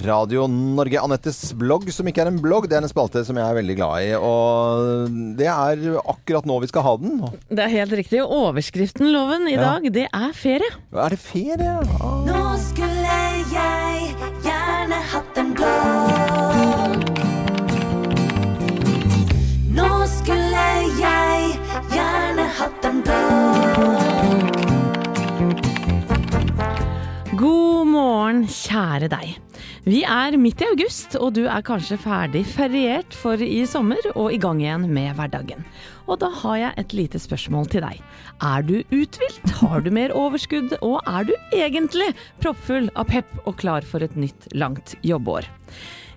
Radio 0.06 0.46
Norge. 0.48 1.00
Anettes 1.04 1.40
blogg, 1.60 1.90
som 1.94 2.08
ikke 2.10 2.24
er 2.24 2.30
en 2.32 2.40
blogg, 2.42 2.66
det 2.72 2.78
er 2.78 2.86
en 2.86 2.92
spalte 2.92 3.24
som 3.28 3.38
jeg 3.40 3.44
er 3.46 3.58
veldig 3.60 3.76
glad 3.80 4.06
i. 4.08 4.14
Og 4.18 5.12
det 5.40 5.50
er 5.52 5.84
akkurat 6.02 6.48
nå 6.50 6.58
vi 6.64 6.70
skal 6.72 6.86
ha 6.88 6.94
den. 7.02 7.20
Det 7.52 7.66
er 7.66 7.74
helt 7.76 7.96
riktig. 8.00 8.24
Overskriften, 8.24 9.12
Loven, 9.14 9.48
i 9.52 9.56
Ja. 9.58 9.62
dag, 9.76 9.92
det 9.94 10.08
er 10.14 10.32
ferie. 10.34 10.72
Er 10.96 11.10
det 11.10 11.20
ferie? 11.20 11.76
Ah. 12.00 12.24
Nå 12.26 12.58
skulle 12.58 13.20
jeg 13.52 14.16
gjerne 14.48 15.04
hatt 15.14 15.38
en 15.44 15.54
blogg. 15.54 16.53
Morgen, 28.34 28.48
kjære 28.50 29.10
deg. 29.12 29.36
Vi 29.86 30.02
er 30.04 30.38
midt 30.38 30.62
i 30.62 30.68
august, 30.72 31.16
og 31.20 31.36
du 31.36 31.46
er 31.46 31.62
kanskje 31.62 32.00
ferdig 32.02 32.44
feriert 32.46 33.14
for 33.14 33.38
i 33.38 33.66
sommer 33.66 34.02
og 34.16 34.34
i 34.34 34.40
gang 34.42 34.62
igjen 34.62 34.88
med 34.90 35.14
hverdagen. 35.16 35.64
Og 36.08 36.20
da 36.20 36.30
har 36.42 36.58
jeg 36.58 36.74
et 36.78 36.94
lite 36.94 37.20
spørsmål 37.20 37.70
til 37.70 37.84
deg. 37.86 38.02
Er 38.42 38.64
du 38.66 38.82
uthvilt? 38.92 39.54
Har 39.62 39.82
du 39.82 39.92
mer 39.92 40.12
overskudd? 40.12 40.74
Og 40.82 41.00
er 41.06 41.30
du 41.30 41.34
egentlig 41.54 42.14
proppfull 42.42 42.90
av 42.96 43.12
pepp 43.12 43.30
og 43.46 43.58
klar 43.62 43.86
for 43.86 44.04
et 44.04 44.16
nytt, 44.18 44.50
langt 44.54 44.96
jobbår? 45.04 45.48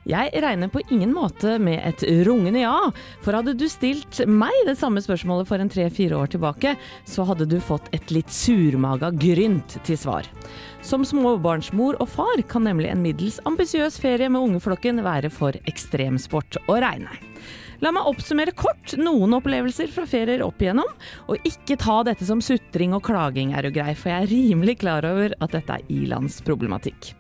Jeg 0.07 0.31
regner 0.39 0.71
på 0.71 0.85
ingen 0.87 1.11
måte 1.11 1.57
med 1.59 1.81
et 1.83 2.05
rungende 2.29 2.61
ja, 2.63 2.93
for 3.25 3.35
hadde 3.35 3.57
du 3.59 3.65
stilt 3.67 4.21
meg 4.31 4.55
det 4.69 4.77
samme 4.79 5.03
spørsmålet 5.03 5.49
for 5.49 5.59
en 5.59 5.71
tre-fire 5.73 6.15
år 6.15 6.31
tilbake, 6.31 6.77
så 7.11 7.27
hadde 7.27 7.49
du 7.51 7.57
fått 7.59 7.89
et 7.97 8.13
litt 8.15 8.31
surmaga 8.31 9.11
grynt 9.19 9.75
til 9.89 9.99
svar. 9.99 10.29
Som 10.87 11.03
småbarnsmor 11.03 11.99
og 11.99 12.13
far 12.13 12.45
kan 12.47 12.69
nemlig 12.69 12.93
en 12.93 13.03
middels 13.03 13.41
ambisiøs 13.51 13.99
ferie 13.99 14.31
med 14.31 14.47
ungeflokken 14.47 15.03
være 15.03 15.33
for 15.35 15.59
ekstremsport 15.67 16.61
å 16.71 16.79
regne. 16.87 17.11
La 17.83 17.91
meg 17.93 18.07
oppsummere 18.07 18.55
kort 18.57 18.95
noen 19.01 19.35
opplevelser 19.37 19.91
fra 19.93 20.07
ferier 20.09 20.47
opp 20.47 20.63
igjennom, 20.63 20.95
og 21.27 21.51
ikke 21.51 21.81
ta 21.83 21.99
dette 22.07 22.31
som 22.31 22.39
sutring 22.39 22.95
og 22.95 23.03
klaging 23.11 23.53
er 23.59 23.67
jo 23.67 23.75
grei, 23.75 23.91
for 23.99 24.15
jeg 24.15 24.23
er 24.23 24.33
rimelig 24.33 24.79
klar 24.87 25.05
over 25.11 25.35
at 25.43 25.59
dette 25.59 25.81
er 25.81 25.93
ilandsproblematikk. 25.99 27.11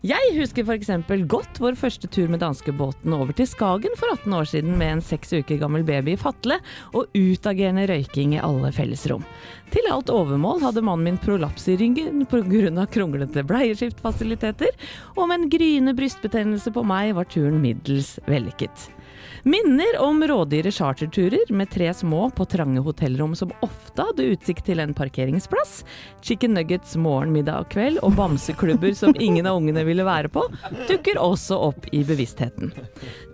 Jeg 0.00 0.30
husker 0.32 0.64
f.eks. 0.64 0.88
godt 1.28 1.58
vår 1.60 1.76
første 1.76 2.08
tur 2.08 2.30
med 2.32 2.40
danskebåten 2.40 3.12
over 3.12 3.34
til 3.36 3.44
Skagen 3.44 3.92
for 4.00 4.08
18 4.14 4.32
år 4.32 4.46
siden 4.48 4.78
med 4.80 4.94
en 4.94 5.02
seks 5.04 5.34
uker 5.36 5.58
gammel 5.60 5.82
baby 5.84 6.14
i 6.14 6.20
fatle 6.20 6.56
og 6.96 7.12
utagerende 7.12 7.84
røyking 7.90 8.32
i 8.32 8.40
alle 8.40 8.70
fellesrom. 8.72 9.26
Til 9.74 9.90
alt 9.92 10.08
overmål 10.08 10.64
hadde 10.64 10.84
mannen 10.88 11.04
min 11.04 11.20
prolaps 11.20 11.68
i 11.68 11.76
ryggen 11.76 12.24
pga. 12.32 12.86
kronglete 12.88 13.44
bleieskiftfasiliteter, 13.44 14.72
og 15.18 15.28
med 15.28 15.42
en 15.42 15.52
gryende 15.52 15.92
brystbetennelse 15.92 16.72
på 16.72 16.80
meg 16.80 17.12
var 17.20 17.28
turen 17.28 17.60
middels 17.60 18.16
vellykket. 18.24 18.88
Minner 19.42 20.00
om 20.00 20.22
rådyre 20.28 20.70
charterturer 20.70 21.52
med 21.52 21.70
tre 21.70 21.94
små 21.94 22.30
på 22.30 22.44
trange 22.44 22.80
hotellrom 22.80 23.34
som 23.36 23.52
ofte 23.64 24.04
hadde 24.04 24.26
utsikt 24.34 24.66
til 24.68 24.82
en 24.82 24.92
parkeringsplass, 24.94 25.80
chicken 26.22 26.52
nuggets 26.54 26.92
morgen, 27.00 27.32
middag 27.32 27.64
og 27.64 27.70
kveld 27.72 28.00
og 28.04 28.18
bamseklubber 28.18 28.92
som 28.98 29.16
ingen 29.16 29.48
av 29.48 29.56
ungene 29.62 29.84
ville 29.88 30.04
være 30.04 30.28
på, 30.32 30.44
dukker 30.90 31.20
også 31.20 31.56
opp 31.70 31.88
i 31.96 32.02
bevisstheten. 32.04 32.74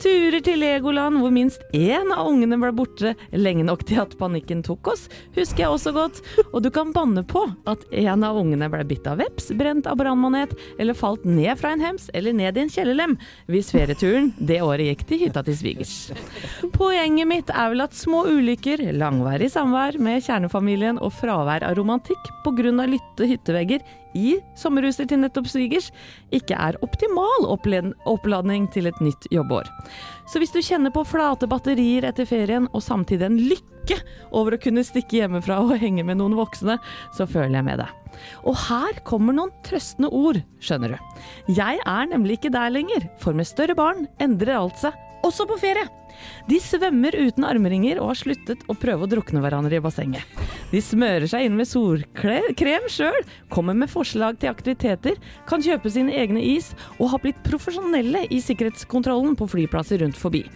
Turer 0.03 0.39
til 0.47 0.63
Legoland 0.63 1.19
hvor 1.23 1.35
minst 1.35 1.67
én 1.75 2.15
av 2.15 2.31
ungene 2.31 2.61
ble 2.63 2.71
borte 2.77 3.17
lenge 3.35 3.67
nok 3.67 3.83
til 3.89 4.05
at 4.05 4.15
panikken 4.21 4.63
tok 4.67 4.93
oss, 4.95 5.09
husker 5.35 5.67
jeg 5.67 5.75
også 5.75 5.95
godt, 5.97 6.23
og 6.53 6.63
du 6.63 6.71
kan 6.71 6.95
banne 6.95 7.27
på 7.27 7.43
at 7.67 7.83
en 7.91 8.27
av 8.27 8.39
ungene 8.39 8.71
ble 8.71 8.85
bitt 8.87 9.11
av 9.11 9.19
veps, 9.25 9.51
brent 9.59 9.91
av 9.91 9.99
brannmanet 9.99 10.55
eller 10.79 10.95
falt 10.95 11.27
ned 11.27 11.59
fra 11.59 11.75
en 11.75 11.83
hems 11.83 12.13
eller 12.15 12.37
ned 12.37 12.55
i 12.55 12.67
en 12.67 12.75
kjellerlem 12.79 13.19
hvis 13.51 13.75
ferieturen 13.75 14.31
det 14.39 14.63
året 14.63 14.93
gikk 14.93 15.07
til 15.11 15.27
hytta 15.27 15.43
til 15.47 15.59
svigers. 15.59 15.96
Poenget 16.79 17.29
mitt 17.29 17.53
er 17.53 17.71
vel 17.73 17.85
at 17.85 17.97
små 17.97 18.25
ulykker, 18.31 18.83
langvarig 18.97 19.51
samvær 19.53 19.99
med 20.03 20.25
kjernefamilien 20.27 21.01
og 21.03 21.15
fravær 21.19 21.67
av 21.67 21.77
romantikk 21.79 22.33
pga. 22.45 22.73
lytte 22.87 23.29
hyttevegger 23.29 23.85
i 24.17 24.37
sommerhuset 24.57 25.11
til 25.11 25.21
nettopp 25.21 25.49
svigers, 25.51 25.91
ikke 26.35 26.57
er 26.57 26.79
optimal 26.85 27.49
oppladning 27.53 28.69
til 28.73 28.89
et 28.89 29.01
nytt 29.05 29.29
jobbår. 29.35 29.69
Så 30.31 30.41
hvis 30.41 30.55
du 30.55 30.63
kjenner 30.65 30.95
på 30.95 31.05
flate 31.07 31.49
batterier 31.51 32.09
etter 32.09 32.29
ferien, 32.29 32.69
og 32.73 32.83
samtidig 32.83 33.29
en 33.29 33.39
lykke 33.51 34.01
over 34.35 34.57
å 34.57 34.63
kunne 34.63 34.85
stikke 34.87 35.21
hjemmefra 35.21 35.61
og 35.63 35.77
henge 35.83 36.05
med 36.07 36.19
noen 36.21 36.37
voksne, 36.39 36.79
så 37.15 37.29
føler 37.29 37.61
jeg 37.61 37.69
med 37.69 37.83
deg. 37.85 37.93
Og 38.49 38.57
her 38.67 39.01
kommer 39.07 39.37
noen 39.37 39.53
trøstende 39.67 40.09
ord, 40.09 40.41
skjønner 40.65 40.97
du. 40.97 41.23
Jeg 41.59 41.81
er 41.85 42.09
nemlig 42.11 42.39
ikke 42.39 42.55
der 42.55 42.73
lenger, 42.73 43.09
for 43.23 43.37
med 43.37 43.49
større 43.49 43.77
barn 43.79 44.07
endrer 44.23 44.57
alt 44.57 44.81
seg, 44.81 44.97
også 45.29 45.47
på 45.49 45.59
ferie. 45.61 45.87
De 46.49 46.59
svømmer 46.63 47.15
uten 47.19 47.45
armringer 47.45 48.01
og 48.01 48.13
har 48.13 48.19
sluttet 48.21 48.63
å 48.71 48.77
prøve 48.79 49.05
å 49.05 49.11
drukne 49.11 49.43
hverandre 49.45 49.77
i 49.79 49.83
bassenget. 49.85 50.25
De 50.71 50.81
smører 50.83 51.27
seg 51.31 51.47
inn 51.47 51.57
med 51.59 51.69
solkrem 51.69 52.89
sjøl, 52.91 53.19
kommer 53.53 53.77
med 53.77 53.93
forslag 53.93 54.41
til 54.41 54.51
aktiviteter, 54.51 55.19
kan 55.49 55.63
kjøpe 55.63 55.93
sine 55.93 56.15
egne 56.17 56.43
is 56.43 56.73
og 56.97 57.11
har 57.13 57.23
blitt 57.25 57.43
profesjonelle 57.47 58.27
i 58.33 58.41
sikkerhetskontrollen 58.43 59.37
på 59.39 59.51
flyplasser 59.53 60.03
rundt 60.03 60.19
forbi. 60.19 60.47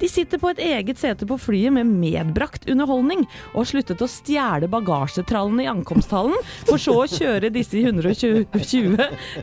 De 0.00 0.08
sitter 0.08 0.40
på 0.40 0.50
et 0.52 0.62
eget 0.64 1.00
sete 1.00 1.26
på 1.28 1.36
flyet 1.40 1.74
med 1.76 1.88
medbrakt 1.88 2.64
underholdning, 2.70 3.26
og 3.52 3.62
har 3.62 3.68
sluttet 3.68 4.00
å 4.00 4.08
stjele 4.08 4.68
bagasjetrallene 4.72 5.66
i 5.66 5.70
ankomsthallen, 5.70 6.36
for 6.68 6.80
så 6.80 6.94
å 7.02 7.08
kjøre 7.10 7.52
disse 7.52 7.76
i 7.76 7.84
120 7.84 8.46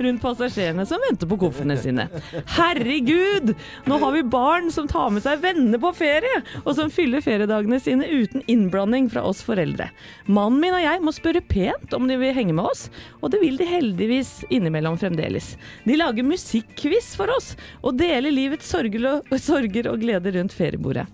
rundt 0.01 0.23
passasjerene 0.23 0.85
som 0.89 1.03
venter 1.05 1.29
på 1.29 1.37
koffertene 1.43 1.77
sine. 1.81 2.07
Herregud! 2.55 3.53
Nå 3.85 3.99
har 4.01 4.15
vi 4.15 4.23
barn 4.25 4.71
som 4.73 4.89
tar 4.89 5.11
med 5.13 5.25
seg 5.25 5.43
venner 5.45 5.81
på 5.81 5.93
ferie, 5.97 6.41
og 6.63 6.73
som 6.79 6.89
fyller 6.93 7.21
feriedagene 7.21 7.79
sine 7.83 8.07
uten 8.09 8.41
innblanding 8.49 9.11
fra 9.13 9.23
oss 9.27 9.43
foreldre. 9.45 9.91
Mannen 10.25 10.61
min 10.63 10.73
og 10.73 10.83
jeg 10.83 11.03
må 11.05 11.13
spørre 11.13 11.43
pent 11.45 11.93
om 11.93 12.09
de 12.09 12.17
vil 12.17 12.33
henge 12.33 12.55
med 12.57 12.65
oss, 12.71 12.87
og 13.21 13.31
det 13.33 13.43
vil 13.43 13.59
de 13.59 13.69
heldigvis 13.69 14.39
innimellom 14.49 14.97
fremdeles. 14.97 15.53
De 15.85 15.97
lager 15.99 16.25
musikkquiz 16.25 17.13
for 17.19 17.29
oss, 17.35 17.53
og 17.85 17.99
deler 18.01 18.33
livets 18.33 18.73
sorger 18.73 19.91
og 19.91 20.01
gleder 20.01 20.33
rundt 20.39 20.46
feriebordet. 20.55 21.05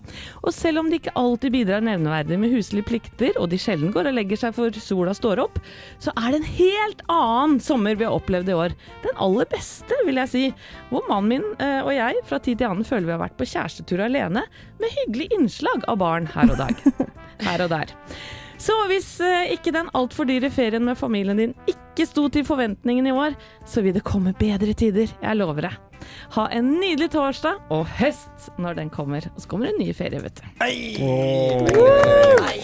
Og 0.43 0.53
selv 0.55 0.81
om 0.81 0.89
de 0.89 0.99
ikke 0.99 1.13
alltid 1.19 1.55
bidrar 1.55 1.85
nevneverdig 1.85 2.39
med 2.41 2.53
huslige 2.53 2.87
plikter, 2.87 3.33
og 3.39 3.49
de 3.51 3.59
sjelden 3.61 3.93
går 3.93 4.09
og 4.09 4.17
legger 4.17 4.41
seg 4.43 4.55
for 4.57 4.83
sola 4.83 5.15
står 5.17 5.43
opp, 5.45 5.59
så 6.03 6.13
er 6.17 6.33
det 6.33 6.41
en 6.41 6.51
helt 6.57 7.01
annen 7.13 7.57
sommer 7.63 7.97
vi 7.99 8.07
har 8.07 8.15
opplevd 8.17 8.51
i 8.51 8.57
år. 8.57 8.77
Den 9.05 9.17
aller 9.23 9.49
beste, 9.53 9.97
vil 10.07 10.21
jeg 10.21 10.33
si. 10.33 10.45
Hvor 10.91 11.05
mannen 11.09 11.31
min 11.33 11.49
eh, 11.63 11.81
og 11.81 11.93
jeg 11.95 12.21
fra 12.29 12.41
tid 12.43 12.59
til 12.59 12.69
annen 12.69 12.87
føler 12.87 13.09
vi 13.09 13.15
har 13.15 13.23
vært 13.23 13.39
på 13.39 13.49
kjærestetur 13.49 14.03
alene, 14.05 14.45
med 14.81 14.95
hyggelig 15.01 15.31
innslag 15.37 15.85
av 15.89 15.99
barn 16.03 16.29
her 16.33 16.53
og 16.53 16.63
dag. 16.65 16.87
Her 17.43 17.63
og 17.65 17.71
der. 17.73 17.89
Så 18.61 18.75
hvis 18.87 19.07
eh, 19.19 19.53
ikke 19.57 19.73
den 19.75 19.89
altfor 19.97 20.27
dyre 20.29 20.51
ferien 20.53 20.85
med 20.85 20.95
familien 20.99 21.39
din 21.41 21.55
ikke 21.67 22.05
sto 22.07 22.29
til 22.31 22.45
forventningene 22.47 23.11
i 23.11 23.17
år, 23.25 23.35
så 23.67 23.83
vil 23.83 23.95
det 23.97 24.05
komme 24.07 24.35
bedre 24.39 24.75
tider, 24.77 25.11
jeg 25.11 25.39
lover 25.39 25.67
deg. 25.67 25.92
Ha 26.35 26.47
en 26.57 26.73
nydelig 26.79 27.09
torsdag 27.13 27.73
og 27.73 27.87
høst 27.99 28.51
når 28.61 28.79
den 28.81 28.91
kommer. 28.93 29.25
Og 29.33 29.41
så 29.43 29.49
kommer 29.51 29.69
det 29.69 29.75
en 29.75 29.81
ny 29.85 29.93
ferie, 29.97 30.21
vet 30.23 30.41
du. 30.41 30.45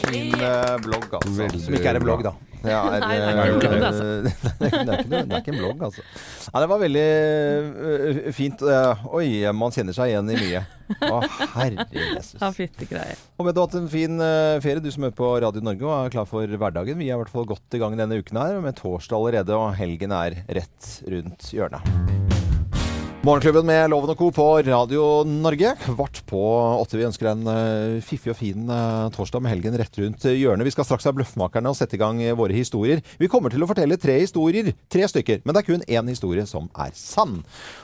Fin 0.09 0.35
eh, 0.41 0.77
blogg, 0.83 1.09
altså. 1.13 1.33
Veldig 1.37 1.61
Som 1.63 1.75
ikke 1.77 1.91
er 1.93 1.99
en 1.99 2.05
blogg, 2.05 2.23
da. 2.25 2.33
Ja, 2.67 2.81
er, 2.95 2.99
Nei, 3.05 3.15
det 3.15 3.27
er 3.29 3.53
ikke 3.53 3.69
en 3.69 3.79
blogg, 3.79 3.85
altså. 3.87 4.03
eh, 4.03 4.23
det, 4.23 4.33
er 4.59 4.73
ikke, 4.73 5.05
det 5.07 5.19
er 5.21 5.37
ikke 5.39 5.53
en 5.53 5.61
blogg, 5.61 5.85
altså. 5.89 6.03
Ja, 6.49 6.63
det 6.63 6.69
var 6.71 6.81
veldig 6.83 7.05
eh, 7.05 8.19
fint. 8.35 8.65
Eh, 8.65 9.05
oi, 9.15 9.27
man 9.55 9.75
kjenner 9.75 9.95
seg 9.95 10.11
igjen 10.13 10.33
i 10.33 10.39
mye. 10.39 10.63
Å, 11.05 11.19
herre 11.53 11.85
Jesus. 11.93 12.33
Ja, 12.41 12.49
fytti 12.55 12.87
greier. 12.89 13.19
Håper 13.39 13.53
du 13.55 13.61
har 13.61 13.69
hatt 13.69 13.77
en 13.79 13.91
fin 13.91 14.19
eh, 14.25 14.57
ferie, 14.63 14.83
du 14.83 14.89
som 14.93 15.05
hører 15.07 15.17
på 15.19 15.31
Radio 15.45 15.63
Norge 15.65 15.85
og 15.87 15.95
er 15.99 16.15
klar 16.17 16.27
for 16.29 16.59
hverdagen. 16.63 16.99
Vi 16.99 17.11
er 17.11 17.15
i 17.15 17.21
hvert 17.21 17.33
fall 17.33 17.47
godt 17.49 17.77
i 17.77 17.81
gang 17.81 17.95
denne 17.99 18.19
uken 18.19 18.41
her, 18.41 18.59
med 18.65 18.79
torsdag 18.81 19.19
allerede, 19.21 19.55
og 19.55 19.77
helgen 19.79 20.15
er 20.15 20.41
rett 20.59 20.93
rundt 21.07 21.51
hjørnet. 21.55 22.38
Morgenklubben 23.19 23.65
med 23.67 23.89
Loven 23.91 24.13
og 24.13 24.15
Co. 24.15 24.29
på 24.31 24.43
Radio 24.63 25.25
Norge. 25.27 25.73
Kvart 25.83 26.21
på 26.29 26.39
åtte. 26.79 26.95
Vi 26.95 27.03
ønsker 27.03 27.27
en 27.27 27.49
eh, 27.51 27.97
fiffig 27.99 28.31
og 28.31 28.37
fin 28.39 28.69
eh, 28.71 29.09
torsdag 29.11 29.43
med 29.43 29.51
helgen 29.51 29.75
rett 29.75 29.99
rundt 29.99 30.23
hjørnet. 30.23 30.63
Vi 30.63 30.71
skal 30.71 30.87
straks 30.87 31.03
ha 31.03 31.11
Bløffmakerne 31.17 31.67
og 31.67 31.75
sette 31.75 31.97
i 31.97 31.99
gang 31.99 32.21
eh, 32.23 32.31
våre 32.39 32.55
historier. 32.55 33.01
Vi 33.19 33.27
kommer 33.27 33.51
til 33.51 33.65
å 33.65 33.67
fortelle 33.67 33.97
tre 33.99 34.15
historier. 34.21 34.71
Tre 34.87 35.09
stykker. 35.11 35.41
Men 35.43 35.51
det 35.51 35.65
er 35.65 35.67
kun 35.67 35.83
én 35.83 36.13
historie 36.13 36.47
som 36.47 36.71
er 36.79 36.95
sann. 36.95 37.41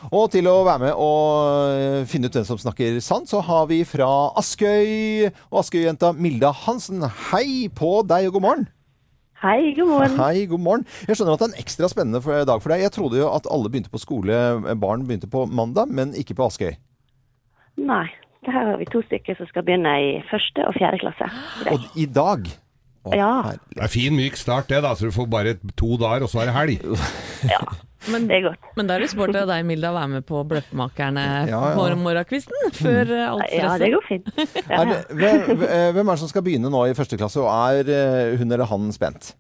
Og 0.08 0.30
til 0.32 0.48
å 0.48 0.56
være 0.70 0.86
med 0.86 1.04
og 1.04 2.08
finne 2.08 2.32
ut 2.32 2.40
hvem 2.40 2.48
som 2.48 2.62
snakker 2.64 3.02
sant, 3.04 3.28
så 3.28 3.44
har 3.44 3.68
vi 3.68 3.82
fra 3.84 4.08
Askøy 4.40 5.28
og 5.52 5.60
Askøy-jenta 5.66 6.16
Milda 6.16 6.56
Hansen. 6.64 7.04
Hei 7.34 7.68
på 7.76 7.98
deg 8.08 8.32
og 8.32 8.40
god 8.40 8.48
morgen. 8.48 8.68
Hei, 9.46 9.76
god 9.78 9.90
morgen. 9.92 10.16
Hei, 10.18 10.46
god 10.50 10.62
morgen. 10.66 10.84
Jeg 11.06 11.20
skjønner 11.20 11.36
at 11.36 11.42
det 11.44 11.46
er 11.46 11.52
en 11.54 11.62
ekstra 11.62 11.90
spennende 11.92 12.38
dag 12.50 12.62
for 12.64 12.74
deg. 12.74 12.82
Jeg 12.82 12.94
trodde 12.96 13.20
jo 13.20 13.28
at 13.30 13.46
alle 13.54 13.70
begynte 13.70 13.92
på 13.94 14.02
skole, 14.02 14.38
barn 14.82 15.04
begynte 15.06 15.30
på 15.30 15.44
mandag, 15.46 15.92
men 15.94 16.16
ikke 16.18 16.34
på 16.40 16.48
Askøy. 16.50 16.72
Nei, 17.78 18.06
det 18.48 18.56
her 18.56 18.72
har 18.72 18.80
vi 18.82 18.88
to 18.90 19.04
stykker 19.06 19.38
som 19.38 19.50
skal 19.52 19.66
begynne 19.68 19.92
i 20.02 20.12
første 20.32 20.66
og 20.66 20.74
fjerde 20.80 21.02
klasse. 21.04 21.30
i 21.30 21.66
dag. 21.68 21.74
Og 21.76 22.00
i 22.02 22.08
dag 22.18 22.50
Å, 23.06 23.14
Ja. 23.14 23.32
Herlig. 23.52 23.62
Det 23.76 23.84
er 23.86 23.94
fin, 23.94 24.16
myk 24.18 24.40
start 24.42 24.72
det, 24.72 24.80
da, 24.82 24.96
så 24.98 25.06
du 25.06 25.14
får 25.14 25.28
bare 25.30 25.52
to 25.78 25.92
dager, 26.02 26.26
og 26.26 26.32
så 26.32 26.42
er 26.42 26.50
det 26.50 26.56
helg. 26.58 26.88
Ja, 27.52 27.62
men 28.12 28.28
det 28.30 28.36
er 28.38 28.44
godt. 28.50 28.68
Men 28.78 28.88
da 28.90 28.96
er 28.98 29.00
det 29.06 29.10
sport 29.12 29.36
av 29.36 29.48
deg, 29.50 29.66
Milda, 29.68 29.90
å 29.92 29.98
være 29.98 30.12
med 30.16 30.26
på 30.28 30.42
Bløffmakerne 30.50 31.26
Ja, 31.50 31.62
ja. 31.74 31.96
morgenkvisten 32.00 32.72
før 32.76 33.12
alt 33.30 33.48
stresset. 33.48 33.64
Ja, 33.64 33.78
det 33.82 33.92
går 33.96 34.06
fint. 34.10 34.30
Ja, 34.70 34.82
Er 34.82 34.86
det, 34.92 35.00
hvem, 35.20 35.64
eh, 35.66 35.90
hvem 35.96 36.08
er 36.08 36.12
det 36.14 36.20
som 36.24 36.32
skal 36.32 36.46
begynne 36.46 36.70
nå 36.74 36.86
i 36.90 36.96
første 36.98 37.18
klasse, 37.20 37.42
og 37.42 37.50
er 37.50 37.90
eh, 37.96 38.38
hun 38.40 38.52
eller 38.52 38.66
han 38.72 38.92
spent? 38.96 39.34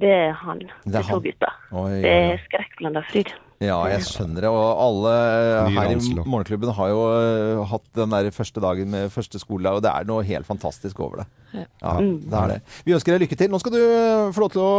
det 0.00 0.06
er 0.14 0.32
han. 0.38 0.60
Det 0.60 0.92
Det 0.92 0.94
er 0.94 1.02
er 1.02 1.08
to 1.10 1.16
gutter. 1.24 1.54
Oi, 1.74 1.94
Det 2.04 2.10
er 2.14 2.36
skrekkblanda 2.46 3.00
fryd. 3.10 3.32
Ja, 3.60 3.76
jeg 3.92 4.06
skjønner 4.08 4.46
det. 4.46 4.48
Og 4.48 4.78
alle 4.80 5.10
eh, 5.12 5.74
her 5.74 5.90
i. 5.92 5.96
Morgenklubben 6.24 6.70
har 6.78 6.88
jo 6.88 7.00
eh, 7.12 7.58
hatt 7.68 7.90
den 7.98 8.14
der 8.14 8.30
første 8.32 8.62
dagen 8.64 8.88
med 8.88 9.10
første 9.12 9.36
skoledag, 9.42 9.76
og 9.76 9.84
det 9.84 9.90
er 9.92 10.06
noe 10.08 10.24
helt 10.24 10.48
fantastisk 10.48 11.02
over 11.04 11.20
det. 11.20 11.26
Ja. 11.52 11.66
Ja, 11.82 11.92
det 12.00 12.38
er 12.40 12.52
det. 12.54 12.56
Vi 12.86 12.94
ønsker 12.96 13.12
deg 13.12 13.26
lykke 13.26 13.36
til. 13.36 13.50
Nå 13.52 13.60
skal 13.60 13.74
du 13.74 13.80
eh, 13.82 14.30
få 14.32 14.44
lov 14.46 14.54
til 14.54 14.64
å 14.64 14.70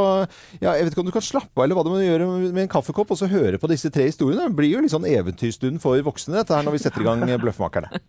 ja, 0.64 0.74
Jeg 0.80 0.88
vet 0.88 0.96
ikke 0.96 1.04
om 1.06 1.12
du 1.12 1.14
kan 1.14 1.28
slappe 1.28 1.54
av, 1.54 1.68
eller 1.68 1.78
hva 1.78 1.86
du 1.86 1.92
må 1.94 2.02
gjøre 2.02 2.30
med 2.48 2.64
en 2.66 2.72
kaffekopp, 2.74 3.14
og 3.14 3.22
så 3.22 3.30
høre 3.30 3.62
på 3.62 3.70
disse 3.70 3.94
tre 3.94 4.08
historiene. 4.10 4.50
Det 4.50 4.58
blir 4.58 4.74
jo 4.74 4.82
litt 4.82 4.96
sånn 4.96 5.06
eventyrstund 5.06 5.78
for 5.84 6.02
voksne, 6.10 6.40
dette 6.42 6.58
her, 6.58 6.66
når 6.66 6.80
vi 6.80 6.84
setter 6.88 7.06
i 7.06 7.10
gang 7.12 7.26
Bløffmakerne. 7.46 7.94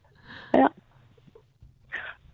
Ja. 0.52 0.66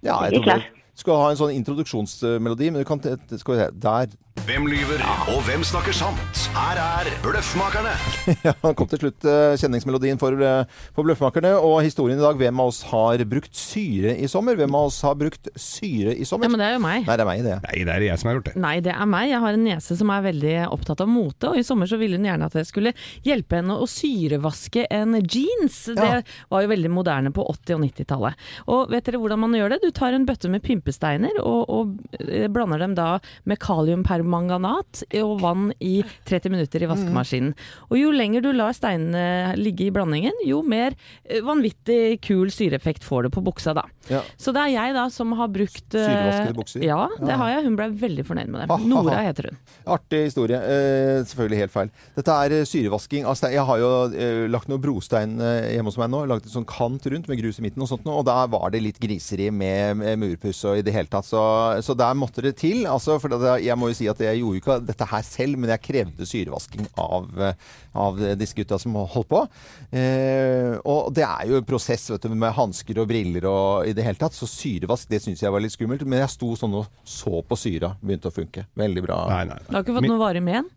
Ja, 0.03 0.15
Jeg 0.27 0.31
er 0.31 0.35
tror 0.35 0.47
klar. 0.47 0.63
skal 0.99 1.21
ha 1.23 1.27
en 1.31 1.39
sånn 1.39 1.53
introduksjonsmelodi, 1.55 2.71
men 2.75 2.83
du 2.83 2.87
kan 2.87 2.99
Skal 3.03 3.55
vi 3.55 3.59
se 3.61 3.69
Der. 3.83 4.15
Hvem 4.49 4.65
lyver, 4.65 5.03
og 5.29 5.43
hvem 5.45 5.61
snakker 5.67 5.93
sant? 5.93 6.39
Her 6.57 6.79
er 6.81 7.09
Bløffmakerne. 7.21 7.91
Ja, 8.47 8.55
kom 8.77 8.87
til 8.89 9.01
slutt 9.03 9.25
eh, 9.29 9.57
kjenningsmelodien 9.61 10.17
for, 10.21 10.33
eh, 10.41 10.63
for 10.97 11.05
Bløffmakerne. 11.05 11.51
Og 11.61 11.83
historien 11.85 12.17
i 12.17 12.25
dag 12.25 12.39
hvem 12.41 12.63
av 12.63 12.71
oss 12.71 12.79
har 12.89 13.21
brukt 13.29 13.53
syre 13.53 14.15
i 14.17 14.29
sommer? 14.31 14.57
Hvem 14.57 14.73
av 14.79 14.87
oss 14.89 15.03
har 15.05 15.19
brukt 15.21 15.51
syre 15.53 16.15
i 16.17 16.25
sommer? 16.25 16.49
Ja, 16.49 16.53
men 16.55 16.63
det 16.63 16.69
er 16.71 16.77
jo 16.79 16.81
meg. 16.81 17.05
Nei, 17.05 17.17
det 17.19 17.25
er 17.27 17.29
meg, 17.29 17.43
det. 17.45 17.57
Nei, 17.67 17.83
det 17.85 17.93
er 17.93 18.07
jeg 18.07 18.23
som 18.23 18.31
har 18.31 18.39
gjort 18.39 18.49
det. 18.49 18.55
Nei, 18.65 18.73
det 18.87 18.95
er 18.95 19.11
meg. 19.13 19.27
Jeg 19.35 19.43
har 19.45 19.59
en 19.59 19.67
niese 19.67 19.99
som 20.01 20.15
er 20.15 20.25
veldig 20.31 20.55
opptatt 20.79 21.05
av 21.05 21.13
mote, 21.13 21.53
og 21.53 21.61
i 21.61 21.67
sommer 21.69 21.93
så 21.93 22.01
ville 22.01 22.17
hun 22.17 22.31
gjerne 22.31 22.49
at 22.49 22.57
jeg 22.57 22.71
skulle 22.71 22.95
hjelpe 23.29 23.61
henne 23.61 23.77
å 23.77 23.91
syrevaske 23.99 24.87
en 24.97 25.19
jeans. 25.21 25.79
Ja. 25.93 25.99
Det 26.25 26.39
var 26.57 26.65
jo 26.65 26.73
veldig 26.73 26.95
moderne 26.97 27.35
på 27.37 27.45
80- 27.53 27.77
og 27.77 27.85
90-tallet. 27.85 28.49
Og 28.73 28.97
vet 28.97 29.13
dere 29.13 29.21
hvordan 29.21 29.45
man 29.45 29.61
gjør 29.61 29.77
det? 29.77 29.83
Du 29.85 29.93
tar 29.93 30.17
en 30.17 30.25
bøtte 30.25 30.49
med 30.49 30.65
pimpesteiner 30.65 31.37
og, 31.45 31.61
og 31.69 32.19
eh, 32.25 32.49
blander 32.49 32.87
dem 32.87 32.97
da 32.97 33.11
med 33.45 33.61
kaliumpermanganat 33.61 34.38
og 34.39 35.35
vann 35.43 35.69
i 35.81 36.03
30 36.29 36.53
minutter 36.55 36.85
i 36.85 36.91
vaskemaskinen. 36.91 37.55
Og 37.91 37.99
jo 37.99 38.13
lenger 38.15 38.45
du 38.45 38.53
lar 38.53 38.77
steinene 38.77 39.57
ligge 39.59 39.89
i 39.89 39.93
blandingen, 39.95 40.37
jo 40.47 40.63
mer 40.63 40.97
eh, 41.25 41.43
vanvittig 41.45 42.21
kul 42.25 42.53
syreeffekt 42.55 43.05
får 43.05 43.27
du 43.27 43.35
på 43.35 43.45
buksa 43.45 43.75
da. 43.77 43.87
Ja. 44.09 44.23
Så 44.41 44.53
det 44.57 44.63
er 44.65 44.73
jeg 44.73 44.95
da 44.97 45.07
som 45.13 45.33
har 45.37 45.51
brukt 45.53 45.97
eh, 45.97 46.07
Syrevaskede 46.07 46.57
bukser? 46.57 46.85
Ja, 46.85 47.03
det 47.21 47.37
har 47.41 47.53
jeg. 47.53 47.65
Hun 47.69 47.77
ble 47.79 47.89
veldig 48.01 48.25
fornøyd 48.29 48.53
med 48.53 48.63
det. 48.63 48.69
ha, 48.71 48.79
ha. 48.79 48.89
Nora 48.89 49.21
heter 49.27 49.51
hun. 49.51 49.59
Artig 49.99 50.23
historie. 50.29 50.59
Eh, 50.59 51.21
selvfølgelig 51.29 51.61
helt 51.63 51.75
feil. 51.75 51.93
Dette 52.17 52.37
er 52.45 52.57
eh, 52.59 52.67
syrevasking 52.69 53.29
av 53.29 53.37
stein. 53.39 53.55
Jeg 53.57 53.67
har 53.69 53.83
jo 53.83 53.91
eh, 54.13 54.45
lagt 54.51 54.71
noe 54.71 54.81
brostein 54.83 55.37
hjemme 55.39 55.93
hos 55.93 55.99
meg 56.01 56.11
nå. 56.13 56.25
Lagt 56.31 56.49
en 56.49 56.55
sånn 56.59 56.69
kant 56.69 57.05
rundt 57.13 57.29
med 57.31 57.41
grus 57.41 57.61
i 57.61 57.67
midten 57.67 57.85
og 57.85 57.91
sånt 57.91 58.07
noe. 58.09 58.23
Og 58.23 58.29
der 58.29 58.49
var 58.53 58.73
det 58.75 58.83
litt 58.85 59.01
griseri 59.03 59.51
med, 59.55 59.99
med 60.01 60.21
murpuss 60.23 60.65
og 60.69 60.81
i 60.81 60.87
det 60.87 60.95
hele 60.97 61.11
tatt. 61.13 61.29
Så, 61.29 61.43
så 61.85 61.97
der 61.99 62.17
måtte 62.19 62.45
det 62.45 62.57
til. 62.61 62.85
Altså, 62.89 63.19
for 63.23 63.33
det, 63.35 63.59
jeg 63.67 63.79
må 63.79 63.93
jo 63.93 63.99
si 63.99 64.09
at 64.11 64.21
jeg 64.29 64.43
gjorde 64.43 64.59
jo 64.59 64.63
ikke 64.63 64.79
dette 64.89 65.09
her 65.11 65.27
selv, 65.27 65.59
men 65.59 65.73
jeg 65.75 65.85
krevde 65.85 66.29
syrevasking 66.29 66.89
av, 67.01 67.29
eh, 67.49 67.69
av 67.99 68.23
disse 68.39 68.57
gutta 68.59 68.79
som 68.81 68.97
holdt 68.99 69.31
på. 69.31 69.43
Eh, 69.91 70.77
og 70.85 71.13
det 71.17 71.27
er 71.27 71.51
jo 71.51 71.59
en 71.61 71.69
prosess 71.69 72.09
vet 72.13 72.29
du, 72.29 72.35
med 72.35 72.55
hansker 72.57 73.03
og 73.03 73.09
briller 73.11 73.49
og 73.51 73.89
i 73.89 73.95
det 73.97 74.07
hele 74.07 74.21
tatt. 74.21 74.37
Så 74.37 74.49
syrevask 74.51 75.11
det 75.11 75.23
syns 75.25 75.43
jeg 75.45 75.55
var 75.55 75.65
litt 75.65 75.75
skummelt. 75.75 76.07
Men 76.07 76.23
jeg 76.25 76.35
sto 76.37 76.55
sånn 76.59 76.77
og 76.79 76.89
så 77.05 77.43
på 77.43 77.59
syra. 77.59 77.95
Begynte 78.03 78.33
å 78.33 78.35
funke. 78.35 78.69
Veldig 78.79 79.05
bra. 79.05 79.23
Nei, 79.33 79.45
nei, 79.51 79.63
Du 79.69 79.75
har 79.77 79.87
ikke 79.87 79.99
fått 79.99 80.11
noe 80.11 80.23
varig 80.23 80.45
men? 80.45 80.69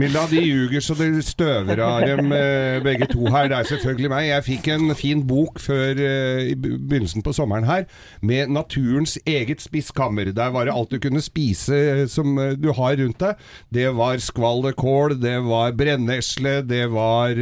Milda, 0.00 0.24
de 0.30 0.40
ljuger 0.42 0.82
så 0.84 0.96
det 0.98 1.08
støver 1.26 1.80
av 1.84 2.04
dem 2.06 2.32
eh, 2.36 2.78
begge 2.84 3.08
to 3.10 3.26
her. 3.32 3.48
Det 3.50 3.58
er 3.58 3.68
selvfølgelig 3.70 4.10
meg. 4.12 4.26
Jeg 4.28 4.46
fikk 4.48 4.70
en 4.74 4.94
fin 4.98 5.24
bok 5.28 5.60
før 5.62 6.00
eh, 6.02 6.52
i 6.52 6.56
begynnelsen 6.58 7.24
på 7.24 7.34
sommeren 7.36 7.66
her, 7.68 7.86
med 8.22 8.52
naturens 8.54 9.18
eget 9.26 9.64
spiskammer. 9.64 10.32
Der 10.34 10.52
var 10.54 10.68
det 10.68 10.76
alt 10.76 10.92
du 10.94 11.00
kunne 11.02 11.22
spise 11.24 11.76
eh, 11.76 12.04
som 12.10 12.36
du 12.58 12.70
har 12.76 12.98
rundt 13.00 13.20
deg. 13.22 13.42
Det 13.74 13.88
var 13.98 14.22
skvallerkål, 14.22 15.18
det 15.22 15.38
var 15.46 15.76
brennesle, 15.78 16.60
det 16.68 16.86
var 16.92 17.36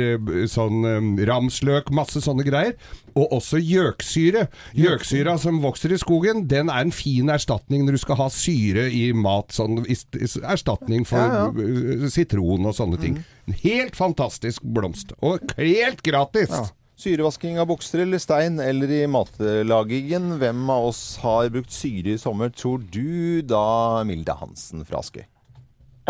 sånn 0.51 1.17
ramsløk, 1.29 1.93
masse 1.95 2.23
sånne 2.25 2.47
greier. 2.47 2.77
Og 3.15 3.33
også 3.41 3.61
gjøksyre. 3.63 4.47
Gjøksyra 4.77 5.37
som 5.43 5.61
vokser 5.63 5.95
i 5.95 6.01
skogen, 6.01 6.45
den 6.51 6.71
er 6.73 6.85
en 6.87 6.95
fin 6.95 7.31
erstatning 7.33 7.85
når 7.87 7.99
du 7.99 8.03
skal 8.05 8.19
ha 8.21 8.29
syre 8.33 8.89
i 8.95 9.11
mat. 9.17 9.53
Sånn 9.57 9.81
erstatning 9.85 11.07
for 11.09 11.21
Ja, 11.21 11.47
ja. 11.47 11.49
uh, 11.51 12.09
sitron 12.13 12.67
og 12.71 12.77
sånne 12.77 13.01
ting. 13.03 13.21
En 13.51 13.57
helt 13.63 13.97
fantastisk 13.99 14.63
blomst. 14.63 15.17
Og 15.25 15.43
helt 15.59 16.05
gratis! 16.07 16.53
Ja. 16.55 16.69
Syrevasking 17.01 17.57
av 17.57 17.65
bukser 17.71 18.03
eller 18.05 18.21
stein, 18.21 18.59
eller 18.61 18.91
i 18.93 19.07
matlagingen. 19.09 20.35
Hvem 20.37 20.67
av 20.69 20.91
oss 20.91 21.01
har 21.23 21.49
brukt 21.49 21.73
syre 21.73 22.13
i 22.13 22.21
sommer, 22.21 22.53
tror 22.53 22.83
du 22.93 23.41
da, 23.49 24.03
Milde 24.05 24.35
Hansen 24.37 24.85
fra 24.85 25.01
Askøy? 25.01 25.25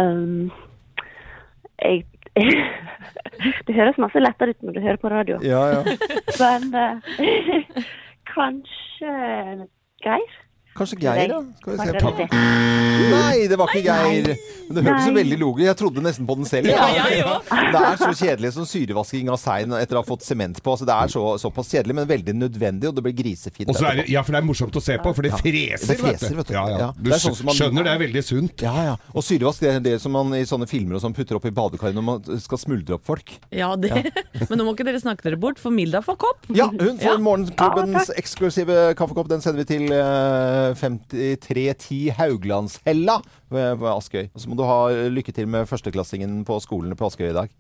Um, 0.00 0.50
jeg 1.78 2.02
Det 3.66 3.74
høres 3.74 3.98
masse 4.00 4.20
lettere 4.20 4.54
ut 4.54 4.62
når 4.66 4.76
du 4.76 4.80
hører 4.84 5.00
på 5.00 5.10
radio. 5.12 5.38
Ja, 5.42 5.62
ja. 5.72 5.80
Men 6.42 6.68
uh, 6.74 6.98
kanskje 8.34 9.14
Geir? 10.04 10.36
Kanskje 10.78 10.96
Geir, 11.02 11.28
da? 11.28 11.38
Skal 11.61 11.72
vi 11.72 11.78
se. 11.87 12.00
Takk. 12.00 12.35
Nei, 13.11 13.46
det 13.50 13.56
var 13.59 13.72
ikke 13.74 13.83
Geir. 13.90 14.28
Men 14.70 14.76
det 14.78 14.85
hørtes 14.87 15.06
jo 15.09 15.14
veldig 15.16 15.38
logisk 15.40 15.66
Jeg 15.66 15.76
trodde 15.80 16.02
nesten 16.04 16.26
på 16.28 16.37
den 16.38 16.46
selv. 16.46 16.68
Ja, 16.70 16.85
jeg 16.94 17.24
òg. 17.26 17.48
Det 17.74 17.80
er 17.80 17.96
så 17.98 18.11
kjedelig 18.14 18.52
som 18.54 18.66
syrevasking 18.70 19.30
av 19.35 19.38
sein 19.42 19.74
etter 19.80 19.98
å 19.98 20.02
ha 20.04 20.06
fått 20.06 20.22
sement 20.24 20.61
på. 20.62 20.74
Altså, 20.76 20.87
det 20.88 20.94
er 20.94 21.11
så, 21.12 21.24
såpass 21.42 21.72
kjedelig, 21.74 21.96
men 21.98 22.06
veldig 22.11 22.35
nødvendig, 22.38 22.88
og 22.92 22.94
det 22.96 23.04
blir 23.09 23.16
grisefint. 23.18 23.72
Også 23.74 23.88
er 23.90 23.98
det, 24.00 24.04
ja, 24.12 24.22
for 24.26 24.37
det 24.37 24.40
er 24.42 24.46
morsomt 24.46 24.78
å 24.78 24.83
se 24.85 24.96
på, 25.02 25.12
for 25.16 25.26
det 25.26 25.33
freser, 25.40 25.90
Det 25.90 25.98
freser, 26.00 26.37
vet 26.38 26.52
du. 26.52 26.54
Ja, 26.54 26.64
ja. 26.70 26.78
Ja, 26.85 26.88
Du 26.96 27.11
det 27.11 27.18
sånn 27.24 27.37
man- 27.50 27.59
skjønner 27.59 27.88
det 27.88 27.92
er 27.96 28.02
veldig 28.04 28.24
sunt. 28.30 28.64
Ja, 28.64 28.76
ja. 28.92 28.94
Og 29.12 29.26
syrevask 29.26 29.61
det 29.66 29.72
er 29.74 29.80
det 29.90 29.96
som 30.06 30.14
man 30.14 30.33
i 30.38 30.44
sånne 30.48 30.70
filmer 30.70 31.00
og 31.00 31.02
sånn 31.04 31.16
putter 31.18 31.35
opp 31.40 31.50
i 31.50 31.54
badekaret 31.59 31.98
når 31.98 32.06
man 32.12 32.40
skal 32.46 32.62
smuldre 32.62 32.94
opp 33.00 33.04
folk. 33.11 33.35
Ja, 33.50 33.72
det. 33.76 33.90
Men 34.48 34.54
nå 34.62 34.68
må 34.70 34.76
ikke 34.78 34.87
dere 34.87 35.02
snakke 35.02 35.26
dere 35.26 35.37
bort, 35.40 35.59
for 35.59 35.74
Milda 35.74 36.00
får 36.06 36.16
kopp. 36.22 36.46
Ja, 36.54 36.70
hun 36.70 36.94
får 37.02 37.18
Ja. 37.18 37.18
morgenklubbens 37.18 38.14
eksklusive 38.16 38.94
kaffekopp. 38.94 39.28
Den 39.35 39.42
sender 39.42 39.64
vi 39.64 39.68
til 39.74 39.90
eh, 39.90 40.59
5310 40.78 41.98
Hauglandshella 42.18 43.20
ved 43.50 43.80
ved 43.80 43.90
Askøy. 43.94 44.28
Og 44.34 44.42
så 44.42 44.50
må 44.50 44.58
du 44.58 44.64
ha 44.68 44.78
lykke 45.12 45.34
til 45.36 45.48
med 45.50 45.68
førsteklassingen 45.70 46.44
på 46.48 46.60
skolen 46.64 46.96
på 46.98 47.10
Askøy 47.10 47.30
i 47.30 47.36
dag. 47.36 47.52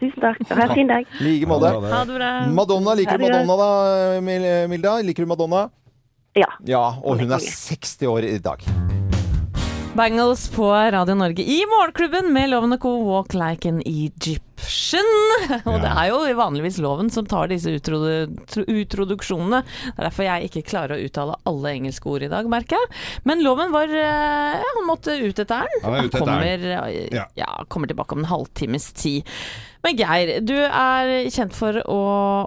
Tusen 0.00 0.22
takk. 0.22 0.40
Ha 0.48 0.64
en 0.64 0.74
fin 0.78 0.88
dag. 0.88 1.04
I 1.20 1.24
like 1.26 1.48
måte. 1.50 1.74
Ha 1.92 2.04
det 2.08 2.16
bra. 2.16 2.30
Madonna, 2.56 2.94
liker 2.96 3.20
du. 3.20 3.26
Madonna 3.26 3.56
da, 3.60 3.68
Milda? 4.72 4.96
Liker 5.04 5.26
du 5.26 5.32
Madonna? 5.34 5.66
Ja. 6.38 6.48
Ja, 6.64 6.84
og 7.02 7.20
hun 7.20 7.32
er 7.34 7.42
60 7.42 8.06
år 8.08 8.24
i 8.30 8.38
dag. 8.40 8.64
Bangles 9.98 10.46
på 10.54 10.70
Radio 10.70 11.16
Norge 11.18 11.42
i 11.42 11.58
Morgenklubben 11.66 12.30
med 12.32 12.52
Loven 12.52 12.76
og 12.76 12.80
Co. 12.80 12.92
Walk 13.08 13.34
like 13.34 13.68
an 13.68 13.82
Egyptian. 14.60 15.08
Og 15.70 15.80
det 15.82 15.90
er 15.90 16.10
jo 16.10 16.18
vanligvis 16.38 16.78
Loven 16.82 17.10
som 17.12 17.26
tar 17.28 17.50
disse 17.50 17.72
utroduksjonene. 17.72 19.62
Det 19.64 19.96
er 19.96 20.08
derfor 20.08 20.26
jeg 20.26 20.50
ikke 20.50 20.66
klarer 20.70 20.96
å 20.96 21.06
uttale 21.06 21.38
alle 21.48 21.74
engelske 21.78 22.10
ord 22.10 22.26
i 22.26 22.30
dag, 22.32 22.48
merker 22.50 22.78
jeg. 22.78 22.92
Men 23.28 23.44
Loven 23.44 23.72
var 23.74 23.88
eh, 23.90 24.60
ja, 24.60 24.70
Han 24.76 24.88
måtte 24.88 25.16
ut 25.20 25.38
etter 25.38 25.66
den. 25.66 25.82
Han 25.86 25.98
han 26.00 26.12
kommer, 26.14 26.68
ja. 27.12 27.26
Ja. 27.38 27.50
kommer 27.68 27.90
tilbake 27.90 28.16
om 28.16 28.24
en 28.24 28.30
halvtimes 28.30 28.92
tid. 28.96 29.28
Men 29.80 29.96
Geir, 29.96 30.42
du 30.44 30.58
er 30.60 31.10
kjent 31.32 31.54
for 31.56 31.78
å, 31.88 32.00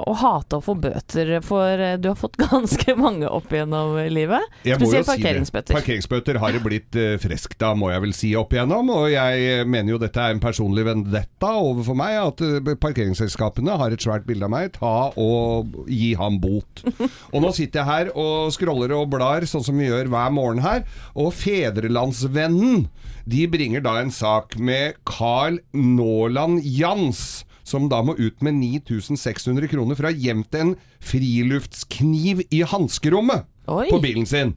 å 0.05 0.13
hate 0.21 0.59
å 0.59 0.61
få 0.61 0.75
bøter, 0.77 1.31
for 1.41 1.81
eh, 1.81 1.95
du 1.97 2.11
har 2.11 2.17
fått 2.19 2.37
ganske 2.43 2.93
mange 2.99 3.25
opp 3.29 3.49
gjennom 3.53 3.97
livet. 4.13 4.43
Jeg 4.61 4.77
Spesielt 4.77 5.07
si 5.07 5.15
det. 5.15 5.15
parkeringsbøter. 5.15 5.73
Parkeringsbøter 5.79 6.35
har 6.43 6.53
det 6.53 6.61
blitt 6.65 6.99
freskt 7.23 7.65
av, 7.65 7.73
må 7.81 7.89
jeg 7.89 8.01
vel 8.05 8.13
si, 8.17 8.29
opp 8.37 8.53
igjennom. 8.53 8.85
Og 8.93 9.07
jeg 9.15 9.47
eh, 9.49 9.63
mener 9.65 9.95
jo 9.95 10.01
dette 10.03 10.21
er 10.21 10.35
en 10.35 10.43
personlig 10.43 10.85
vendetta 10.85 11.55
overfor 11.57 11.97
meg, 11.97 12.02
at 12.19 12.41
eh, 12.43 12.73
parkeringsselskapene 12.81 13.77
har 13.79 13.93
et 13.93 14.03
svært 14.03 14.25
bilde 14.27 14.47
av 14.47 14.53
meg. 14.53 14.73
Ta 14.77 15.11
og 15.19 15.77
gi 15.87 16.13
ham 16.19 16.39
bot. 16.43 16.83
og 17.33 17.39
nå 17.43 17.53
sitter 17.55 17.81
jeg 17.81 17.89
her 17.89 18.11
og 18.13 18.51
scroller 18.55 18.93
og 18.97 19.09
blar, 19.13 19.47
sånn 19.49 19.65
som 19.65 19.79
vi 19.79 19.89
gjør 19.89 20.11
hver 20.13 20.33
morgen 20.35 20.63
her. 20.65 20.83
Og 21.15 21.33
Fedrelandsvennen, 21.37 22.87
de 23.29 23.45
bringer 23.47 23.83
da 23.85 23.97
en 24.01 24.11
sak 24.13 24.57
med 24.59 24.99
Carl 25.07 25.61
Nåland 25.71 26.65
Jans 26.67 27.43
som 27.63 27.87
da 27.87 28.01
må 28.03 28.17
ut 28.19 28.41
med 28.43 28.57
9600 28.59 29.69
kroner 29.71 29.95
for 29.95 30.03
å 30.03 30.11
ha 30.11 30.19
gjemt 30.19 30.55
en 30.59 30.73
friluftskniv 31.03 32.43
i 32.51 32.59
hanskerommet 32.67 33.47
på 33.65 34.01
bilen 34.03 34.27
sin. 34.27 34.51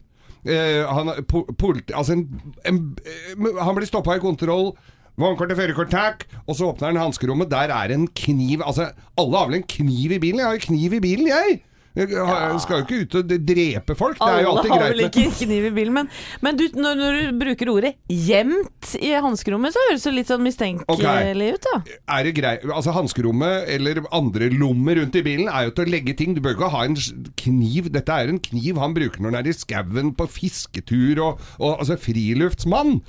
Eh, 0.47 0.83
han, 0.87 1.11
po, 1.27 1.43
politi, 1.59 1.95
altså 1.97 2.15
en, 2.15 2.27
en, 2.69 2.77
eh, 3.03 3.57
han 3.59 3.75
blir 3.75 3.89
stoppa 3.89 4.15
i 4.15 4.23
kontroll. 4.23 4.75
Vognkort 5.17 5.55
og 5.55 5.61
førerkort, 5.61 5.93
takk. 5.93 6.27
Og 6.45 6.59
så 6.59 6.69
åpner 6.69 6.93
han 6.93 7.07
hanskerommet. 7.07 7.51
Der 7.53 7.73
er 7.73 7.95
en 7.95 8.09
kniv. 8.09 8.61
Altså, 8.67 8.91
alle 9.17 9.39
har 9.39 9.49
vel 9.49 9.63
en 9.63 9.71
kniv 9.77 10.13
i 10.13 10.21
bilen? 10.21 10.43
Jeg 10.43 10.51
har 10.51 10.59
jo 10.59 10.67
kniv 10.69 10.99
i 10.99 11.01
bilen, 11.01 11.31
jeg. 11.33 11.63
Jeg 11.97 12.59
skal 12.61 12.83
jo 12.83 12.85
ikke 12.85 12.99
ut 13.01 13.15
og 13.17 13.31
drepe 13.49 13.95
folk. 13.97 14.19
Det 14.21 14.29
er 14.29 14.43
jo 14.45 14.51
Alle 14.53 14.73
har 14.75 14.83
vel 14.93 15.05
ikke 15.07 15.31
kniv 15.39 15.69
i 15.71 15.73
bilen, 15.73 15.95
men, 15.97 16.11
men 16.45 16.59
du, 16.59 16.67
når, 16.77 16.99
når 17.01 17.15
du 17.17 17.39
bruker 17.41 17.71
ordet 17.73 17.93
'gjemt' 18.13 18.91
i 19.01 19.15
hanskerommet, 19.25 19.73
så 19.73 19.85
høres 19.89 20.05
det 20.05 20.13
litt 20.13 20.29
sånn 20.29 20.45
mistenkelig 20.45 21.49
ut, 21.57 21.69
da. 21.71 21.79
er 22.19 22.29
det 22.29 22.35
greit 22.37 22.67
altså 22.69 22.93
Hanskerommet 22.93 23.71
eller 23.73 24.03
andre 24.13 24.51
lommer 24.53 25.01
rundt 25.01 25.17
i 25.17 25.25
bilen 25.25 25.49
er 25.49 25.71
jo 25.71 25.77
til 25.79 25.89
å 25.89 25.95
legge 25.97 26.17
ting. 26.19 26.37
Du 26.37 26.43
bør 26.45 26.59
ikke 26.59 26.73
ha 26.75 26.85
en 26.85 26.99
kniv. 27.41 27.89
Dette 27.95 28.13
er 28.13 28.29
en 28.29 28.43
kniv 28.45 28.83
han 28.83 28.97
bruker 28.97 29.23
når 29.23 29.33
han 29.33 29.41
er 29.41 29.49
i 29.49 29.57
skauen 29.57 30.13
på 30.19 30.29
fisketur 30.37 31.23
og, 31.25 31.41
og 31.57 31.81
altså 31.81 31.97
friluftsmann. 31.97 33.01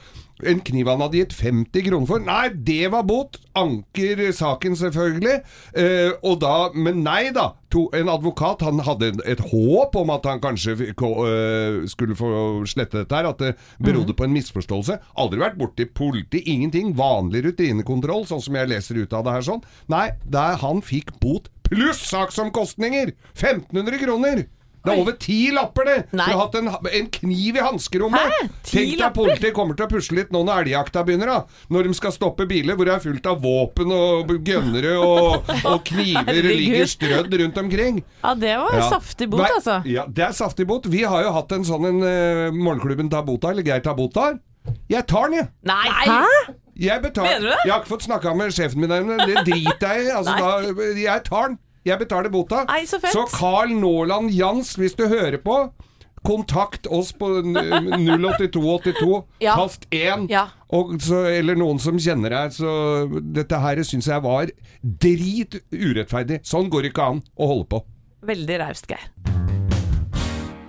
En 0.45 0.59
kniv 0.61 0.89
han 0.91 1.01
hadde 1.01 1.17
gitt 1.17 1.33
50 1.33 1.85
kroner 1.87 2.09
for. 2.09 2.21
Nei, 2.21 2.49
det 2.53 2.91
var 2.93 3.05
bot! 3.07 3.39
Anker 3.57 4.19
saken, 4.37 4.75
selvfølgelig. 4.77 5.39
Eh, 5.73 6.11
og 6.21 6.37
da, 6.43 6.69
men 6.77 7.01
nei 7.05 7.31
da. 7.33 7.55
To, 7.73 7.87
en 7.97 8.11
advokat 8.11 8.61
han 8.63 8.79
hadde 8.85 9.15
et 9.27 9.41
håp 9.49 9.97
om 9.99 10.13
at 10.13 10.27
han 10.29 10.41
kanskje 10.43 10.77
fikk, 10.83 11.01
øh, 11.03 11.81
skulle 11.89 12.15
få 12.15 12.29
slette 12.69 13.01
dette 13.01 13.17
her. 13.17 13.31
At 13.31 13.41
det 13.41 13.55
berodde 13.81 14.15
på 14.17 14.27
en 14.27 14.35
misforståelse. 14.35 14.99
Aldri 15.17 15.41
vært 15.41 15.57
borti 15.59 15.89
politi, 15.89 16.43
ingenting. 16.53 16.93
Vanlig 16.97 17.47
rutinekontroll, 17.49 18.27
sånn 18.29 18.43
som 18.45 18.59
jeg 18.59 18.71
leser 18.71 19.01
ut 19.01 19.17
av 19.17 19.25
det 19.25 19.37
her 19.39 19.47
sånn. 19.49 19.65
Nei, 19.89 20.11
der 20.29 20.61
han 20.61 20.85
fikk 20.85 21.15
bot 21.23 21.49
pluss 21.67 22.05
saksomkostninger! 22.11 23.11
1500 23.33 24.05
kroner! 24.05 24.45
Det 24.87 24.93
er 24.95 25.01
over 25.03 25.17
ti 25.21 25.37
lapper, 25.55 25.87
det! 25.89 25.97
Nei. 26.11 26.25
For 26.25 26.31
har 26.31 26.39
ha 26.39 26.45
hatt 26.47 26.57
en, 26.59 26.69
en 27.01 27.09
kniv 27.17 27.59
i 27.59 27.63
hanskerommet! 27.65 28.51
Tenk 28.67 28.95
deg 28.99 29.13
politiet 29.15 29.55
kommer 29.57 29.77
til 29.77 29.87
å 29.87 29.91
pusle 29.91 30.19
litt 30.21 30.33
nå 30.35 30.41
når 30.47 30.63
elgjakta 30.65 31.03
begynner, 31.07 31.31
da. 31.33 31.61
Når 31.73 31.89
de 31.89 31.97
skal 31.99 32.15
stoppe 32.15 32.47
biler 32.49 32.77
hvor 32.77 32.89
det 32.89 32.95
er 32.97 33.03
fullt 33.03 33.29
av 33.31 33.41
våpen 33.43 33.93
og 33.95 34.33
gønnere 34.47 34.95
og, 35.01 35.47
og 35.71 35.81
kniver 35.87 36.41
ligger 36.47 36.89
strødd 36.89 37.37
rundt 37.43 37.61
omkring. 37.63 38.03
Ja, 38.23 38.33
det 38.37 38.55
var 38.63 38.77
Ja. 38.77 38.89
saftig 38.91 39.29
bot, 39.31 39.45
altså. 39.47 39.79
Ja, 39.89 40.05
det 40.07 40.27
er 40.29 40.35
saftig 40.37 40.67
bot. 40.69 40.87
Vi 40.91 41.03
har 41.07 41.23
jo 41.25 41.33
hatt 41.35 41.51
en 41.55 41.65
sånn 41.67 41.87
en 41.89 42.03
uh, 42.03 42.47
Morgenklubben 42.55 43.09
tar 43.11 43.25
bota, 43.27 43.51
eller 43.51 43.65
Geir 43.67 43.83
tar 43.85 43.97
bota. 43.97 44.31
Jeg 44.91 45.05
tar 45.07 45.29
den, 45.29 45.41
jeg. 45.41 45.49
Nei! 45.67 45.87
Hæ? 46.07 46.55
Jeg 46.77 47.01
betaler. 47.01 47.39
Mener 47.39 47.47
du 47.47 47.53
det? 47.53 47.61
Jeg 47.65 47.71
har 47.73 47.79
ikke 47.81 47.89
fått 47.95 48.05
snakka 48.05 48.33
med 48.37 48.53
sjefen 48.53 48.83
min 48.83 48.91
ennå, 48.93 49.15
det 49.25 49.43
driter 49.47 49.95
jeg 49.97 50.09
i. 50.09 50.11
Altså, 50.13 50.83
jeg 51.01 51.23
tar 51.25 51.47
den. 51.49 51.57
Jeg 51.87 51.99
betaler 52.03 52.31
bota. 52.33 52.63
Nei, 52.69 52.83
så 52.89 52.99
fett. 53.03 53.15
Carl 53.33 53.71
Nåland 53.77 54.31
Jans, 54.35 54.75
hvis 54.79 54.95
du 54.99 55.05
hører 55.07 55.39
på, 55.43 55.57
kontakt 56.27 56.87
oss 56.91 57.13
på 57.15 57.29
08282, 57.45 59.23
Ja. 59.45 59.55
tast 59.55 59.85
1. 59.93 60.27
Ja. 60.31 60.47
Og 60.75 60.97
så, 61.01 61.21
eller 61.31 61.55
noen 61.59 61.79
som 61.79 61.99
kjenner 62.01 62.33
deg. 62.33 62.55
Så 62.57 62.71
dette 63.23 63.59
her 63.63 63.79
syns 63.87 64.09
jeg 64.11 64.23
var 64.25 64.51
drit 64.81 65.61
urettferdig. 65.71 66.41
Sånn 66.47 66.67
går 66.73 66.87
det 66.87 66.91
ikke 66.93 67.07
an 67.13 67.21
å 67.37 67.51
holde 67.53 67.69
på. 67.71 67.83
Veldig 68.27 68.57
raust, 68.59 68.87
Geir. 68.89 69.03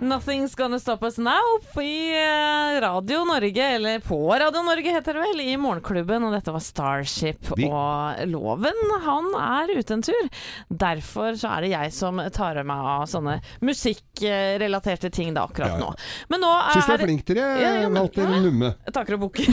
Nothing's 0.01 0.55
Gonna 0.55 0.79
Stop 0.79 1.03
Us 1.03 1.19
Now 1.19 1.59
i 1.83 2.11
eh, 2.15 2.81
Radio 2.81 3.25
Norge, 3.25 3.63
eller 3.75 3.99
på 4.01 4.29
Radio 4.39 4.63
Norge 4.63 4.93
heter 4.95 5.15
det 5.17 5.21
vel, 5.25 5.41
i 5.43 5.57
Morgenklubben. 5.59 6.23
Og 6.23 6.31
dette 6.37 6.53
var 6.55 6.63
Starship. 6.63 7.49
Vi- 7.59 7.67
Og 7.67 8.21
Loven, 8.31 8.79
han 9.03 9.27
er 9.35 9.73
ute 9.75 9.97
en 9.97 10.03
tur. 10.07 10.29
Derfor 10.71 11.35
så 11.41 11.51
er 11.57 11.61
det 11.67 11.71
jeg 11.73 11.93
som 11.97 12.21
tar 12.31 12.61
meg 12.63 12.79
av 12.93 13.09
sånne 13.11 13.41
musikkrelaterte 13.61 15.11
ting 15.11 15.35
da 15.35 15.49
akkurat 15.49 15.75
Ja, 15.75 15.79
ja. 15.79 15.89
nå. 15.89 15.91
Men 16.31 16.41
nå 16.47 16.53
er 16.55 16.71
Syns 16.79 16.87
du 16.87 16.93
er 16.95 17.03
flink 17.03 17.25
til 17.27 17.41
det, 17.41 17.49
Ja, 17.65 17.75
ja, 17.83 17.89
Walter 17.91 18.31
Numme. 18.39 18.71
Jeg 18.87 18.95
takker 18.95 19.19
og 19.19 19.25
bukker. 19.27 19.51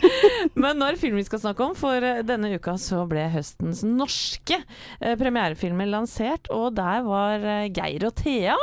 Men 0.64 0.80
når 0.80 0.96
film 1.04 1.20
vi 1.20 1.26
skal 1.28 1.38
snakke 1.44 1.68
om, 1.68 1.76
for 1.76 2.00
eh, 2.00 2.22
denne 2.24 2.54
uka 2.56 2.78
så 2.80 3.04
ble 3.12 3.28
høstens 3.36 3.84
norske 3.84 4.56
eh, 5.02 5.14
premierefilmer 5.20 5.92
lansert, 5.92 6.48
og 6.48 6.72
der 6.80 7.04
var 7.04 7.44
Geir 7.68 8.08
og 8.08 8.16
Thea. 8.24 8.56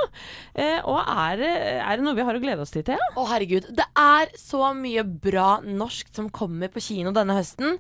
Og 0.89 0.97
er 0.99 1.17
det, 1.39 1.49
er 1.79 1.99
det 1.99 2.05
noe 2.05 2.17
vi 2.17 2.25
har 2.27 2.38
å 2.38 2.41
glede 2.41 2.63
oss 2.63 2.73
til, 2.73 2.86
Thea? 2.88 3.10
Å 3.19 3.25
herregud, 3.29 3.69
det 3.75 3.86
er 3.99 4.32
så 4.39 4.71
mye 4.77 5.03
bra 5.03 5.60
norsk 5.65 6.12
som 6.15 6.32
kommer 6.34 6.71
på 6.73 6.84
kino 6.84 7.13
denne 7.15 7.38
høsten. 7.38 7.77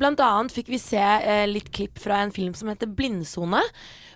Blant 0.00 0.22
annet 0.24 0.54
fikk 0.54 0.70
vi 0.72 0.80
se 0.82 1.00
eh, 1.00 1.46
litt 1.50 1.72
klipp 1.74 2.00
fra 2.02 2.22
en 2.24 2.34
film 2.34 2.54
som 2.58 2.70
heter 2.72 2.90
Blindsone. 2.90 3.62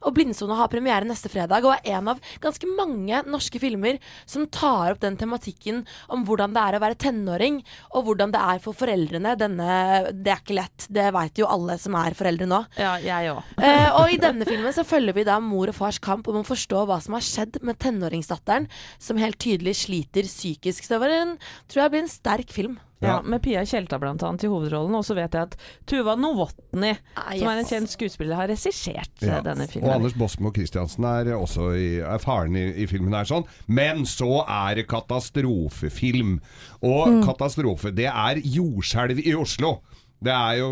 Og 0.04 0.14
Blindsone 0.16 0.56
har 0.58 0.70
premiere 0.72 1.08
neste 1.08 1.30
fredag, 1.32 1.64
og 1.64 1.74
er 1.76 1.98
en 1.98 2.12
av 2.14 2.22
ganske 2.42 2.68
mange 2.76 3.22
norske 3.28 3.60
filmer 3.62 4.00
som 4.28 4.46
tar 4.52 4.94
opp 4.94 5.02
den 5.04 5.18
tematikken 5.20 5.82
om 6.12 6.24
hvordan 6.28 6.54
det 6.54 6.62
er 6.62 6.78
å 6.78 6.82
være 6.84 7.00
tenåring, 7.06 7.60
og 7.94 8.08
hvordan 8.08 8.34
det 8.34 8.42
er 8.42 8.62
for 8.64 8.76
foreldrene. 8.76 9.34
Denne 9.40 9.68
Det 10.14 10.32
er 10.32 10.42
ikke 10.42 10.58
lett, 10.58 10.88
det 10.92 11.08
veit 11.14 11.40
jo 11.40 11.48
alle 11.50 11.78
som 11.80 11.96
er 11.98 12.16
foreldre 12.16 12.48
nå. 12.50 12.62
Ja, 12.80 12.96
jeg 13.02 13.32
òg. 13.34 13.42
Eh, 13.64 13.88
og 13.96 14.10
i 14.12 14.18
denne 14.20 14.44
filmen 14.44 14.74
så 14.76 14.82
følger 14.84 15.14
vi 15.16 15.22
da 15.24 15.38
mor 15.40 15.70
og 15.70 15.76
fars 15.78 15.96
kamp 16.02 16.26
om 16.28 16.36
å 16.42 16.44
forstå 16.46 16.82
hva 16.88 16.98
som 17.00 17.16
har 17.16 17.24
skjedd 17.24 17.62
med 17.64 17.78
tenåringsdatteren, 17.80 18.66
som 19.00 19.20
helt 19.20 19.38
tydelig 19.40 19.78
sliter 19.80 20.28
psykisk. 20.28 20.84
Så 20.84 20.94
det 20.94 21.00
var 21.00 21.14
en, 21.14 21.36
tror 21.70 21.84
jeg 21.84 21.94
blir 21.94 22.04
en 22.04 22.12
sterk 22.12 22.52
film. 22.52 22.76
Ja, 23.02 23.20
med 23.22 23.42
Pia 23.42 23.64
Tjelta 23.66 23.98
blant 24.00 24.22
annet 24.22 24.44
i 24.44 24.48
hovedrollen. 24.48 24.94
Og 24.96 25.02
så 25.04 25.14
vet 25.14 25.32
jeg 25.36 25.42
at 25.50 25.56
Tuva 25.86 26.14
Novotny, 26.16 26.94
Ah, 27.16 27.34
som 27.36 27.48
er 27.50 27.58
en 27.58 27.66
kjent 27.68 27.90
skuespiller, 27.92 28.34
har 28.38 28.48
regissert 28.48 29.10
eh, 29.22 29.28
Ja. 29.28 29.40
denne 29.44 29.66
Og. 29.68 29.90
Anders 29.92 30.14
Bosmo 30.16 30.50
Christiansen 30.54 31.04
er 31.04 31.34
også 31.36 31.72
i, 31.76 31.98
er 32.00 32.18
faren 32.22 32.56
i, 32.56 32.64
i 32.84 32.86
filmen 32.86 33.12
her 33.12 33.24
sånn. 33.28 33.44
Men 33.68 34.04
så 34.08 34.44
er 34.48 34.74
det 34.76 34.86
katastrofefilm. 34.88 36.38
Og 36.82 37.08
Mm. 37.08 37.24
katastrofe, 37.26 37.92
det 37.94 38.06
er 38.06 38.40
jordskjelv 38.40 39.20
i 39.26 39.34
Oslo. 39.34 39.80
Det 40.24 40.32
er 40.32 40.58
jo 40.58 40.68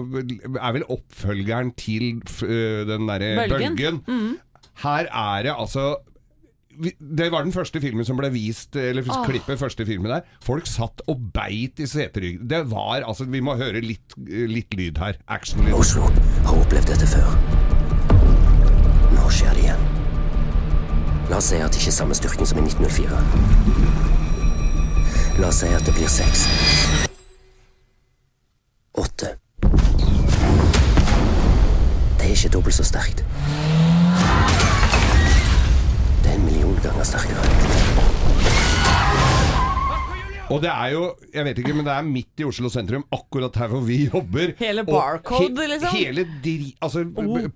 er 0.56 0.72
vel 0.72 0.84
oppfølgeren 0.88 1.74
til 1.76 2.20
f- 2.24 2.44
øh, 2.48 2.86
den 2.88 3.06
derre 3.06 3.48
Bølgen. 3.48 3.76
bølgen. 3.76 4.00
Mm. 4.06 4.38
Her 4.82 5.06
er 5.12 5.42
det 5.42 5.52
altså 5.52 5.96
Det 6.72 7.28
var 7.32 7.44
den 7.44 7.52
første 7.52 7.80
filmen 7.82 8.06
som 8.06 8.16
ble 8.16 8.30
vist, 8.32 8.76
eller 8.76 9.04
oh. 9.04 9.24
klippet 9.28 9.60
første 9.60 9.86
filmen 9.86 10.10
der. 10.12 10.22
Folk 10.44 10.66
satt 10.70 11.02
og 11.10 11.20
beit 11.34 11.80
i 11.82 11.86
seteryggen. 11.88 12.48
Det 12.48 12.70
var 12.70 13.02
altså 13.06 13.24
Vi 13.28 13.40
må 13.44 13.56
høre 13.60 13.80
litt, 13.84 14.16
litt 14.26 14.74
lyd 14.78 14.98
her. 15.02 15.18
Actionlyd. 15.28 15.74
Oslo 15.76 16.02
har 16.46 16.54
opplevd 16.56 16.88
dette 16.94 17.06
før. 17.12 17.28
Nå 19.12 19.28
skjer 19.32 19.52
det 19.56 19.62
igjen. 19.66 19.82
La 21.30 21.36
oss 21.38 21.48
si 21.52 21.56
at 21.62 21.72
det 21.72 21.80
ikke 21.80 21.92
er 21.92 21.96
samme 21.96 22.14
styrken 22.18 22.46
som 22.48 22.58
i 22.60 22.62
1904. 22.66 23.16
La 25.40 25.48
oss 25.48 25.62
si 25.62 25.68
at 25.72 25.86
det 25.86 25.94
blir 25.96 26.10
seks. 26.12 26.40
Åtte. 29.00 29.28
Det 32.18 32.24
er 32.26 32.34
ikke 32.34 32.52
dobbelt 32.52 32.76
så 32.76 32.84
sterkt. 32.84 33.24
Ganger 36.90 37.06
sterkere. 37.06 38.10
Og 40.52 40.58
det 40.60 40.68
er 40.68 40.88
jo, 40.92 41.04
jeg 41.32 41.46
vet 41.46 41.60
ikke, 41.62 41.72
men 41.78 41.86
det 41.86 41.92
er 41.94 42.04
midt 42.04 42.42
i 42.42 42.44
Oslo 42.44 42.68
sentrum, 42.72 43.04
akkurat 43.14 43.54
her 43.56 43.70
hvor 43.72 43.84
vi 43.86 44.02
jobber. 44.04 44.52
Hele 44.58 44.84
Barcode, 44.84 45.48
Barcode, 45.48 45.68
liksom? 45.70 45.94
Hele 45.96 46.26
dri... 46.44 46.74
Altså. 46.84 47.06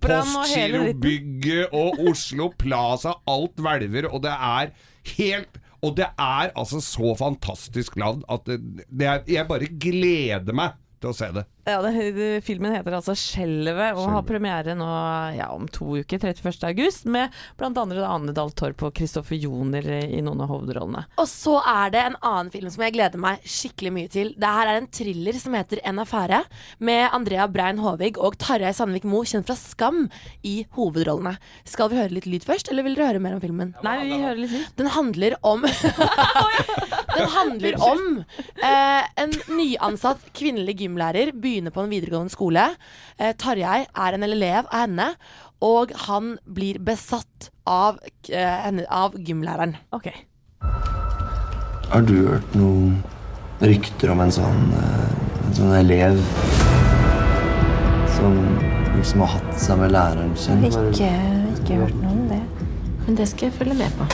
Postgirobygget 0.06 1.74
og 1.76 2.00
Oslo 2.08 2.48
Plaza, 2.58 3.12
alt 3.28 3.60
hvelver, 3.60 4.08
og 4.08 4.22
det 4.24 4.32
er 4.32 4.72
helt 5.16 5.60
Og 5.84 5.92
det 5.98 6.06
er 6.08 6.54
altså 6.56 6.80
så 6.80 7.12
fantastisk 7.18 7.98
land 8.00 8.24
at 8.32 8.46
det, 8.48 8.56
det 8.88 9.06
er, 9.06 9.20
jeg 9.28 9.44
bare 9.46 9.68
gleder 9.68 10.56
meg 10.56 10.78
til 11.02 11.12
å 11.12 11.16
se 11.16 11.28
det. 11.36 11.44
Ja, 11.66 11.80
det, 11.82 12.12
det, 12.14 12.26
Filmen 12.46 12.70
heter 12.76 12.94
altså 12.94 13.10
'Skjelvet' 13.18 13.96
og 13.98 14.12
har 14.14 14.22
premiere 14.22 14.76
nå 14.78 14.86
ja, 15.34 15.48
om 15.50 15.64
to 15.66 15.96
uker, 15.98 16.20
31. 16.22 16.60
august, 16.68 17.08
med 17.10 17.32
bl.a. 17.58 17.70
Ane 18.06 18.34
Dahl 18.36 18.52
Torp 18.54 18.84
og 18.86 18.92
Kristoffer 18.94 19.34
Joner 19.34 19.82
i 20.06 20.20
noen 20.22 20.44
av 20.44 20.52
hovedrollene. 20.52 21.02
Og 21.18 21.26
så 21.26 21.56
er 21.66 21.90
det 21.90 22.04
en 22.04 22.18
annen 22.20 22.52
film 22.54 22.70
som 22.70 22.84
jeg 22.86 22.94
gleder 22.94 23.18
meg 23.18 23.42
skikkelig 23.42 23.92
mye 23.96 24.12
til. 24.14 24.30
Det 24.38 24.52
her 24.58 24.70
er 24.70 24.78
en 24.78 24.86
thriller 24.86 25.40
som 25.42 25.56
heter 25.58 25.82
En 25.82 25.98
affære, 26.04 26.44
med 26.78 27.08
Andrea 27.10 27.48
Brein 27.50 27.82
Håvig 27.82 28.14
og 28.14 28.38
Tarjei 28.38 28.70
Sandvik 28.70 29.02
Mo, 29.02 29.24
kjent 29.26 29.50
fra 29.50 29.58
Skam, 29.58 30.04
i 30.46 30.68
hovedrollene. 30.78 31.34
Skal 31.66 31.90
vi 31.90 31.98
høre 31.98 32.14
litt 32.14 32.30
lyd 32.30 32.46
først, 32.46 32.70
eller 32.70 32.86
vil 32.86 32.94
dere 32.94 33.10
høre 33.10 33.24
mer 33.26 33.34
om 33.40 33.42
filmen? 33.42 33.74
Nei, 33.82 33.96
vi 34.06 34.22
hører 34.22 34.38
litt 34.38 34.54
lyd. 34.54 34.70
Den 34.78 34.92
handler 34.94 35.34
om 35.42 35.66
Den 37.16 37.28
handler 37.32 37.82
om 37.82 38.08
eh, 38.22 39.04
en 39.18 39.38
nyansatt 39.50 40.30
kvinnelig 40.36 40.78
gymlærer 40.84 41.34
begynner 41.34 41.55
på 41.64 41.82
en 41.82 41.90
videregående 41.90 42.32
skole. 42.32 42.76
Eh, 43.18 43.32
Tarjei 43.32 43.86
er 43.86 44.16
en 44.16 44.22
elev 44.22 44.66
av 44.66 44.80
henne, 44.84 45.08
og 45.64 45.92
han 46.06 46.38
blir 46.44 46.78
besatt 46.78 47.50
av, 47.66 47.98
eh, 48.28 48.56
henne, 48.66 48.84
av 48.90 49.14
gymlæreren. 49.14 49.76
Ok. 49.92 50.12
Har 51.90 52.02
du 52.02 52.28
hørt 52.28 52.54
noen 52.54 53.02
rykter 53.60 54.10
om 54.10 54.20
en 54.20 54.30
sånn, 54.30 54.72
eh, 54.74 55.46
en 55.46 55.54
sånn 55.54 55.74
elev 55.78 56.20
som 58.16 58.36
liksom 58.96 59.20
har 59.20 59.38
hatt 59.38 59.60
seg 59.60 59.78
med 59.78 59.92
læreren 59.92 60.36
sin? 60.36 60.64
Ikke, 60.64 61.12
ikke 61.56 61.80
hørt 61.80 61.94
noe 62.02 62.10
om 62.10 62.28
det. 62.28 62.42
Men 63.06 63.14
det 63.14 63.28
skal 63.28 63.50
jeg 63.50 63.58
følge 63.58 63.74
med 63.74 63.90
på. 63.96 64.04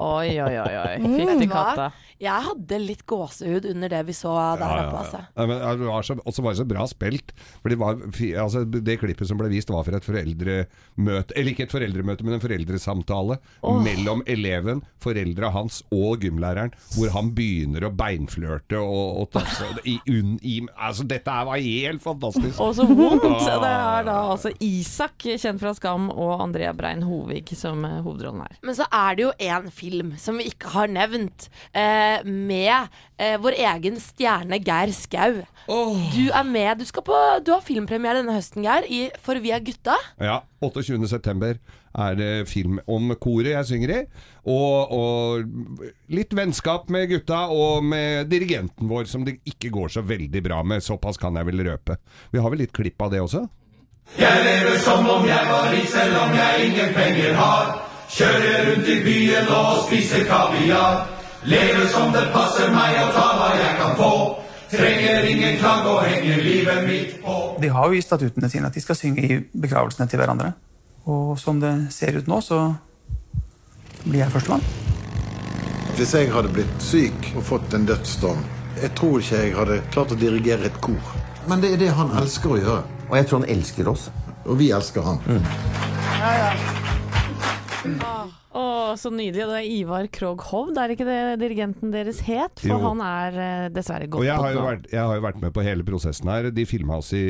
Oi, 0.00 0.40
oi, 0.40 0.54
oi. 0.56 0.76
oi. 0.80 0.96
Vet 0.96 1.28
Fytti 1.28 1.46
katta. 1.50 1.90
Jeg 2.20 2.44
hadde 2.44 2.78
litt 2.82 3.04
gåsehud 3.08 3.64
under 3.70 3.92
det 3.92 4.02
vi 4.10 4.14
så 4.16 4.34
der 4.60 4.60
Ja, 4.60 4.70
ja, 4.76 4.82
oppe. 4.84 4.92
ja. 4.92 5.00
Altså. 5.00 5.20
Ja, 5.34 5.46
men 5.48 5.62
det 5.80 5.88
var 5.88 6.06
så, 6.06 6.16
også 6.20 6.44
var 6.44 6.52
det 6.54 6.60
så 6.60 6.66
bra 6.68 6.86
spilt. 6.90 7.32
For 7.62 7.72
det, 7.72 7.78
var, 7.80 8.00
altså, 8.44 8.64
det 8.64 8.98
klippet 9.00 9.30
som 9.30 9.40
ble 9.40 9.48
vist, 9.52 9.72
var 9.72 9.86
fra 9.86 9.96
et 9.96 10.06
foreldremøte 10.06 11.36
Eller 11.36 11.52
ikke 11.54 11.64
et 11.68 11.74
foreldremøte, 11.74 12.26
men 12.26 12.36
en 12.36 12.42
foreldresamtale 12.44 13.38
oh. 13.62 13.80
mellom 13.84 14.24
eleven, 14.28 14.82
foreldra 15.00 15.52
hans 15.54 15.80
og 15.94 16.26
gymlæreren. 16.26 16.74
Hvor 16.96 17.14
han 17.16 17.32
begynner 17.36 17.88
å 17.88 17.92
beinflørte 17.94 18.80
og, 18.80 19.22
og 19.22 19.30
tasse 19.34 19.68
I, 19.88 19.96
un, 20.10 20.36
i, 20.42 20.60
altså, 20.76 21.06
dette 21.08 21.32
her 21.32 21.48
var 21.48 21.62
helt 21.64 22.04
fantastisk. 22.04 22.60
Og 22.60 22.74
så 22.76 22.86
vondt! 22.88 23.24
Ah. 23.30 23.48
Det 23.60 23.70
er 23.70 24.06
da 24.06 24.18
altså 24.34 24.52
Isak, 24.64 25.24
kjent 25.40 25.60
fra 25.62 25.72
Skam, 25.76 26.08
og 26.12 26.44
Andrea 26.44 26.72
Brein 26.76 27.02
Hovig 27.06 27.48
som 27.56 27.84
eh, 27.86 28.00
hovedrollen 28.04 28.44
her. 28.44 28.58
Men 28.66 28.76
så 28.76 28.86
er 28.92 29.16
det 29.16 29.24
jo 29.24 29.32
en 29.50 29.70
film 29.74 30.14
som 30.20 30.38
vi 30.40 30.48
ikke 30.50 30.72
har 30.74 30.90
nevnt, 30.92 31.48
eh, 31.72 32.09
med 32.26 32.90
eh, 33.20 33.36
vår 33.40 33.58
egen 33.58 33.98
stjerne 34.02 34.60
Geir 34.62 34.94
Skau. 34.96 35.42
Du 35.66 36.24
er 36.28 36.46
med. 36.46 36.80
Du, 36.80 36.86
skal 36.88 37.04
på, 37.06 37.18
du 37.46 37.52
har 37.54 37.62
filmpremiere 37.66 38.22
denne 38.22 38.36
høsten, 38.38 38.64
Geir, 38.66 38.88
i 38.90 39.02
For 39.22 39.40
vi 39.42 39.52
er 39.54 39.62
gutta. 39.64 39.98
Ja, 40.20 40.40
28. 40.64 40.98
september 41.10 41.60
er 41.90 42.14
det 42.14 42.48
film 42.48 42.78
om 42.90 43.10
koret 43.20 43.52
jeg 43.52 43.68
synger 43.70 43.94
i. 43.94 44.00
Og, 44.50 44.92
og 44.94 46.12
litt 46.14 46.34
vennskap 46.36 46.90
med 46.92 47.08
gutta, 47.10 47.46
og 47.50 47.84
med 47.84 48.30
dirigenten 48.30 48.90
vår, 48.90 49.08
som 49.10 49.26
det 49.26 49.40
ikke 49.48 49.72
går 49.74 49.94
så 49.96 50.04
veldig 50.06 50.42
bra 50.44 50.62
med. 50.62 50.84
Såpass 50.84 51.20
kan 51.20 51.36
jeg 51.36 51.48
vel 51.50 51.64
røpe. 51.66 51.98
Vi 52.30 52.42
har 52.42 52.52
vel 52.52 52.64
litt 52.64 52.74
klipp 52.76 53.02
av 53.02 53.14
det 53.14 53.22
også? 53.24 53.46
Jeg 54.18 54.42
lever 54.42 54.78
som 54.82 55.06
om 55.06 55.26
jeg 55.26 55.46
var 55.46 55.70
rik, 55.70 55.86
selv 55.90 56.16
om 56.24 56.34
jeg 56.34 56.66
ingen 56.70 56.94
penger 56.94 57.34
har. 57.38 57.78
Kjører 58.10 58.64
rundt 58.66 58.88
i 58.90 58.98
byen 59.04 59.50
og 59.54 59.84
spiser 59.86 60.24
kaviar. 60.26 61.19
Lever 61.44 61.86
som 61.88 62.12
det 62.12 62.26
passer 62.34 62.68
meg 62.74 62.98
og 63.00 63.14
tar 63.16 63.36
hva 63.38 63.48
jeg 63.56 63.76
kan 63.78 63.94
få. 63.96 64.10
Trenger 64.70 65.24
ingen 65.26 65.56
klang 65.58 65.86
og 65.88 66.02
henger 66.04 66.42
livet 66.44 66.84
mitt 66.86 67.14
på. 67.24 67.36
De 67.62 67.70
har 67.72 67.88
jo 67.88 67.96
i 67.96 68.04
statuttene 68.04 68.50
sine 68.52 68.68
at 68.68 68.76
de 68.76 68.82
skal 68.84 68.98
synge 68.98 69.24
i 69.24 69.38
begravelsene 69.62 70.06
til 70.10 70.20
hverandre. 70.20 70.52
Og 71.08 71.38
som 71.40 71.58
det 71.62 71.72
ser 71.96 72.20
ut 72.20 72.28
nå, 72.28 72.40
så 72.44 72.60
blir 74.04 74.20
jeg 74.20 74.32
førstemann. 74.36 74.62
Hvis 75.96 76.14
jeg 76.14 76.30
hadde 76.32 76.52
blitt 76.52 76.84
syk 76.84 77.32
og 77.34 77.44
fått 77.44 77.74
en 77.76 77.88
dødsdom, 77.88 78.44
jeg 78.82 78.92
tror 79.00 79.18
ikke 79.20 79.40
jeg 79.42 79.56
hadde 79.56 79.80
klart 79.92 80.12
å 80.14 80.20
dirigere 80.20 80.68
et 80.68 80.80
kor. 80.84 81.16
Men 81.48 81.64
det 81.64 81.74
er 81.74 81.80
det 81.80 81.90
han 81.96 82.12
elsker 82.20 82.52
å 82.52 82.60
gjøre. 82.60 82.84
Og 83.08 83.16
jeg 83.16 83.26
tror 83.28 83.42
han 83.42 83.50
elsker 83.56 83.90
oss. 83.90 84.10
Og 84.44 84.60
vi 84.60 84.70
elsker 84.76 85.04
han. 85.08 85.18
Så 88.98 89.10
nydelig. 89.14 89.46
Det 89.50 89.58
er 89.60 89.66
Ivar 89.70 90.06
Krogh 90.12 90.42
Hovd, 90.50 90.78
er 90.80 90.94
ikke 90.94 91.06
det 91.06 91.18
dirigenten 91.42 91.92
deres 91.94 92.20
het? 92.26 92.58
For 92.62 92.72
Jo. 92.74 92.78
han 92.88 93.00
er 93.04 93.38
eh, 93.44 93.68
dessverre 93.74 94.06
gått 94.08 94.18
bort. 94.20 94.26
jeg 94.26 94.36
har, 94.40 94.52
jo 94.56 94.64
vært, 94.66 94.88
jeg 94.92 95.00
har 95.04 95.14
jo 95.18 95.24
vært 95.24 95.40
med 95.44 95.52
på 95.54 95.64
hele 95.66 95.84
prosessen 95.86 96.28
her. 96.32 96.50
De 96.50 96.64
filma 96.66 96.98
oss 97.00 97.12
i 97.16 97.22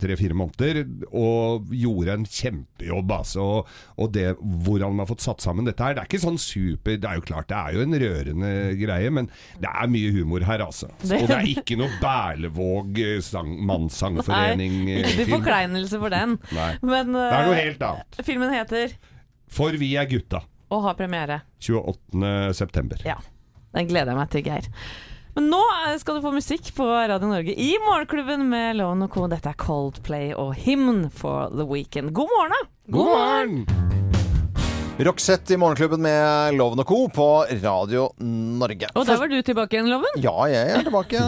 tre-fire 0.00 0.34
måneder 0.38 0.82
og 1.12 1.70
gjorde 1.74 2.16
en 2.18 2.26
kjempejobb. 2.28 3.12
Altså. 3.18 3.44
Og, 3.44 3.72
og 3.98 4.12
det 4.14 4.26
hvordan 4.40 4.92
man 4.96 5.04
har 5.04 5.10
fått 5.12 5.24
satt 5.26 5.44
sammen 5.44 5.68
dette 5.68 5.82
her. 5.84 5.94
Det 5.98 6.04
er 6.04 6.10
ikke 6.10 6.22
sånn 6.26 6.38
super 6.40 6.96
Det 6.98 7.08
er 7.08 7.18
jo 7.20 7.26
klart 7.28 7.48
det 7.52 7.58
er 7.58 7.76
jo 7.78 7.84
en 7.86 7.98
rørende 8.02 8.52
greie, 8.80 9.10
men 9.14 9.30
det 9.62 9.70
er 9.70 9.90
mye 9.92 10.12
humor 10.16 10.44
her, 10.48 10.64
altså. 10.66 10.90
Og 11.18 11.26
det 11.30 11.36
er 11.38 11.48
ikke 11.54 11.78
noe 11.80 11.90
Berlevåg 12.02 12.98
eh, 13.04 13.16
Nei, 13.38 13.44
mannssangforening-film. 13.68 15.08
ikke 15.14 15.28
forkleinelse 15.36 15.98
for 16.00 16.12
den. 16.14 16.36
Nei. 16.56 16.70
Men 16.82 17.12
Det 17.14 17.26
er 17.28 17.48
noe 17.48 17.56
eh, 17.56 17.64
helt 17.66 17.82
annet. 17.88 18.20
filmen 18.26 18.52
heter 18.54 18.94
For 19.52 19.74
vi 19.80 19.94
er 19.96 20.08
gutta. 20.10 20.42
Og 20.68 20.84
har 20.86 20.98
premiere. 20.98 21.40
28. 21.62 22.54
september. 22.56 23.02
Ja. 23.06 23.18
Den 23.76 23.88
gleder 23.90 24.14
jeg 24.14 24.20
meg 24.20 24.32
til, 24.32 24.44
Geir. 24.46 24.68
Men 25.38 25.50
nå 25.52 25.60
eh, 25.86 25.96
skal 26.00 26.18
du 26.18 26.24
få 26.24 26.32
musikk 26.34 26.72
på 26.74 26.86
Radio 26.88 27.30
Norge 27.30 27.54
i 27.54 27.70
Morgenklubben 27.84 28.48
med 28.50 28.80
Lone 28.80 29.06
og 29.06 29.14
Co. 29.14 29.28
Dette 29.30 29.52
er 29.52 29.60
Coldplay 29.60 30.32
og 30.34 30.56
Hymn 30.64 31.06
for 31.14 31.52
the 31.54 31.68
Weekend. 31.68 32.14
God 32.16 32.32
morgen, 32.34 32.56
da! 32.56 32.64
God 32.90 33.12
morgen! 33.14 34.17
Roxette 34.98 35.54
i 35.54 35.56
Morgenklubben 35.56 36.00
med 36.02 36.56
Loven 36.58 36.80
og 36.82 36.88
Co. 36.88 36.96
på 37.14 37.26
Radio 37.62 38.08
Norge. 38.18 38.88
Og 38.98 39.04
der 39.06 39.20
var 39.20 39.30
du 39.30 39.36
tilbake 39.46 39.76
igjen, 39.76 39.90
Loven. 39.92 40.16
Ja, 40.18 40.34
jeg 40.50 40.72
er 40.74 40.82
tilbake. 40.88 41.20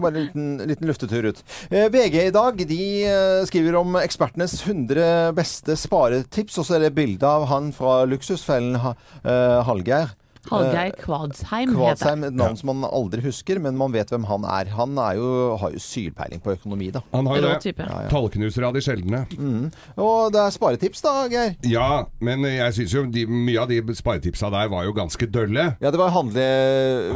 Bare 0.00 0.14
en 0.14 0.16
liten, 0.16 0.46
liten 0.70 0.88
luftetur 0.88 1.28
ut. 1.28 1.42
Eh, 1.68 1.90
VG 1.92 2.16
i 2.22 2.32
dag 2.32 2.62
de 2.70 2.80
eh, 3.04 3.42
skriver 3.50 3.76
om 3.82 3.98
ekspertenes 4.00 4.56
100 4.62 5.36
beste 5.36 5.76
sparetips. 5.76 6.56
Og 6.56 6.64
så 6.70 6.78
er 6.78 6.86
det 6.86 6.94
bilde 6.96 7.28
av 7.28 7.44
han 7.52 7.68
fra 7.76 8.00
Luksusfellen, 8.08 8.80
eh, 8.80 9.60
Hallgeir. 9.68 10.16
Hallgeir 10.50 10.92
Eh, 10.92 11.04
Kvadsheim, 11.04 11.72
Kvadsheim, 11.74 12.22
heter 12.24 12.32
et 12.32 12.36
navn 12.38 12.56
som 12.56 12.70
man 12.72 12.90
aldri 12.90 13.22
husker, 13.24 13.58
men 13.60 13.76
man 13.76 13.92
vet 13.92 14.08
hvem 14.12 14.24
han 14.28 14.44
er. 14.48 14.70
Han 14.76 14.96
er 14.98 15.18
jo, 15.18 15.56
har 15.60 15.74
jo 15.74 15.78
sylpeiling 15.82 16.40
på 16.44 16.54
økonomi, 16.56 16.90
da. 16.94 17.02
Han 17.12 17.26
har 17.26 17.36
jo 17.40 17.48
det. 17.48 17.74
Ja, 17.78 17.86
ja. 18.04 18.08
Tallknuser 18.12 18.66
av 18.68 18.74
de 18.76 18.82
sjeldne. 18.84 19.24
Mm. 19.38 19.68
Og 19.96 20.32
det 20.32 20.40
er 20.42 20.54
sparetips, 20.54 21.02
da, 21.04 21.14
Geir. 21.32 21.56
Ja, 21.68 22.04
men 22.24 22.44
jeg 22.48 22.74
syns 22.78 22.94
jo 22.94 23.04
de, 23.12 23.26
mye 23.28 23.60
av 23.62 23.68
de 23.72 23.80
sparetipsa 23.98 24.50
der 24.54 24.68
var 24.72 24.84
jo 24.88 24.92
ganske 24.96 25.26
dølle. 25.30 25.68
Ja, 25.80 25.90
det 25.94 26.00
var 26.00 26.10
handle... 26.14 26.46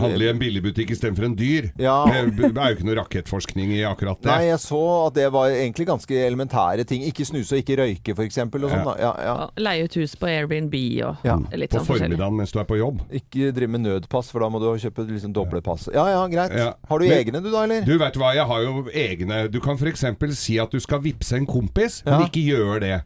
Handle 0.02 0.26
i 0.26 0.30
en 0.32 0.40
billigbutikk 0.40 0.92
istedenfor 0.94 1.28
en 1.30 1.36
dyr. 1.38 1.70
Ja. 1.80 2.02
Det 2.08 2.18
er 2.52 2.72
jo 2.72 2.76
ikke 2.76 2.86
noe 2.88 2.98
rakettforskning 3.00 3.72
i 3.76 3.82
akkurat 3.88 4.20
det. 4.22 4.30
Nei, 4.30 4.48
jeg 4.50 4.60
så 4.62 4.80
at 5.08 5.16
det 5.18 5.28
var 5.34 5.50
egentlig 5.52 5.86
ganske 5.88 6.18
elementære 6.26 6.84
ting. 6.88 7.04
Ikke 7.08 7.26
snuse 7.28 7.56
og 7.56 7.62
ikke 7.62 7.78
røyke, 7.82 8.16
f.eks. 8.16 8.36
Ja. 8.42 8.46
sånn, 8.52 8.92
ja, 9.00 9.12
ja. 9.26 9.34
Leie 9.62 9.86
ut 9.86 9.94
hus 10.00 10.14
på 10.18 10.28
Airbnb 10.30 10.74
og 11.06 11.26
Ja. 11.26 11.36
litt 11.52 11.70
På 11.72 11.80
sånn 11.80 11.86
forskjellig. 11.88 12.16
formiddagen 12.16 12.36
mens 12.36 12.52
du 12.52 12.58
er 12.60 12.64
på 12.68 12.78
jobb. 12.78 13.00
Ikke 13.12 13.21
drive 13.30 13.68
med 13.68 13.80
nødpass, 13.86 14.30
for 14.30 14.40
da 14.40 14.48
må 14.48 14.58
du 14.60 14.66
kjøpe 14.78 15.06
liksom 15.08 15.32
doble 15.32 15.60
pass. 15.62 15.88
Ja 15.94 16.06
ja, 16.10 16.26
greit. 16.28 16.52
Ja. 16.58 16.72
Har 16.88 16.98
du 16.98 17.06
Men- 17.08 17.18
egne 17.18 17.42
du 17.42 17.50
da, 17.50 17.62
eller? 17.64 17.80
Du 17.86 17.96
vet 17.98 18.14
hva, 18.20 18.34
jeg 18.34 18.46
har 18.46 18.60
jo 18.62 18.84
egne 18.92 19.50
Du 19.50 19.60
kan 19.60 19.76
f.eks. 19.76 20.04
si 20.36 20.58
at 20.58 20.70
du 20.70 20.80
skal 20.80 21.00
vippse 21.00 21.32
en 21.36 21.46
kompis, 21.46 22.02
men 22.04 22.26
ikke 22.26 22.44
gjør 22.44 22.80
det. 22.80 23.02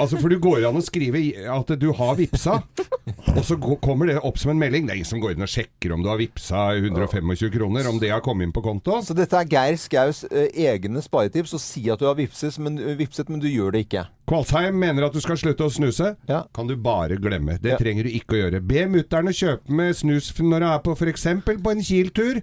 Altså, 0.00 0.18
for 0.18 0.32
du 0.32 0.38
går 0.42 0.64
an 0.68 0.78
å 0.80 0.82
skrive 0.84 1.20
at 1.54 1.68
du 1.78 1.86
har 1.94 2.16
vippsa, 2.18 2.56
og 3.34 3.42
så 3.46 3.56
kommer 3.82 4.10
det 4.10 4.16
opp 4.26 4.38
som 4.40 4.50
en 4.50 4.58
melding. 4.58 4.86
Det 4.88 4.94
er 4.94 5.00
ingen 5.00 5.08
som 5.08 5.20
går 5.22 5.36
inn 5.36 5.46
og 5.46 5.50
sjekker 5.52 5.94
om 5.94 6.02
du 6.02 6.08
har 6.10 6.18
vippsa 6.18 6.64
125 6.80 7.52
kroner, 7.54 7.86
om 7.90 8.00
det 8.02 8.10
har 8.10 8.22
kommet 8.24 8.48
inn 8.48 8.54
på 8.54 8.62
konto. 8.64 8.98
Så 9.06 9.14
dette 9.16 9.38
er 9.38 9.48
Geir 9.50 9.78
Skaus 9.80 10.24
eh, 10.30 10.48
egne 10.66 11.02
sparetips. 11.04 11.54
Å 11.54 11.62
si 11.62 11.84
at 11.92 12.02
du 12.02 12.08
har 12.08 12.18
vipset 12.18 12.58
men, 12.62 12.78
vipset, 12.98 13.30
men 13.30 13.42
du 13.42 13.48
gjør 13.50 13.74
det 13.76 13.84
ikke. 13.86 14.06
Kvalsheim 14.30 14.78
mener 14.80 15.06
at 15.06 15.14
du 15.14 15.20
skal 15.22 15.38
slutte 15.38 15.66
å 15.66 15.72
snuse. 15.72 16.14
Ja. 16.30 16.44
Kan 16.56 16.70
du 16.70 16.76
bare 16.80 17.18
glemme. 17.20 17.58
Det 17.60 17.74
Ja. 17.74 17.80
trenger 17.80 18.08
du 18.08 18.10
ikke 18.14 18.38
å 18.38 18.42
gjøre. 18.42 18.62
Be 18.66 18.86
mutter'n 18.88 19.30
kjøpe 19.34 19.68
med 19.70 19.94
snus 19.98 20.32
når 20.40 20.64
du 20.64 20.66
er 20.70 20.78
på 20.86 20.96
f.eks. 20.96 21.26
på 21.44 21.70
en 21.74 21.84
Kiel-tur. 21.84 22.40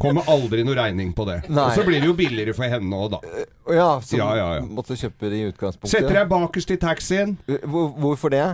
Kommer 0.00 0.26
aldri 0.30 0.64
noe 0.66 0.76
regning 0.78 1.12
på 1.16 1.26
det. 1.28 1.40
Nei. 1.48 1.66
Og 1.68 1.76
så 1.76 1.84
blir 1.86 2.00
det 2.02 2.08
jo 2.10 2.16
billigere 2.18 2.54
for 2.56 2.70
henne 2.70 2.96
òg, 3.02 3.16
da. 3.16 3.44
Ja, 3.74 3.90
så 4.04 4.18
Ja, 4.20 4.30
ja, 4.38 4.48
ja. 4.58 4.64
måtte 4.66 4.96
kjøpe 4.98 5.30
det 5.30 5.40
i 5.40 5.46
utgangspunktet. 5.50 5.92
Setter 5.94 6.20
deg 6.22 6.28
bakerst 6.30 6.74
i 6.74 6.78
taxien. 6.80 7.36
Hvorfor 7.66 8.32
det? 8.34 8.46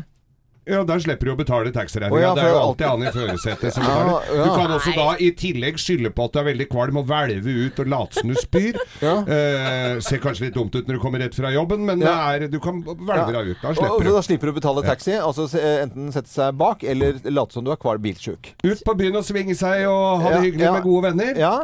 Ja, 0.66 0.80
Der 0.82 0.98
slipper 0.98 1.28
du 1.28 1.30
å 1.30 1.36
betale 1.38 1.70
taxiregninga. 1.70 2.20
Ja, 2.24 2.32
det 2.34 2.42
er 2.42 2.50
jo 2.50 2.58
alltid 2.58 2.86
han 2.90 3.02
i 3.06 3.10
førersetet 3.14 3.74
som 3.76 3.84
betaler. 3.86 4.30
ja. 4.34 4.44
Du 4.46 4.50
kan 4.58 4.72
også 4.74 4.94
da 4.96 5.04
i 5.22 5.28
tillegg 5.38 5.78
skylde 5.78 6.10
på 6.16 6.24
at 6.26 6.34
du 6.34 6.40
er 6.42 6.46
veldig 6.48 6.66
kvalm 6.72 6.98
og 6.98 7.06
hvelve 7.06 7.54
ut 7.68 7.78
og 7.84 7.90
late 7.92 8.18
som 8.18 8.32
du 8.32 8.38
spyr. 8.40 8.78
eh, 9.06 10.00
ser 10.02 10.22
kanskje 10.24 10.48
litt 10.48 10.58
dumt 10.58 10.74
ut 10.74 10.82
når 10.90 10.98
du 10.98 11.02
kommer 11.04 11.22
rett 11.22 11.38
fra 11.38 11.52
jobben, 11.54 11.86
men 11.86 12.02
det 12.02 12.10
er, 12.10 12.48
du 12.50 12.58
kan 12.64 12.82
hvelve 12.82 13.30
deg 13.36 13.52
ut. 13.54 13.62
Da 13.62 13.70
Og, 13.70 13.78
og 13.78 13.78
slipper 13.78 14.10
da 14.10 14.16
du. 14.18 14.26
slipper 14.26 14.50
du 14.50 14.54
å 14.54 14.58
betale 14.58 14.86
taxi. 14.90 15.14
Altså 15.22 15.46
enten 15.62 16.10
sette 16.14 16.32
seg 16.34 16.58
bak, 16.58 16.82
eller 16.82 17.22
late 17.30 17.54
som 17.54 17.62
du 17.66 17.70
er 17.70 17.78
kvalm 17.86 18.02
bilsjuk. 18.02 18.50
Ut 18.66 18.82
på 18.86 18.96
byen 18.98 19.20
og 19.22 19.26
svinge 19.28 19.54
seg 19.58 19.86
og 19.86 20.22
ha 20.24 20.34
det 20.34 20.40
Ja, 20.40 20.44
hyggelig 20.50 20.66
ja. 20.66 20.74
med 20.80 20.88
gode 20.90 21.10
venner. 21.12 21.38
Ja. 21.46 21.54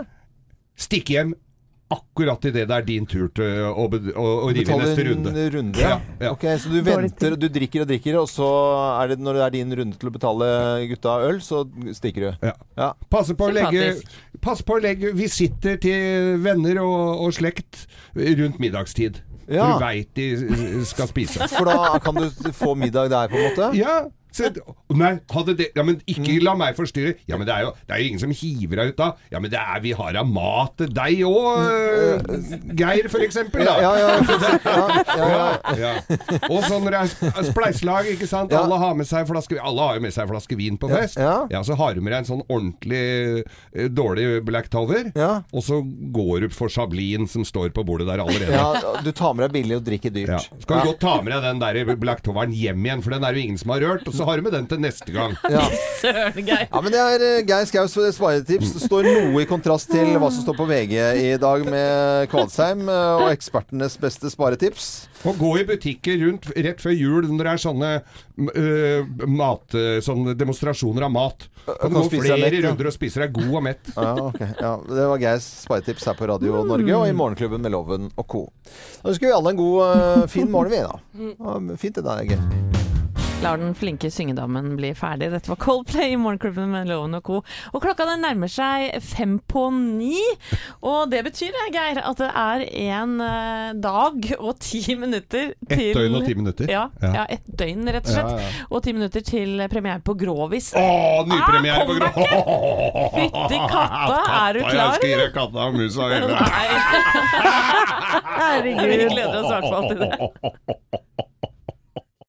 Stikke 0.79 1.19
hjem 1.19 1.35
akkurat 1.93 2.45
idet 2.49 2.67
det 2.71 2.77
er 2.77 2.85
din 2.87 3.07
tur 3.09 3.29
til 3.37 3.65
å, 3.69 3.85
å, 3.87 4.27
å 4.47 4.51
rive 4.53 4.75
i 4.75 4.79
neste 4.83 5.07
runde. 5.09 5.33
en 5.33 5.51
runde. 5.57 5.83
Ja, 5.83 5.97
ja. 6.21 6.33
Ok, 6.35 6.47
Så 6.63 6.73
du 6.73 6.79
venter, 6.87 7.37
du 7.39 7.49
drikker 7.53 7.85
og 7.85 7.91
drikker, 7.91 8.19
og 8.21 8.31
så 8.31 8.49
er 9.01 9.13
det 9.13 9.19
når 9.23 9.39
det 9.39 9.45
er 9.47 9.55
din 9.59 9.75
runde 9.83 9.99
til 10.01 10.11
å 10.11 10.15
betale 10.15 10.49
gutta 10.93 11.19
øl, 11.29 11.43
så 11.45 11.65
stikker 11.99 12.29
du. 12.29 12.49
Ja. 12.79 12.93
Passe 13.13 13.37
på, 13.39 13.51
å 13.51 13.55
legge, 13.55 13.93
Pass 14.43 14.65
på 14.67 14.79
å 14.79 14.83
legge 14.83 15.13
visitter 15.17 15.77
til 15.83 16.41
venner 16.43 16.83
og, 16.85 17.27
og 17.27 17.37
slekt 17.37 17.87
rundt 18.17 18.59
middagstid. 18.63 19.23
Ja. 19.53 19.73
Du 19.75 19.83
veit 19.83 20.11
de 20.17 20.85
skal 20.89 21.11
spise. 21.11 21.47
For 21.53 21.69
da 21.69 21.99
kan 22.03 22.17
du 22.19 22.53
få 22.57 22.75
middag 22.79 23.11
der, 23.13 23.31
på 23.33 23.39
en 23.39 23.49
måte? 23.51 23.71
Ja. 23.79 24.03
Så, 24.33 24.49
nei, 24.97 25.13
hadde 25.33 25.55
det 25.59 25.71
Ja, 25.77 25.83
men 25.87 26.01
ikke 26.09 26.39
la 26.43 26.55
meg 26.59 26.77
forstyrre. 26.79 27.15
Ja, 27.29 27.37
men 27.39 27.47
det 27.49 27.55
er 27.55 27.67
jo, 27.67 27.73
det 27.89 27.95
er 27.97 28.03
jo 28.03 28.09
ingen 28.11 28.23
som 28.23 28.33
hiver 28.37 28.81
deg 28.83 28.93
ut 28.95 28.99
da. 29.01 29.11
Ja, 29.33 29.41
men 29.43 29.53
det 29.53 29.61
er, 29.61 29.81
vi 29.85 29.93
har 29.97 30.13
da 30.17 30.23
mat 30.27 30.77
til 30.81 30.93
deg 30.97 31.23
òg, 31.29 32.31
Geir 32.79 33.09
for 33.13 33.25
eksempel. 33.25 33.65
Da. 33.67 33.77
Ja, 33.83 33.93
ja. 34.01 34.09
Ja, 35.13 35.75
ja. 35.79 35.93
Og 36.49 36.63
så 36.67 36.79
når 36.81 36.95
det 36.97 37.03
er 37.33 37.47
spleiselag, 37.49 38.09
ikke 38.15 38.29
sant. 38.31 38.53
Alle 38.57 38.79
har 38.81 38.95
med 38.99 39.09
seg 39.09 39.27
flaske 39.29 39.59
Alle 39.63 39.87
har 39.89 39.99
jo 39.99 40.05
med 40.05 40.15
seg 40.15 40.29
flaske 40.31 40.57
vin 40.59 40.79
på 40.81 40.91
fest. 40.93 41.19
ja. 41.21 41.63
Så 41.63 41.77
har 41.79 41.95
du 41.95 42.01
med 42.03 42.11
deg 42.13 42.25
en 42.25 42.27
sånn 42.27 42.41
ordentlig 42.51 43.03
eh, 43.45 43.87
dårlig 43.93 44.25
Black 44.47 44.67
Tower. 44.73 45.13
Og 45.55 45.63
så 45.65 45.79
går 46.15 46.47
du 46.47 46.49
for 46.55 46.73
Chablin 46.73 47.29
som 47.31 47.45
står 47.47 47.71
på 47.77 47.85
bordet 47.87 48.09
der 48.11 48.23
allerede. 48.25 48.51
Ja, 48.53 48.97
du 49.05 49.13
tar 49.15 49.37
med 49.39 49.47
deg 49.47 49.55
billig 49.61 49.79
og 49.79 49.85
drikker 49.87 50.13
dyrt. 50.15 50.33
Ja. 50.35 50.41
Så 50.43 50.67
kan 50.69 50.83
du 50.83 50.91
godt 50.91 51.01
ta 51.05 51.15
med 51.23 51.33
deg 51.37 51.47
den 51.47 51.63
der 51.63 51.95
Black 52.03 52.25
Toweren 52.27 52.55
hjem 52.57 52.83
igjen, 52.87 53.05
for 53.05 53.15
den 53.15 53.25
er 53.29 53.37
jo 53.39 53.45
ingen 53.47 53.61
som 53.61 53.73
har 53.75 53.85
rørt. 53.85 54.09
Og 54.11 54.17
så 54.17 54.22
har 54.27 54.39
du 54.39 54.47
med 54.47 54.55
den 54.55 54.67
til 54.71 54.81
neste 54.83 55.13
gang. 55.15 55.35
Ja. 55.51 55.65
Søren, 56.03 56.39
Geir. 56.47 56.67
Ja, 56.67 56.81
men 56.83 56.95
det 56.95 57.03
er 57.03 57.25
eh, 57.27 57.45
Geir 57.47 57.69
Skaus 57.69 57.95
sparetips. 58.17 58.75
Det 58.77 58.83
står 58.85 59.09
noe 59.09 59.43
i 59.43 59.49
kontrast 59.49 59.91
til 59.93 60.15
hva 60.17 60.31
som 60.33 60.45
står 60.45 60.59
på 60.59 60.67
VG 60.69 60.97
i 61.21 61.31
dag 61.41 61.65
med 61.69 62.31
Kvalsheim 62.33 62.85
eh, 62.91 63.23
og 63.23 63.31
ekspertenes 63.33 63.99
beste 64.03 64.31
sparetips. 64.33 64.91
Å 65.23 65.35
gå 65.39 65.53
i 65.61 65.67
butikker 65.69 66.19
rundt 66.25 66.51
rett 66.57 66.83
før 66.83 66.97
jul 66.97 67.29
når 67.31 67.47
det 67.47 67.53
er 67.53 67.61
sånne 67.63 67.91
uh, 68.03 69.13
mat, 69.31 69.77
sånne 70.03 70.35
demonstrasjoner 70.35 71.07
av 71.07 71.13
mat. 71.15 71.47
Kan 71.69 71.95
du 71.95 72.01
gå 72.01 72.09
flere 72.17 72.41
mett, 72.43 72.57
ja. 72.59 72.65
runder 72.67 72.91
og 72.91 72.97
spise 72.97 73.23
deg 73.23 73.37
god 73.37 73.53
og 73.61 73.65
mett. 73.69 73.93
Ja, 73.95 74.13
okay. 74.25 74.51
ja, 74.59 74.73
det 74.89 75.09
var 75.13 75.23
Geirs 75.23 75.47
sparetips 75.63 76.09
her 76.11 76.19
på 76.19 76.27
Radio 76.33 76.65
Norge 76.67 76.99
og 76.99 77.07
i 77.07 77.15
Morgenklubben 77.15 77.63
med 77.63 77.75
Loven 77.77 78.11
og 78.17 78.27
co. 78.27 78.47
Da 78.99 79.13
ønsker 79.15 79.31
vi 79.31 79.37
alle 79.37 79.55
en 79.55 79.63
god, 79.63 80.31
fin 80.33 80.51
morgen, 80.51 80.75
vi, 80.75 80.83
da. 80.83 81.37
Ja, 81.39 81.77
fint 81.79 82.03
det 82.03 82.09
der, 82.09 82.27
Geir. 82.33 82.92
Lar 83.43 83.57
den 83.59 83.73
flinke 83.75 84.07
syngedammen 84.11 84.77
bli 84.79 84.93
ferdig. 84.95 85.27
Dette 85.33 85.51
var 85.51 85.57
Coldplay 85.59 86.13
i 86.13 86.17
Morgenklubben 86.21 86.69
med 86.71 86.87
Loven 86.87 87.15
og 87.19 87.25
co. 87.27 87.41
Og 87.75 87.83
klokka 87.83 88.05
den 88.07 88.21
nærmer 88.23 88.47
seg 88.53 89.01
fem 89.03 89.41
på 89.51 89.65
ni. 89.75 90.15
Og 90.87 91.11
det 91.11 91.25
betyr, 91.27 91.51
Geir, 91.75 91.99
at 92.07 92.19
det 92.23 92.29
er 92.39 92.63
en 92.95 93.17
eh, 93.27 93.73
dag 93.83 94.29
og 94.39 94.61
ti 94.63 94.79
minutter 94.95 95.57
Ett 95.67 95.91
døgn 95.97 96.15
og 96.21 96.27
ti 96.29 96.35
minutter. 96.39 96.71
Ja, 96.71 96.85
ja. 97.03 97.25
Ett 97.35 97.43
døgn, 97.51 97.83
rett 97.97 98.07
og 98.07 98.13
slett. 98.15 98.31
Ja, 98.31 98.39
ja. 98.47 98.63
Og 98.71 98.79
ti 98.87 98.95
minutter 98.95 99.19
til 99.27 99.59
premiere 99.75 99.99
på 100.07 100.15
Grovis. 100.23 100.71
Å, 100.79 100.87
nypremiere 101.27 101.83
Ah, 101.83 101.87
på 101.89 101.95
Grovis! 101.99 102.15
Fytti 103.19 103.59
katta, 103.75 104.23
er 104.39 104.55
du 104.55 104.63
Jeg 104.63 104.71
klar? 104.71 104.95
gi 105.03 105.19
deg 105.19 105.35
katta 105.35 105.67
og 105.67 105.75
musa 105.83 105.99
og 106.07 106.11
hele. 106.17 106.31
Herregud. 108.39 108.87
Vi 108.87 109.03
gleder 109.17 109.35
oss 109.43 109.51
i 109.51 109.53
hvert 109.57 109.67
fall 109.73 109.83
til 109.91 109.99
det. 110.07 110.15